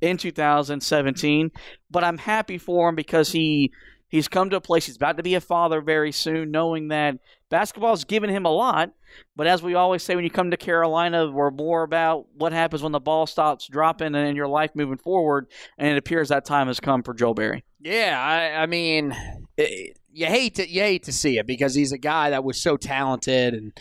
in 0.00 0.16
2017. 0.16 1.50
But 1.90 2.04
I'm 2.04 2.18
happy 2.18 2.58
for 2.58 2.88
him 2.88 2.94
because 2.94 3.32
he 3.32 3.72
he's 4.08 4.28
come 4.28 4.50
to 4.50 4.56
a 4.56 4.60
place. 4.60 4.86
He's 4.86 4.96
about 4.96 5.16
to 5.16 5.22
be 5.22 5.34
a 5.34 5.40
father 5.40 5.80
very 5.80 6.12
soon, 6.12 6.50
knowing 6.50 6.88
that 6.88 7.18
basketball's 7.48 8.04
given 8.04 8.30
him 8.30 8.44
a 8.44 8.50
lot. 8.50 8.92
But 9.34 9.46
as 9.46 9.62
we 9.62 9.74
always 9.74 10.02
say, 10.02 10.14
when 10.14 10.24
you 10.24 10.30
come 10.30 10.50
to 10.50 10.56
Carolina, 10.56 11.30
we're 11.30 11.50
more 11.50 11.82
about 11.82 12.26
what 12.34 12.52
happens 12.52 12.82
when 12.82 12.92
the 12.92 13.00
ball 13.00 13.26
stops 13.26 13.66
dropping 13.66 14.14
and 14.14 14.28
in 14.28 14.36
your 14.36 14.48
life 14.48 14.70
moving 14.74 14.98
forward. 14.98 15.46
And 15.78 15.88
it 15.88 15.96
appears 15.96 16.28
that 16.28 16.44
time 16.44 16.66
has 16.66 16.80
come 16.80 17.02
for 17.02 17.14
Joel 17.14 17.34
Berry. 17.34 17.64
Yeah, 17.80 18.20
I, 18.20 18.62
I 18.62 18.66
mean, 18.66 19.14
it, 19.56 19.98
you 20.12 20.26
hate 20.26 20.56
to 20.56 20.68
you 20.68 20.80
hate 20.80 21.04
to 21.04 21.12
see 21.12 21.38
it 21.38 21.46
because 21.46 21.74
he's 21.74 21.92
a 21.92 21.98
guy 21.98 22.30
that 22.30 22.44
was 22.44 22.60
so 22.60 22.76
talented 22.76 23.54
and 23.54 23.78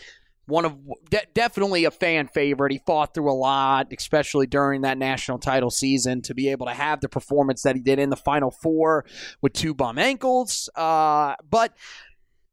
one 0.48 0.66
of 0.66 0.78
de- 1.10 1.26
definitely 1.34 1.86
a 1.86 1.92
fan 1.92 2.28
favorite. 2.28 2.72
He 2.72 2.80
fought 2.86 3.14
through 3.14 3.32
a 3.32 3.34
lot, 3.34 3.88
especially 3.98 4.46
during 4.48 4.82
that 4.82 4.98
national 4.98 5.40
title 5.40 5.72
season, 5.72 6.22
to 6.24 6.34
be 6.36 6.50
able 6.50 6.68
to 6.68 6.74
have 6.74 7.02
the 7.02 7.10
performance 7.10 7.64
that 7.64 7.76
he 7.76 7.82
did 7.82 8.00
in 8.00 8.10
the 8.10 8.16
Final 8.16 8.52
Four 8.52 9.06
with 9.42 9.54
two 9.54 9.74
bum 9.74 9.98
ankles. 9.98 10.70
Uh, 10.76 11.36
but 11.50 11.74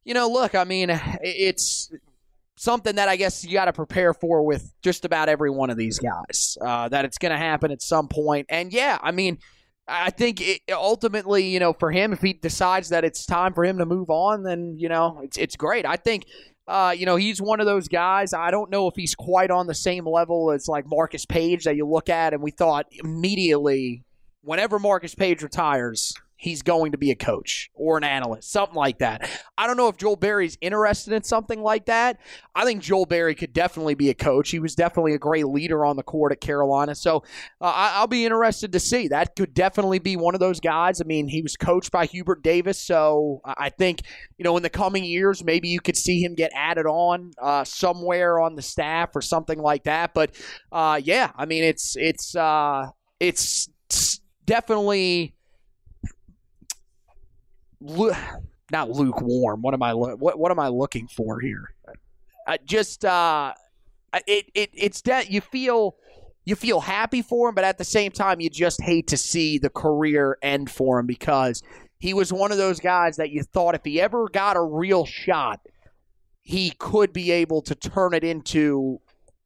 you 0.04 0.14
know, 0.14 0.28
look, 0.28 0.54
I 0.54 0.64
mean, 0.64 0.88
it's 1.22 1.92
something 2.56 2.96
that 2.96 3.08
I 3.08 3.16
guess 3.16 3.44
you 3.44 3.52
got 3.52 3.66
to 3.66 3.72
prepare 3.72 4.14
for 4.14 4.44
with 4.44 4.72
just 4.82 5.04
about 5.04 5.28
every 5.28 5.50
one 5.50 5.70
of 5.70 5.76
these 5.76 5.98
guys. 5.98 6.56
Uh, 6.60 6.88
that 6.88 7.04
it's 7.04 7.18
going 7.18 7.32
to 7.32 7.38
happen 7.38 7.70
at 7.70 7.82
some 7.82 8.08
point. 8.08 8.46
and 8.48 8.72
yeah, 8.72 8.98
I 9.02 9.12
mean. 9.12 9.38
I 9.88 10.10
think 10.10 10.40
it, 10.40 10.60
ultimately, 10.70 11.48
you 11.48 11.58
know, 11.58 11.72
for 11.72 11.90
him, 11.90 12.12
if 12.12 12.20
he 12.20 12.34
decides 12.34 12.90
that 12.90 13.04
it's 13.04 13.26
time 13.26 13.52
for 13.52 13.64
him 13.64 13.78
to 13.78 13.84
move 13.84 14.10
on, 14.10 14.44
then 14.44 14.76
you 14.78 14.88
know 14.88 15.20
it's 15.24 15.36
it's 15.36 15.56
great. 15.56 15.84
I 15.84 15.96
think, 15.96 16.24
uh, 16.68 16.94
you 16.96 17.06
know, 17.06 17.16
he's 17.16 17.40
one 17.42 17.60
of 17.60 17.66
those 17.66 17.88
guys. 17.88 18.32
I 18.32 18.50
don't 18.50 18.70
know 18.70 18.88
if 18.88 18.94
he's 18.94 19.14
quite 19.14 19.50
on 19.50 19.66
the 19.66 19.74
same 19.74 20.06
level 20.06 20.52
as 20.52 20.68
like 20.68 20.84
Marcus 20.86 21.26
Paige 21.26 21.64
that 21.64 21.76
you 21.76 21.86
look 21.86 22.08
at, 22.08 22.32
and 22.32 22.42
we 22.42 22.50
thought 22.50 22.86
immediately, 22.92 24.04
whenever 24.42 24.78
Marcus 24.78 25.14
Paige 25.14 25.42
retires, 25.42 26.14
he's 26.42 26.60
going 26.62 26.92
to 26.92 26.98
be 26.98 27.10
a 27.10 27.16
coach 27.16 27.70
or 27.72 27.96
an 27.96 28.04
analyst, 28.04 28.50
something 28.50 28.76
like 28.76 28.98
that. 28.98 29.26
I 29.56 29.66
don't 29.66 29.76
know 29.78 29.88
if 29.88 29.96
Joel 29.96 30.16
Berry's 30.16 30.58
interested 30.60 31.14
in 31.14 31.22
something 31.22 31.62
like 31.62 31.86
that. 31.86 32.18
I 32.54 32.64
think 32.64 32.82
Joel 32.82 33.06
Berry 33.06 33.34
could 33.34 33.52
definitely 33.52 33.94
be 33.94 34.10
a 34.10 34.14
coach. 34.14 34.50
He 34.50 34.58
was 34.58 34.74
definitely 34.74 35.14
a 35.14 35.18
great 35.18 35.46
leader 35.46 35.86
on 35.86 35.96
the 35.96 36.02
court 36.02 36.32
at 36.32 36.40
Carolina. 36.40 36.94
So 36.94 37.18
uh, 37.60 37.72
I'll 37.94 38.06
be 38.06 38.26
interested 38.26 38.72
to 38.72 38.80
see. 38.80 39.08
That 39.08 39.34
could 39.36 39.54
definitely 39.54 40.00
be 40.00 40.16
one 40.16 40.34
of 40.34 40.40
those 40.40 40.60
guys. 40.60 41.00
I 41.00 41.04
mean, 41.04 41.28
he 41.28 41.40
was 41.40 41.56
coached 41.56 41.90
by 41.90 42.06
Hubert 42.06 42.42
Davis. 42.42 42.78
So 42.78 43.40
I 43.44 43.62
I 43.62 43.70
think, 43.70 44.02
you 44.38 44.42
know, 44.42 44.56
in 44.56 44.64
the 44.64 44.68
coming 44.70 45.04
years, 45.04 45.44
maybe 45.44 45.68
you 45.68 45.80
could 45.80 45.96
see 45.96 46.20
him 46.20 46.34
get 46.34 46.50
added 46.52 46.84
on 46.84 47.30
uh, 47.40 47.62
somewhere 47.62 48.40
on 48.40 48.56
the 48.56 48.60
staff 48.60 49.14
or 49.14 49.22
something 49.22 49.60
like 49.60 49.84
that. 49.84 50.14
But 50.14 50.34
uh, 50.72 51.00
yeah, 51.02 51.30
I 51.36 51.46
mean, 51.46 51.62
it's, 51.62 51.94
it's, 51.96 52.34
uh, 52.34 52.88
it's 53.20 53.70
definitely 54.44 55.36
lu- 57.82 58.12
not 58.70 58.90
lukewarm. 58.90 59.62
What 59.62 59.74
am 59.74 59.82
I 59.82 59.92
lo- 59.92 60.16
what 60.16 60.38
what 60.38 60.50
am 60.50 60.58
I 60.58 60.68
looking 60.68 61.08
for 61.08 61.40
here? 61.40 61.74
Uh, 62.46 62.56
just 62.64 63.04
uh, 63.04 63.52
it 64.26 64.46
it 64.54 64.70
it's 64.72 65.02
that 65.02 65.30
you 65.30 65.40
feel 65.40 65.96
you 66.44 66.56
feel 66.56 66.80
happy 66.80 67.22
for 67.22 67.48
him, 67.48 67.54
but 67.54 67.64
at 67.64 67.78
the 67.78 67.84
same 67.84 68.10
time, 68.10 68.40
you 68.40 68.50
just 68.50 68.80
hate 68.80 69.06
to 69.08 69.16
see 69.16 69.58
the 69.58 69.70
career 69.70 70.38
end 70.42 70.70
for 70.70 70.98
him 70.98 71.06
because 71.06 71.62
he 71.98 72.14
was 72.14 72.32
one 72.32 72.50
of 72.50 72.58
those 72.58 72.80
guys 72.80 73.16
that 73.16 73.30
you 73.30 73.42
thought 73.44 73.74
if 73.74 73.84
he 73.84 74.00
ever 74.00 74.28
got 74.28 74.56
a 74.56 74.62
real 74.62 75.06
shot, 75.06 75.60
he 76.40 76.70
could 76.78 77.12
be 77.12 77.30
able 77.30 77.62
to 77.62 77.74
turn 77.76 78.12
it 78.12 78.24
into 78.24 79.00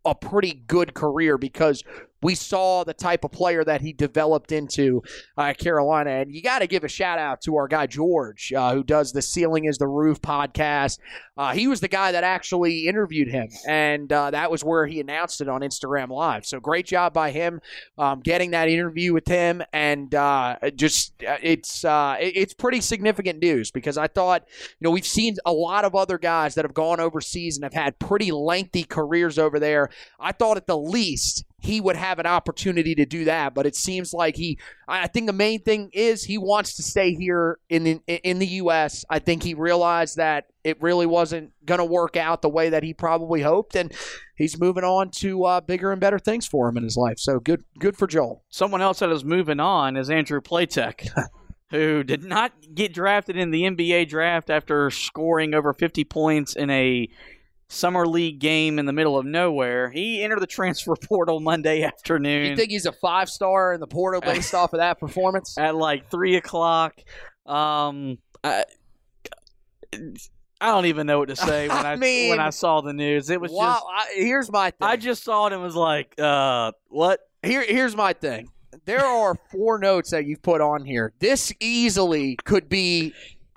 a 0.06 0.14
pretty 0.14 0.54
good 0.66 0.94
career 0.94 1.36
because 1.36 1.82
we 2.26 2.34
saw 2.34 2.82
the 2.82 2.92
type 2.92 3.22
of 3.22 3.30
player 3.30 3.62
that 3.62 3.80
he 3.80 3.92
developed 3.92 4.50
into 4.50 5.00
uh, 5.38 5.54
Carolina. 5.56 6.10
And 6.10 6.34
you 6.34 6.42
got 6.42 6.58
to 6.58 6.66
give 6.66 6.82
a 6.82 6.88
shout 6.88 7.20
out 7.20 7.40
to 7.42 7.54
our 7.54 7.68
guy 7.68 7.86
George, 7.86 8.52
uh, 8.52 8.74
who 8.74 8.82
does 8.82 9.12
the 9.12 9.22
Ceiling 9.22 9.66
is 9.66 9.78
the 9.78 9.86
Roof 9.86 10.20
podcast. 10.20 10.98
Uh, 11.36 11.52
he 11.52 11.68
was 11.68 11.78
the 11.80 11.86
guy 11.86 12.10
that 12.10 12.24
actually 12.24 12.88
interviewed 12.88 13.28
him, 13.28 13.48
and 13.68 14.12
uh, 14.12 14.32
that 14.32 14.50
was 14.50 14.64
where 14.64 14.86
he 14.86 14.98
announced 14.98 15.40
it 15.40 15.48
on 15.48 15.60
Instagram 15.60 16.08
Live. 16.08 16.44
So 16.46 16.58
great 16.58 16.86
job 16.86 17.12
by 17.12 17.30
him 17.30 17.60
um, 17.96 18.20
getting 18.22 18.50
that 18.50 18.68
interview 18.68 19.12
with 19.12 19.28
him, 19.28 19.62
and 19.72 20.12
uh, 20.12 20.56
just 20.74 21.12
uh, 21.22 21.36
it's 21.40 21.84
it's 21.86 22.54
pretty 22.54 22.80
significant 22.80 23.40
news 23.40 23.70
because 23.70 23.96
I 23.96 24.08
thought 24.08 24.46
you 24.48 24.84
know 24.84 24.90
we've 24.90 25.06
seen 25.06 25.36
a 25.44 25.52
lot 25.52 25.84
of 25.84 25.94
other 25.94 26.18
guys 26.18 26.56
that 26.56 26.64
have 26.64 26.74
gone 26.74 26.98
overseas 26.98 27.56
and 27.56 27.62
have 27.62 27.74
had 27.74 28.00
pretty 28.00 28.32
lengthy 28.32 28.82
careers 28.82 29.38
over 29.38 29.60
there. 29.60 29.90
I 30.18 30.32
thought 30.32 30.56
at 30.56 30.66
the 30.66 30.78
least 30.78 31.44
he 31.66 31.80
would 31.80 31.96
have 31.96 32.20
an 32.20 32.26
opportunity 32.26 32.94
to 32.94 33.04
do 33.04 33.24
that, 33.24 33.52
but 33.52 33.66
it 33.66 33.74
seems 33.74 34.14
like 34.14 34.36
he. 34.36 34.58
I 34.86 35.08
think 35.08 35.26
the 35.26 35.32
main 35.32 35.62
thing 35.62 35.90
is 35.92 36.22
he 36.22 36.38
wants 36.38 36.76
to 36.76 36.82
stay 36.82 37.12
here 37.12 37.58
in 37.68 37.86
in, 37.86 38.00
in 38.06 38.38
the 38.38 38.46
U.S. 38.46 39.04
I 39.10 39.18
think 39.18 39.42
he 39.42 39.52
realized 39.52 40.16
that 40.16 40.46
it 40.62 40.80
really 40.80 41.06
wasn't 41.06 41.52
going 41.64 41.78
to 41.78 41.84
work 41.84 42.16
out 42.16 42.40
the 42.40 42.48
way 42.48 42.70
that 42.70 42.84
he 42.84 42.94
probably 42.94 43.42
hoped, 43.42 43.74
and 43.74 43.92
he's 44.36 44.58
moving 44.58 44.84
on 44.84 45.10
to 45.16 45.44
uh, 45.44 45.60
bigger 45.60 45.90
and 45.90 46.00
better 46.00 46.20
things 46.20 46.46
for 46.46 46.68
him 46.68 46.76
in 46.76 46.84
his 46.84 46.96
life. 46.96 47.18
So 47.18 47.40
good, 47.40 47.64
good 47.78 47.96
for 47.96 48.06
Joel. 48.06 48.44
Someone 48.48 48.80
else 48.80 49.00
that 49.00 49.10
is 49.10 49.24
moving 49.24 49.58
on 49.60 49.96
is 49.96 50.08
Andrew 50.08 50.40
Platek, 50.40 51.08
who 51.70 52.04
did 52.04 52.22
not 52.22 52.52
get 52.74 52.94
drafted 52.94 53.36
in 53.36 53.50
the 53.50 53.62
NBA 53.62 54.08
draft 54.08 54.50
after 54.50 54.88
scoring 54.90 55.52
over 55.52 55.72
50 55.72 56.04
points 56.04 56.54
in 56.54 56.70
a 56.70 57.08
summer 57.68 58.06
league 58.06 58.38
game 58.38 58.78
in 58.78 58.86
the 58.86 58.92
middle 58.92 59.18
of 59.18 59.26
nowhere. 59.26 59.90
He 59.90 60.22
entered 60.22 60.40
the 60.40 60.46
transfer 60.46 60.94
portal 60.96 61.40
Monday 61.40 61.82
afternoon. 61.82 62.50
You 62.50 62.56
think 62.56 62.70
he's 62.70 62.86
a 62.86 62.92
five 62.92 63.28
star 63.28 63.72
in 63.72 63.80
the 63.80 63.86
portal 63.86 64.20
based 64.24 64.54
off 64.54 64.72
of 64.72 64.78
that 64.78 64.98
performance? 64.98 65.56
at 65.58 65.74
like 65.74 66.10
three 66.10 66.36
o'clock. 66.36 66.94
Um, 67.44 68.18
I, 68.42 68.64
I 70.60 70.68
don't 70.68 70.86
even 70.86 71.06
know 71.06 71.18
what 71.18 71.28
to 71.28 71.36
say 71.36 71.68
when 71.68 71.84
I 71.84 71.92
I, 71.92 71.96
mean, 71.96 72.30
when 72.30 72.40
I 72.40 72.50
saw 72.50 72.80
the 72.80 72.92
news. 72.92 73.30
It 73.30 73.40
was 73.40 73.52
wow. 73.52 73.74
just 73.74 73.84
I, 73.88 74.06
here's 74.14 74.50
my 74.50 74.70
thing. 74.70 74.88
I 74.88 74.96
just 74.96 75.24
saw 75.24 75.46
it 75.46 75.52
and 75.52 75.62
was 75.62 75.76
like, 75.76 76.14
uh, 76.18 76.72
what? 76.88 77.20
Here, 77.42 77.64
here's 77.66 77.96
my 77.96 78.12
thing. 78.12 78.48
There 78.84 79.04
are 79.04 79.36
four 79.50 79.78
notes 79.78 80.10
that 80.10 80.26
you've 80.26 80.42
put 80.42 80.60
on 80.60 80.84
here. 80.84 81.12
This 81.18 81.52
easily 81.60 82.36
could 82.44 82.68
be 82.68 83.14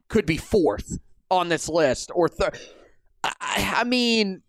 could 0.07 0.25
be 0.25 0.37
fourth 0.37 0.97
on 1.29 1.49
this 1.49 1.69
list 1.69 2.09
or 2.13 2.27
third. 2.27 2.59
I, 3.23 3.73
I 3.77 3.83
mean, 3.83 4.41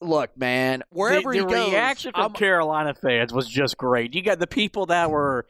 look, 0.00 0.36
man. 0.36 0.82
Wherever 0.90 1.32
the, 1.32 1.38
he 1.38 1.44
the 1.44 1.50
goes, 1.50 1.70
reaction 1.70 2.12
from 2.12 2.22
I'm- 2.22 2.32
Carolina 2.32 2.94
fans 2.94 3.32
was 3.32 3.48
just 3.48 3.76
great. 3.76 4.14
You 4.14 4.22
got 4.22 4.38
the 4.38 4.46
people 4.46 4.86
that 4.86 5.10
were 5.10 5.46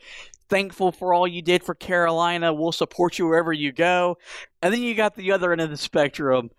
thankful 0.48 0.92
for 0.92 1.12
all 1.12 1.26
you 1.26 1.42
did 1.42 1.62
for 1.64 1.74
Carolina. 1.74 2.54
We'll 2.54 2.72
support 2.72 3.18
you 3.18 3.26
wherever 3.26 3.52
you 3.52 3.72
go, 3.72 4.18
and 4.62 4.72
then 4.72 4.82
you 4.82 4.94
got 4.94 5.16
the 5.16 5.32
other 5.32 5.52
end 5.52 5.61
of 5.61 5.70
the 5.70 5.76
spectrum. 5.76 6.50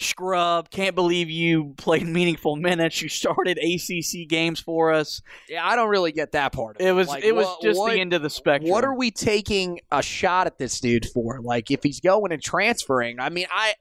Scrub, 0.00 0.70
can't 0.70 0.94
believe 0.94 1.28
you 1.28 1.74
played 1.76 2.06
meaningful 2.06 2.54
minutes. 2.54 3.02
You 3.02 3.08
started 3.08 3.58
ACC 3.58 4.28
games 4.28 4.60
for 4.60 4.92
us. 4.92 5.20
yeah, 5.48 5.66
I 5.66 5.74
don't 5.74 5.88
really 5.88 6.12
get 6.12 6.32
that 6.32 6.52
part. 6.52 6.76
Of 6.76 6.82
it, 6.82 6.88
It 6.90 6.92
was 6.92 7.08
Like, 7.08 7.24
it 7.24 7.34
was 7.34 7.46
what- 7.46 7.62
just 7.62 7.80
what- 7.80 7.92
the 7.94 8.00
end 8.00 8.12
of 8.12 8.22
the 8.22 8.30
spectrum. 8.30 8.70
What 8.70 8.84
are 8.84 8.94
we 8.94 9.10
taking 9.10 9.80
a 9.90 10.00
shot 10.00 10.46
at 10.46 10.56
this 10.58 10.78
dude 10.78 11.06
for? 11.06 11.40
Like, 11.42 11.72
if 11.72 11.82
he's 11.82 11.98
going 11.98 12.30
and 12.30 12.40
transferring, 12.40 13.18
I 13.18 13.28
mean, 13.28 13.46
I, 13.50 13.74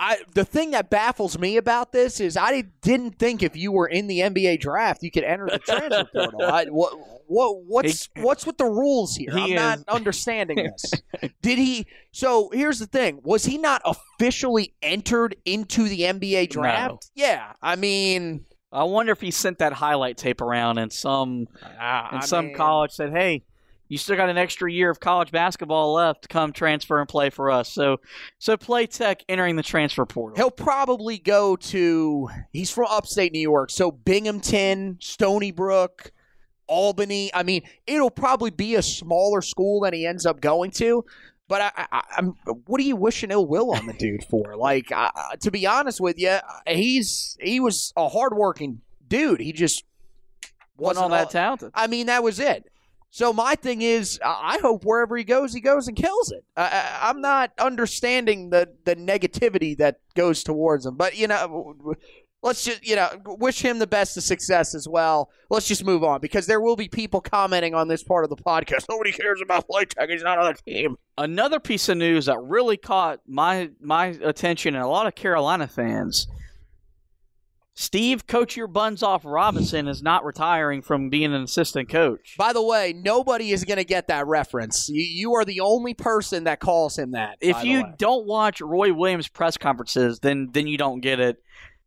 I, 0.00 0.18
the 0.34 0.44
thing 0.44 0.70
that 0.72 0.90
baffles 0.90 1.38
me 1.38 1.56
about 1.56 1.90
this 1.92 2.20
is 2.20 2.36
I 2.36 2.62
didn't 2.82 3.18
think 3.18 3.42
if 3.42 3.56
you 3.56 3.72
were 3.72 3.86
in 3.88 4.06
the 4.06 4.20
NBA 4.20 4.60
draft, 4.60 5.02
you 5.02 5.10
could 5.10 5.24
enter 5.24 5.46
the 5.46 5.58
transfer 5.58 6.04
portal. 6.14 6.42
I, 6.42 6.66
what, 6.66 6.92
what, 7.26 7.64
what's, 7.64 8.08
what's 8.16 8.46
with 8.46 8.58
the 8.58 8.64
rules 8.66 9.16
here? 9.16 9.32
He 9.32 9.38
I'm 9.38 9.50
is- 9.50 9.56
not 9.86 9.94
understanding 9.94 10.56
this. 10.56 10.92
Did 11.42 11.58
he? 11.58 11.86
So 12.12 12.48
here's 12.52 12.78
the 12.78 12.86
thing: 12.86 13.20
was 13.24 13.44
he 13.44 13.58
not 13.58 13.82
officially 13.84 14.74
entered 14.82 15.34
into 15.44 15.88
the 15.88 16.02
NBA 16.02 16.50
draft? 16.50 17.10
No. 17.16 17.24
Yeah, 17.24 17.52
I 17.60 17.74
mean, 17.76 18.44
I 18.72 18.84
wonder 18.84 19.12
if 19.12 19.20
he 19.20 19.30
sent 19.30 19.58
that 19.58 19.72
highlight 19.72 20.16
tape 20.16 20.40
around 20.40 20.78
and 20.78 20.92
some 20.92 21.48
uh, 21.62 21.66
and 22.12 22.18
I 22.18 22.20
some 22.24 22.46
mean- 22.46 22.54
college 22.56 22.92
said, 22.92 23.10
"Hey, 23.10 23.42
you 23.88 23.98
still 23.98 24.16
got 24.16 24.28
an 24.28 24.38
extra 24.38 24.70
year 24.70 24.90
of 24.90 25.00
college 25.00 25.30
basketball 25.30 25.94
left. 25.94 26.22
To 26.22 26.28
come 26.28 26.52
transfer 26.52 27.00
and 27.00 27.08
play 27.08 27.30
for 27.30 27.50
us." 27.50 27.72
So, 27.72 27.98
so 28.38 28.56
Platek 28.56 29.22
entering 29.28 29.56
the 29.56 29.62
transfer 29.62 30.04
portal. 30.06 30.36
He'll 30.36 30.50
probably 30.50 31.18
go 31.18 31.56
to. 31.56 32.28
He's 32.52 32.70
from 32.70 32.86
upstate 32.90 33.32
New 33.32 33.40
York, 33.40 33.70
so 33.70 33.90
Binghamton, 33.90 34.98
Stony 35.00 35.50
Brook, 35.50 36.12
Albany. 36.66 37.30
I 37.34 37.42
mean, 37.42 37.62
it'll 37.86 38.10
probably 38.10 38.50
be 38.50 38.74
a 38.74 38.82
smaller 38.82 39.42
school 39.42 39.80
than 39.80 39.94
he 39.94 40.06
ends 40.06 40.26
up 40.26 40.40
going 40.40 40.70
to. 40.72 41.04
But 41.48 41.62
I, 41.62 41.86
I, 41.90 42.02
I'm. 42.18 42.34
What 42.66 42.78
are 42.78 42.84
you 42.84 42.96
wishing 42.96 43.30
ill 43.30 43.46
will 43.46 43.74
on 43.74 43.86
the 43.86 43.92
dude 43.98 44.24
for? 44.24 44.54
Like, 44.56 44.92
I- 44.92 45.36
to 45.40 45.50
be 45.50 45.66
honest 45.66 45.98
with 46.00 46.18
you, 46.18 46.36
he's 46.66 47.38
he 47.40 47.58
was 47.58 47.92
a 47.96 48.08
hardworking 48.08 48.82
dude. 49.08 49.40
He 49.40 49.52
just 49.54 49.82
wasn't 50.76 51.04
all 51.04 51.08
that 51.08 51.30
talented. 51.30 51.70
I 51.74 51.86
mean, 51.86 52.06
that 52.06 52.22
was 52.22 52.38
it. 52.38 52.70
So 53.10 53.32
my 53.32 53.54
thing 53.54 53.82
is, 53.82 54.20
I 54.24 54.58
hope 54.60 54.84
wherever 54.84 55.16
he 55.16 55.24
goes, 55.24 55.54
he 55.54 55.60
goes 55.60 55.88
and 55.88 55.96
kills 55.96 56.30
it. 56.30 56.44
I, 56.56 56.98
I'm 57.02 57.20
not 57.20 57.52
understanding 57.58 58.50
the 58.50 58.68
the 58.84 58.96
negativity 58.96 59.76
that 59.78 60.00
goes 60.14 60.42
towards 60.42 60.84
him, 60.84 60.96
but 60.96 61.16
you 61.16 61.26
know, 61.26 61.94
let's 62.42 62.64
just 62.64 62.86
you 62.86 62.96
know 62.96 63.08
wish 63.24 63.60
him 63.62 63.78
the 63.78 63.86
best 63.86 64.16
of 64.16 64.22
success 64.22 64.74
as 64.74 64.86
well. 64.86 65.30
Let's 65.50 65.66
just 65.66 65.84
move 65.84 66.04
on 66.04 66.20
because 66.20 66.46
there 66.46 66.60
will 66.60 66.76
be 66.76 66.88
people 66.88 67.20
commenting 67.20 67.74
on 67.74 67.88
this 67.88 68.02
part 68.02 68.24
of 68.24 68.30
the 68.30 68.36
podcast. 68.36 68.84
Nobody 68.90 69.12
cares 69.12 69.40
about 69.40 69.66
Platek; 69.68 70.10
he's 70.10 70.22
not 70.22 70.38
on 70.38 70.52
the 70.52 70.70
team. 70.70 70.96
Another 71.16 71.60
piece 71.60 71.88
of 71.88 71.96
news 71.96 72.26
that 72.26 72.38
really 72.40 72.76
caught 72.76 73.20
my 73.26 73.70
my 73.80 74.06
attention 74.22 74.74
and 74.74 74.84
a 74.84 74.88
lot 74.88 75.06
of 75.06 75.14
Carolina 75.14 75.66
fans. 75.66 76.26
Steve, 77.80 78.26
coach 78.26 78.56
your 78.56 78.66
buns 78.66 79.04
off. 79.04 79.24
Robinson 79.24 79.86
is 79.86 80.02
not 80.02 80.24
retiring 80.24 80.82
from 80.82 81.10
being 81.10 81.32
an 81.32 81.44
assistant 81.44 81.88
coach. 81.88 82.34
By 82.36 82.52
the 82.52 82.60
way, 82.60 82.92
nobody 82.92 83.52
is 83.52 83.64
going 83.64 83.76
to 83.76 83.84
get 83.84 84.08
that 84.08 84.26
reference. 84.26 84.88
You, 84.88 85.00
you 85.00 85.34
are 85.36 85.44
the 85.44 85.60
only 85.60 85.94
person 85.94 86.42
that 86.44 86.58
calls 86.58 86.98
him 86.98 87.12
that. 87.12 87.38
If 87.40 87.62
you 87.62 87.84
way. 87.84 87.94
don't 87.96 88.26
watch 88.26 88.60
Roy 88.60 88.92
Williams 88.92 89.28
press 89.28 89.56
conferences, 89.56 90.18
then 90.18 90.48
then 90.50 90.66
you 90.66 90.76
don't 90.76 91.00
get 91.00 91.20
it. 91.20 91.36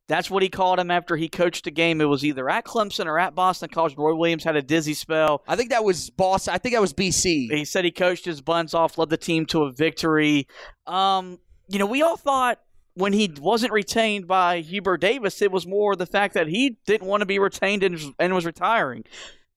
That's 0.08 0.32
what 0.32 0.44
he 0.44 0.48
called 0.48 0.80
him 0.80 0.92
after 0.92 1.18
he 1.18 1.28
coached 1.28 1.68
a 1.68 1.72
game. 1.72 2.00
It 2.00 2.06
was 2.06 2.24
either 2.24 2.50
at 2.50 2.64
Clemson 2.64 3.06
or 3.06 3.20
at 3.20 3.36
Boston 3.36 3.68
College. 3.68 3.98
Roy 3.98 4.16
Williams 4.16 4.46
had 4.46 4.56
a 4.56 4.62
dizzy 4.62 4.94
spell. 4.94 5.44
I 5.46 5.58
think 5.58 5.72
that 5.72 5.84
was 5.84 6.10
Boston. 6.10 6.54
I 6.54 6.58
think 6.58 6.74
that 6.74 6.82
was 6.82 6.94
BC. 6.94 7.52
He 7.52 7.66
said 7.66 7.84
he 7.84 7.92
coached 7.92 8.24
his 8.24 8.40
buns 8.40 8.74
off, 8.74 8.98
led 8.98 9.10
the 9.10 9.18
team 9.18 9.46
to 9.48 9.64
a 9.64 9.74
victory. 9.74 10.48
Um, 10.88 11.40
you 11.68 11.80
know, 11.80 11.86
we 11.86 12.02
all 12.02 12.16
thought 12.16 12.60
when 12.94 13.14
he 13.14 13.32
wasn't 13.40 13.72
retained 13.72 14.28
by 14.28 14.62
Hubert 14.62 14.98
Davis, 14.98 15.42
it 15.42 15.52
was 15.52 15.66
more 15.66 15.96
the 15.96 16.06
fact 16.06 16.34
that 16.34 16.48
he 16.48 16.78
didn't 16.86 17.08
want 17.08 17.22
to 17.22 17.26
be 17.26 17.40
retained 17.40 17.84
and, 17.84 18.00
and 18.20 18.34
was 18.34 18.46
retiring. 18.46 19.04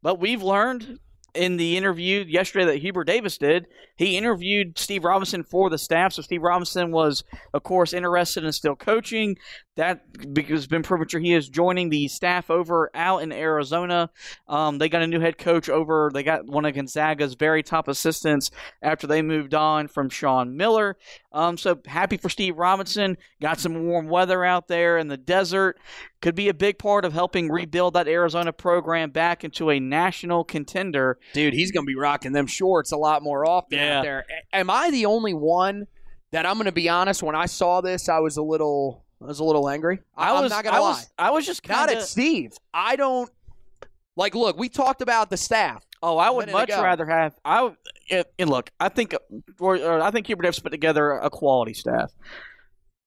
But 0.03 0.21
we've 0.21 0.43
learned 0.43 0.99
in 1.35 1.57
the 1.57 1.77
interview 1.77 2.25
yesterday 2.27 2.65
that 2.67 2.79
Hubert 2.79 3.05
Davis 3.05 3.39
did, 3.39 3.67
he 3.97 4.17
interviewed 4.17 4.79
Steve 4.79 5.05
Robinson 5.05 5.43
for 5.43 5.69
the 5.69 5.79
staff. 5.79 6.13
So 6.13 6.23
Steve 6.23 6.43
Robinson 6.43 6.93
was, 6.93 7.25
of 7.53 7.65
course, 7.65 7.93
interested 7.93 8.45
in 8.45 8.53
still 8.53 8.77
coaching. 8.77 9.37
That 9.77 10.33
because 10.33 10.61
it's 10.61 10.67
been 10.69 10.85
premature. 10.85 11.19
He 11.21 11.35
is 11.35 11.49
joining 11.49 11.91
the 11.91 12.07
staff 12.07 12.49
over 12.49 12.93
out 12.95 13.23
in 13.25 13.33
Arizona. 13.33 14.09
Um, 14.47 14.79
they 14.79 14.89
got 14.89 15.03
a 15.03 15.07
new 15.09 15.19
head 15.19 15.37
coach 15.37 15.69
over. 15.69 16.13
They 16.15 16.23
got 16.23 16.47
one 16.47 16.65
of 16.65 16.75
Gonzaga's 16.75 17.35
very 17.35 17.65
top 17.65 17.89
assistants 17.89 18.53
after 18.83 19.09
they 19.09 19.21
moved 19.21 19.53
on 19.53 19.89
from 19.89 20.11
Sean 20.11 20.57
Miller. 20.57 20.97
Um, 21.33 21.59
so 21.59 21.81
happy 21.87 22.17
for 22.19 22.29
Steve 22.29 22.57
Robinson. 22.57 23.19
Got 23.43 23.59
some 23.59 23.87
warm 23.89 24.07
weather 24.07 24.45
out 24.45 24.69
there 24.69 24.97
in 24.97 25.09
the 25.09 25.17
desert. 25.17 25.77
Could 26.23 26.37
be 26.37 26.49
a 26.49 26.55
big 26.55 26.79
part 26.79 27.05
of 27.05 27.13
helping 27.13 27.51
rebuild 27.51 27.95
that 27.95 28.07
Arizona 28.07 28.53
program 28.53 29.11
back 29.11 29.43
into 29.43 29.71
a 29.71 29.81
national 29.81 30.45
contender. 30.45 31.19
Dude, 31.33 31.53
he's 31.53 31.73
going 31.73 31.85
to 31.85 31.91
be 31.91 31.97
rocking 31.99 32.31
them 32.31 32.47
shorts 32.47 32.93
a 32.93 32.97
lot 32.97 33.25
more 33.25 33.45
often 33.45 33.79
Yeah. 33.79 33.99
out 33.99 34.03
there. 34.05 34.25
A- 34.53 34.57
Am 34.59 34.71
I 34.71 34.93
the 34.93 35.07
only 35.07 35.35
one 35.35 35.89
that 36.31 36.47
I'm 36.47 36.55
going 36.55 36.67
to 36.67 36.73
be 36.73 36.89
honest? 36.89 37.25
When 37.25 37.35
I 37.35 37.47
saw 37.47 37.81
this, 37.81 38.09
I 38.09 38.21
was 38.21 38.37
a 38.37 38.43
little, 38.43 39.04
I 39.25 39.27
was 39.27 39.41
a 39.41 39.45
little 39.45 39.69
angry. 39.71 40.01
I, 40.17 40.31
I 40.33 40.41
was 40.41 40.51
not 40.51 40.63
going 40.65 40.75
I 40.75 40.79
to 40.79 40.83
lie. 40.83 40.91
was 40.91 41.11
I 41.19 41.31
was 41.31 41.47
just 41.47 41.67
not 41.67 41.89
kind 41.89 41.99
at 41.99 42.03
Steve. 42.05 42.53
I 42.75 42.97
don't 42.97 43.31
like. 44.17 44.35
Look, 44.35 44.59
we 44.59 44.69
talked 44.69 45.01
about 45.03 45.31
the 45.31 45.37
staff. 45.37 45.83
Oh, 46.03 46.19
I 46.19 46.29
would 46.29 46.53
much 46.53 46.69
ago. 46.69 46.83
rather 46.83 47.07
have. 47.07 47.35
I 47.45 47.63
would- 47.63 47.77
eh, 48.11 48.25
and 48.39 48.51
look, 48.51 48.71
I 48.79 48.91
think, 48.91 49.15
or, 49.59 49.77
or 49.79 50.03
I 50.03 50.11
think 50.11 50.27
Hubert 50.27 50.43
Davis 50.43 50.59
put 50.59 50.71
together 50.73 51.13
a 51.13 51.31
quality 51.31 51.73
staff, 51.73 52.13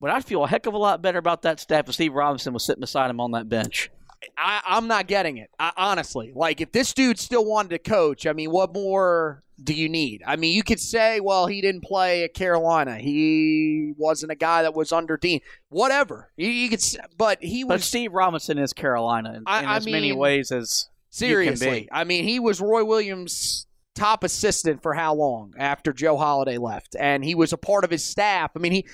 but 0.00 0.10
I'd 0.10 0.24
feel 0.24 0.42
a 0.42 0.48
heck 0.48 0.66
of 0.66 0.74
a 0.74 0.78
lot 0.78 1.00
better 1.00 1.18
about 1.18 1.42
that 1.42 1.60
staff 1.60 1.88
if 1.88 1.94
Steve 1.94 2.12
Robinson 2.14 2.52
was 2.52 2.64
sitting 2.64 2.80
beside 2.80 3.08
him 3.10 3.20
on 3.20 3.30
that 3.32 3.48
bench. 3.48 3.90
I, 4.36 4.60
I'm 4.66 4.88
not 4.88 5.06
getting 5.06 5.36
it. 5.36 5.50
I, 5.58 5.72
honestly, 5.76 6.32
like 6.34 6.60
if 6.60 6.72
this 6.72 6.92
dude 6.92 7.18
still 7.18 7.44
wanted 7.44 7.70
to 7.70 7.78
coach, 7.78 8.26
I 8.26 8.32
mean, 8.32 8.50
what 8.50 8.74
more 8.74 9.42
do 9.62 9.74
you 9.74 9.88
need? 9.88 10.22
I 10.26 10.36
mean, 10.36 10.54
you 10.54 10.62
could 10.62 10.80
say, 10.80 11.20
well, 11.20 11.46
he 11.46 11.60
didn't 11.60 11.82
play 11.82 12.24
at 12.24 12.34
Carolina. 12.34 12.98
He 12.98 13.92
wasn't 13.96 14.32
a 14.32 14.36
guy 14.36 14.62
that 14.62 14.74
was 14.74 14.92
under 14.92 15.16
Dean. 15.16 15.40
Whatever. 15.68 16.30
You, 16.36 16.48
you 16.48 16.68
could, 16.68 16.82
but 17.16 17.42
he 17.42 17.64
was. 17.64 17.80
But. 17.80 17.82
Steve 17.82 18.12
Robinson 18.12 18.58
is 18.58 18.72
Carolina 18.72 19.30
in, 19.30 19.36
in 19.36 19.44
I 19.46 19.76
as 19.76 19.86
many 19.86 20.12
ways 20.12 20.52
as 20.52 20.88
Seriously. 21.10 21.88
I 21.90 22.04
mean, 22.04 22.24
he 22.24 22.38
was 22.38 22.60
Roy 22.60 22.84
Williams' 22.84 23.66
top 23.94 24.22
assistant 24.22 24.82
for 24.82 24.94
how 24.94 25.14
long 25.14 25.54
after 25.58 25.92
Joe 25.92 26.16
Holladay 26.16 26.58
left? 26.58 26.94
And 26.98 27.24
he 27.24 27.34
was 27.34 27.52
a 27.52 27.56
part 27.56 27.84
of 27.84 27.90
his 27.90 28.04
staff. 28.04 28.52
I 28.54 28.58
mean, 28.58 28.72
he 28.72 28.86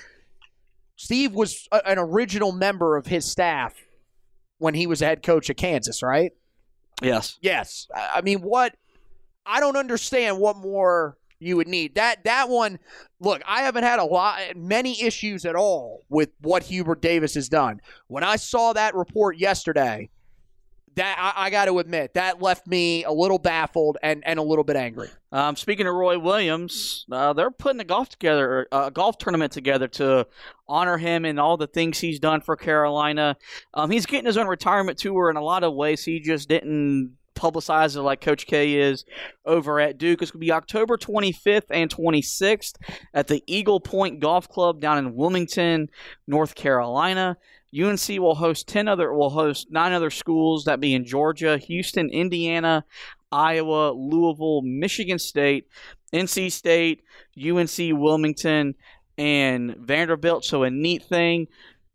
Steve 0.97 1.35
was 1.35 1.68
a, 1.72 1.87
an 1.89 1.99
original 1.99 2.53
member 2.53 2.97
of 2.97 3.07
his 3.07 3.25
staff 3.25 3.75
when 4.64 4.72
he 4.72 4.86
was 4.86 5.02
a 5.02 5.04
head 5.04 5.22
coach 5.22 5.50
at 5.50 5.58
Kansas, 5.58 6.02
right? 6.02 6.32
Yes. 7.02 7.38
Yes. 7.42 7.86
I 7.94 8.12
I 8.16 8.20
mean, 8.22 8.38
what 8.40 8.74
I 9.44 9.60
don't 9.60 9.76
understand 9.76 10.38
what 10.38 10.56
more 10.56 11.18
you 11.38 11.58
would 11.58 11.68
need. 11.68 11.96
That 11.96 12.24
that 12.24 12.48
one, 12.48 12.78
look, 13.20 13.42
I 13.46 13.60
haven't 13.60 13.84
had 13.84 13.98
a 13.98 14.04
lot 14.04 14.40
many 14.56 15.02
issues 15.02 15.44
at 15.44 15.54
all 15.54 16.00
with 16.08 16.30
what 16.40 16.62
Hubert 16.62 17.02
Davis 17.02 17.34
has 17.34 17.50
done. 17.50 17.82
When 18.06 18.24
I 18.24 18.36
saw 18.36 18.72
that 18.72 18.94
report 18.94 19.36
yesterday, 19.36 20.08
that 20.97 21.16
I, 21.18 21.47
I 21.47 21.51
got 21.51 21.66
to 21.66 21.78
admit, 21.78 22.14
that 22.14 22.40
left 22.40 22.66
me 22.66 23.05
a 23.05 23.12
little 23.12 23.38
baffled 23.38 23.99
and, 24.03 24.22
and 24.26 24.38
a 24.38 24.42
little 24.42 24.64
bit 24.64 24.76
angry. 24.76 25.09
Um, 25.32 25.57
speaking 25.57 25.86
of 25.86 25.95
Roy 25.95 26.18
Williams, 26.18 27.07
uh, 27.11 27.32
they're 27.32 27.51
putting 27.51 27.80
a 27.80 27.84
golf 27.84 28.09
together, 28.09 28.68
a 28.70 28.90
golf 28.90 29.18
tournament 29.18 29.53
together 29.53 29.88
to 29.88 30.26
honor 30.68 30.97
him 30.97 31.24
and 31.24 31.40
all 31.40 31.57
the 31.57 31.66
things 31.66 31.99
he's 31.99 32.20
done 32.20 32.40
for 32.40 32.57
Carolina. 32.57 33.36
Um, 33.72 33.90
he's 33.90 34.07
getting 34.07 34.26
his 34.26 34.36
own 34.36 34.47
retirement 34.47 34.99
tour 34.99 35.30
in 35.30 35.36
a 35.36 35.42
lot 35.42 35.64
of 35.64 35.74
ways. 35.74 36.05
He 36.05 36.20
just 36.20 36.49
didn't 36.49 37.16
publicize 37.34 37.97
it 37.97 38.03
like 38.03 38.20
Coach 38.20 38.47
K 38.47 38.74
is 38.74 39.05
over 39.45 39.80
at 39.80 39.99
Duke. 39.99 40.22
It's 40.22 40.30
going 40.30 40.40
to 40.40 40.47
be 40.47 40.53
October 40.53 40.97
25th 40.97 41.66
and 41.70 41.90
26th 41.90 42.74
at 43.12 43.26
the 43.26 43.42
Eagle 43.47 43.80
Point 43.80 44.20
Golf 44.20 44.49
Club 44.49 44.80
down 44.80 44.99
in 44.99 45.14
Wilmington, 45.14 45.90
North 46.26 46.55
Carolina. 46.55 47.36
UNC 47.77 48.09
will 48.20 48.35
host 48.35 48.68
ten 48.68 48.89
other 48.89 49.12
will 49.12 49.31
host 49.31 49.68
nine 49.70 49.93
other 49.93 50.11
schools 50.11 50.64
that 50.64 50.81
be 50.81 50.95
in 50.95 51.05
Georgia, 51.05 51.59
Houston, 51.59 52.09
Indiana, 52.11 52.85
Iowa, 53.33 53.93
Louisville, 53.93 54.62
Michigan 54.62 55.18
State, 55.18 55.66
NC 56.12 56.53
State, 56.53 57.03
UNC 57.37 57.99
Wilmington, 57.99 58.75
and 59.18 59.77
Vanderbilt. 59.77 60.45
So 60.45 60.62
a 60.62 60.70
neat 60.70 61.03
thing. 61.05 61.49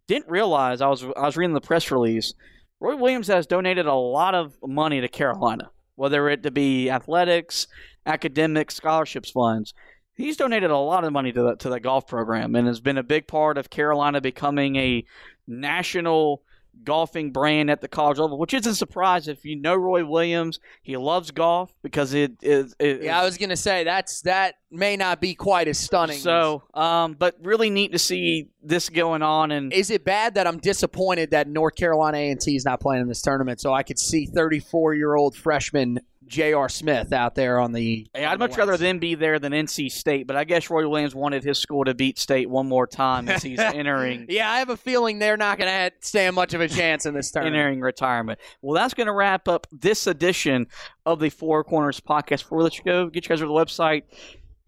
Didn't 0.07 0.29
realize 0.29 0.81
I 0.81 0.87
was 0.87 1.03
I 1.03 1.25
was 1.25 1.37
reading 1.37 1.53
the 1.53 1.61
press 1.61 1.91
release. 1.91 2.33
Roy 2.79 2.95
Williams 2.95 3.27
has 3.27 3.45
donated 3.45 3.85
a 3.85 3.93
lot 3.93 4.35
of 4.35 4.55
money 4.65 5.01
to 5.01 5.07
Carolina, 5.07 5.69
whether 5.95 6.29
it 6.29 6.43
to 6.43 6.51
be 6.51 6.89
athletics, 6.89 7.67
academic 8.05 8.71
scholarships 8.71 9.31
funds. 9.31 9.73
He's 10.13 10.37
donated 10.37 10.71
a 10.71 10.77
lot 10.77 11.03
of 11.05 11.13
money 11.13 11.31
to 11.31 11.41
the 11.41 11.55
to 11.57 11.69
the 11.69 11.79
golf 11.79 12.07
program 12.07 12.55
and 12.55 12.67
has 12.67 12.81
been 12.81 12.97
a 12.97 13.03
big 13.03 13.27
part 13.27 13.57
of 13.57 13.69
Carolina 13.69 14.19
becoming 14.19 14.75
a 14.75 15.05
national 15.49 16.43
golfing 16.83 17.31
brand 17.31 17.69
at 17.69 17.81
the 17.81 17.87
college 17.87 18.17
level, 18.17 18.37
which 18.37 18.53
isn't 18.53 18.71
a 18.71 18.75
surprise 18.75 19.27
if 19.27 19.43
you 19.45 19.55
know 19.55 19.75
Roy 19.75 20.05
Williams. 20.05 20.59
He 20.81 20.97
loves 20.97 21.31
golf 21.31 21.73
because 21.81 22.13
it 22.13 22.33
is. 22.41 22.75
It, 22.79 23.03
Yeah, 23.03 23.19
I 23.19 23.25
was 23.25 23.37
gonna 23.37 23.57
say 23.57 23.83
that's 23.83 24.21
that 24.21 24.55
may 24.71 24.95
not 24.95 25.19
be 25.19 25.35
quite 25.35 25.67
as 25.67 25.77
stunning. 25.77 26.17
so, 26.17 26.63
um, 26.73 27.13
but 27.13 27.35
really 27.41 27.69
neat 27.69 27.91
to 27.91 27.99
see 27.99 28.49
this 28.63 28.89
going 28.89 29.21
on. 29.21 29.51
And 29.51 29.73
is 29.73 29.89
it 29.89 30.03
bad 30.03 30.35
that 30.35 30.47
I'm 30.47 30.59
disappointed 30.59 31.31
that 31.31 31.47
North 31.47 31.75
Carolina 31.75 32.17
A&T 32.17 32.55
is 32.55 32.65
not 32.65 32.79
playing 32.79 33.01
in 33.01 33.07
this 33.07 33.21
tournament? 33.21 33.59
So 33.59 33.73
I 33.73 33.83
could 33.83 33.99
see 33.99 34.25
34 34.25 34.93
year 34.93 35.15
old 35.15 35.35
freshman 35.35 35.99
J.R. 36.29 36.69
Smith 36.69 37.11
out 37.11 37.35
there 37.35 37.59
on 37.59 37.73
the. 37.73 38.07
Hey, 38.13 38.23
I'd 38.23 38.39
much 38.39 38.55
rather 38.55 38.77
them 38.77 38.99
be 38.99 39.15
there 39.15 39.39
than 39.39 39.51
NC 39.51 39.91
State, 39.91 40.27
but 40.27 40.35
I 40.35 40.43
guess 40.43 40.69
Roy 40.69 40.87
Williams 40.87 41.15
wanted 41.15 41.43
his 41.43 41.57
school 41.57 41.83
to 41.85 41.93
beat 41.93 42.19
State 42.19 42.49
one 42.49 42.67
more 42.67 42.87
time 42.87 43.27
as 43.27 43.43
he's 43.43 43.59
entering 43.59 44.27
Yeah, 44.29 44.49
I 44.49 44.59
have 44.59 44.69
a 44.69 44.77
feeling 44.77 45.19
they're 45.19 45.37
not 45.37 45.57
going 45.57 45.69
to 45.69 45.91
stand 45.99 46.35
much 46.35 46.53
of 46.53 46.61
a 46.61 46.67
chance 46.67 47.05
in 47.05 47.13
this 47.13 47.31
tournament. 47.31 47.57
entering 47.57 47.81
retirement. 47.81 48.39
Well, 48.61 48.75
that's 48.75 48.93
going 48.93 49.07
to 49.07 49.13
wrap 49.13 49.47
up 49.47 49.67
this 49.71 50.07
edition 50.07 50.67
of 51.05 51.19
the 51.19 51.29
Four 51.29 51.63
Corners 51.63 51.99
podcast. 51.99 52.43
Before 52.43 52.59
we 52.59 52.63
let 52.63 52.77
you 52.77 52.83
go, 52.83 53.09
get 53.09 53.25
you 53.25 53.29
guys 53.29 53.39
to 53.39 53.47
the 53.47 53.51
website 53.51 54.03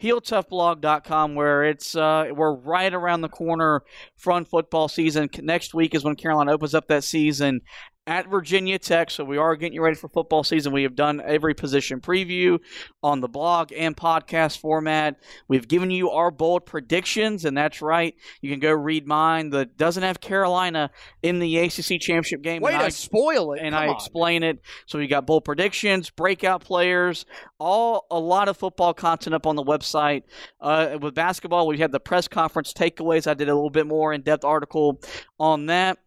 heeltoughblog.com 0.01 1.35
where 1.35 1.63
it's 1.63 1.95
uh, 1.95 2.25
we're 2.33 2.55
right 2.55 2.91
around 2.91 3.21
the 3.21 3.29
corner 3.29 3.83
from 4.15 4.45
football 4.45 4.87
season. 4.87 5.29
Next 5.41 5.75
week 5.75 5.93
is 5.93 6.03
when 6.03 6.15
Carolina 6.15 6.51
opens 6.51 6.73
up 6.73 6.87
that 6.87 7.03
season 7.03 7.61
at 8.07 8.27
Virginia 8.27 8.79
Tech. 8.79 9.11
So 9.11 9.23
we 9.23 9.37
are 9.37 9.55
getting 9.55 9.73
you 9.73 9.83
ready 9.83 9.95
for 9.95 10.09
football 10.09 10.43
season. 10.43 10.73
We 10.73 10.83
have 10.83 10.95
done 10.95 11.21
every 11.23 11.53
position 11.53 12.01
preview 12.01 12.59
on 13.03 13.21
the 13.21 13.27
blog 13.27 13.71
and 13.71 13.95
podcast 13.95 14.57
format. 14.59 15.17
We've 15.47 15.67
given 15.67 15.91
you 15.91 16.09
our 16.09 16.31
bold 16.31 16.65
predictions, 16.65 17.45
and 17.45 17.55
that's 17.55 17.81
right. 17.81 18.15
You 18.41 18.49
can 18.49 18.59
go 18.59 18.71
read 18.71 19.05
mine 19.05 19.51
that 19.51 19.77
doesn't 19.77 20.01
have 20.01 20.19
Carolina 20.19 20.89
in 21.21 21.37
the 21.39 21.57
ACC 21.59 21.99
championship 22.01 22.41
game. 22.41 22.61
Way 22.63 22.71
to 22.71 22.77
I- 22.85 22.89
spoil 22.89 23.53
it. 23.53 23.59
and 23.61 23.73
Come 23.75 23.83
I 23.83 23.87
on. 23.89 23.95
explain 23.95 24.43
it. 24.43 24.59
So 24.87 24.97
we 24.97 25.05
got 25.07 25.27
bold 25.27 25.45
predictions, 25.45 26.09
breakout 26.09 26.63
players, 26.63 27.25
all 27.59 28.07
a 28.09 28.19
lot 28.19 28.49
of 28.49 28.57
football 28.57 28.93
content 28.95 29.35
up 29.35 29.45
on 29.45 29.55
the 29.55 29.63
website. 29.63 30.23
Uh, 30.59 30.97
with 30.99 31.13
basketball, 31.13 31.67
we 31.67 31.77
had 31.77 31.91
the 31.91 31.99
press 31.99 32.27
conference 32.27 32.73
takeaways. 32.73 33.27
I 33.27 33.35
did 33.35 33.47
a 33.47 33.53
little 33.55 33.69
bit 33.69 33.85
more 33.85 34.11
in 34.11 34.21
depth 34.21 34.43
article 34.43 34.99
on 35.39 35.67
that. 35.67 35.99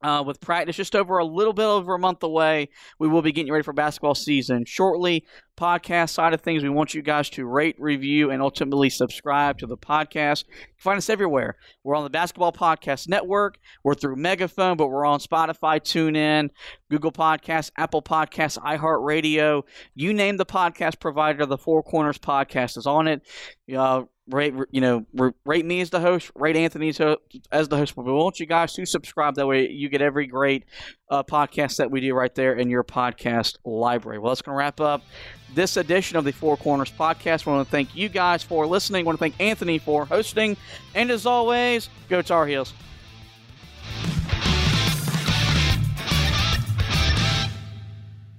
Uh, 0.00 0.22
with 0.24 0.40
practice 0.40 0.76
just 0.76 0.94
over 0.94 1.18
a 1.18 1.24
little 1.24 1.52
bit 1.52 1.64
over 1.64 1.96
a 1.96 1.98
month 1.98 2.22
away, 2.22 2.68
we 3.00 3.08
will 3.08 3.20
be 3.20 3.32
getting 3.32 3.52
ready 3.52 3.64
for 3.64 3.72
basketball 3.72 4.14
season 4.14 4.64
shortly. 4.64 5.24
Podcast 5.56 6.10
side 6.10 6.32
of 6.32 6.40
things, 6.40 6.62
we 6.62 6.68
want 6.68 6.94
you 6.94 7.02
guys 7.02 7.28
to 7.30 7.44
rate, 7.44 7.74
review, 7.80 8.30
and 8.30 8.40
ultimately 8.40 8.90
subscribe 8.90 9.58
to 9.58 9.66
the 9.66 9.76
podcast. 9.76 10.44
You 10.46 10.54
can 10.54 10.76
find 10.76 10.98
us 10.98 11.10
everywhere. 11.10 11.56
We're 11.82 11.96
on 11.96 12.04
the 12.04 12.10
Basketball 12.10 12.52
Podcast 12.52 13.08
Network. 13.08 13.58
We're 13.82 13.94
through 13.94 14.14
Megaphone, 14.14 14.76
but 14.76 14.86
we're 14.86 15.04
on 15.04 15.18
Spotify, 15.18 15.80
TuneIn, 15.80 16.50
Google 16.88 17.10
Podcasts, 17.10 17.72
Apple 17.76 18.02
Podcasts, 18.02 18.56
iHeartRadio. 18.58 19.64
You 19.96 20.14
name 20.14 20.36
the 20.36 20.46
podcast 20.46 21.00
provider, 21.00 21.44
the 21.44 21.58
Four 21.58 21.82
Corners 21.82 22.18
Podcast 22.18 22.78
is 22.78 22.86
on 22.86 23.08
it. 23.08 23.22
Uh, 23.76 24.02
rate, 24.28 24.54
you 24.70 24.80
know, 24.80 25.06
rate 25.44 25.64
me 25.64 25.80
as 25.80 25.90
the 25.90 26.00
host, 26.00 26.30
rate 26.34 26.56
Anthony 26.56 26.88
as 26.88 27.68
the 27.68 27.76
host. 27.76 27.94
But 27.94 28.04
we 28.04 28.12
want 28.12 28.40
you 28.40 28.46
guys 28.46 28.72
to 28.74 28.86
subscribe. 28.86 29.34
That 29.36 29.46
way, 29.46 29.68
you 29.68 29.88
get 29.88 30.02
every 30.02 30.26
great 30.26 30.64
uh, 31.10 31.22
podcast 31.22 31.76
that 31.76 31.90
we 31.90 32.00
do 32.00 32.14
right 32.14 32.34
there 32.34 32.54
in 32.54 32.70
your 32.70 32.84
podcast 32.84 33.56
library. 33.64 34.18
Well, 34.18 34.30
that's 34.30 34.42
going 34.42 34.54
to 34.54 34.58
wrap 34.58 34.80
up 34.80 35.02
this 35.54 35.76
edition 35.76 36.16
of 36.16 36.24
the 36.24 36.32
Four 36.32 36.56
Corners 36.56 36.90
Podcast. 36.90 37.46
I 37.46 37.50
want 37.50 37.66
to 37.66 37.70
thank 37.70 37.96
you 37.96 38.08
guys 38.08 38.42
for 38.42 38.66
listening. 38.66 39.04
I 39.04 39.06
want 39.06 39.18
to 39.18 39.20
thank 39.20 39.40
Anthony 39.40 39.78
for 39.78 40.04
hosting. 40.04 40.56
And 40.94 41.10
as 41.10 41.26
always, 41.26 41.88
go 42.08 42.22
Tar 42.22 42.46
Heels. 42.46 42.72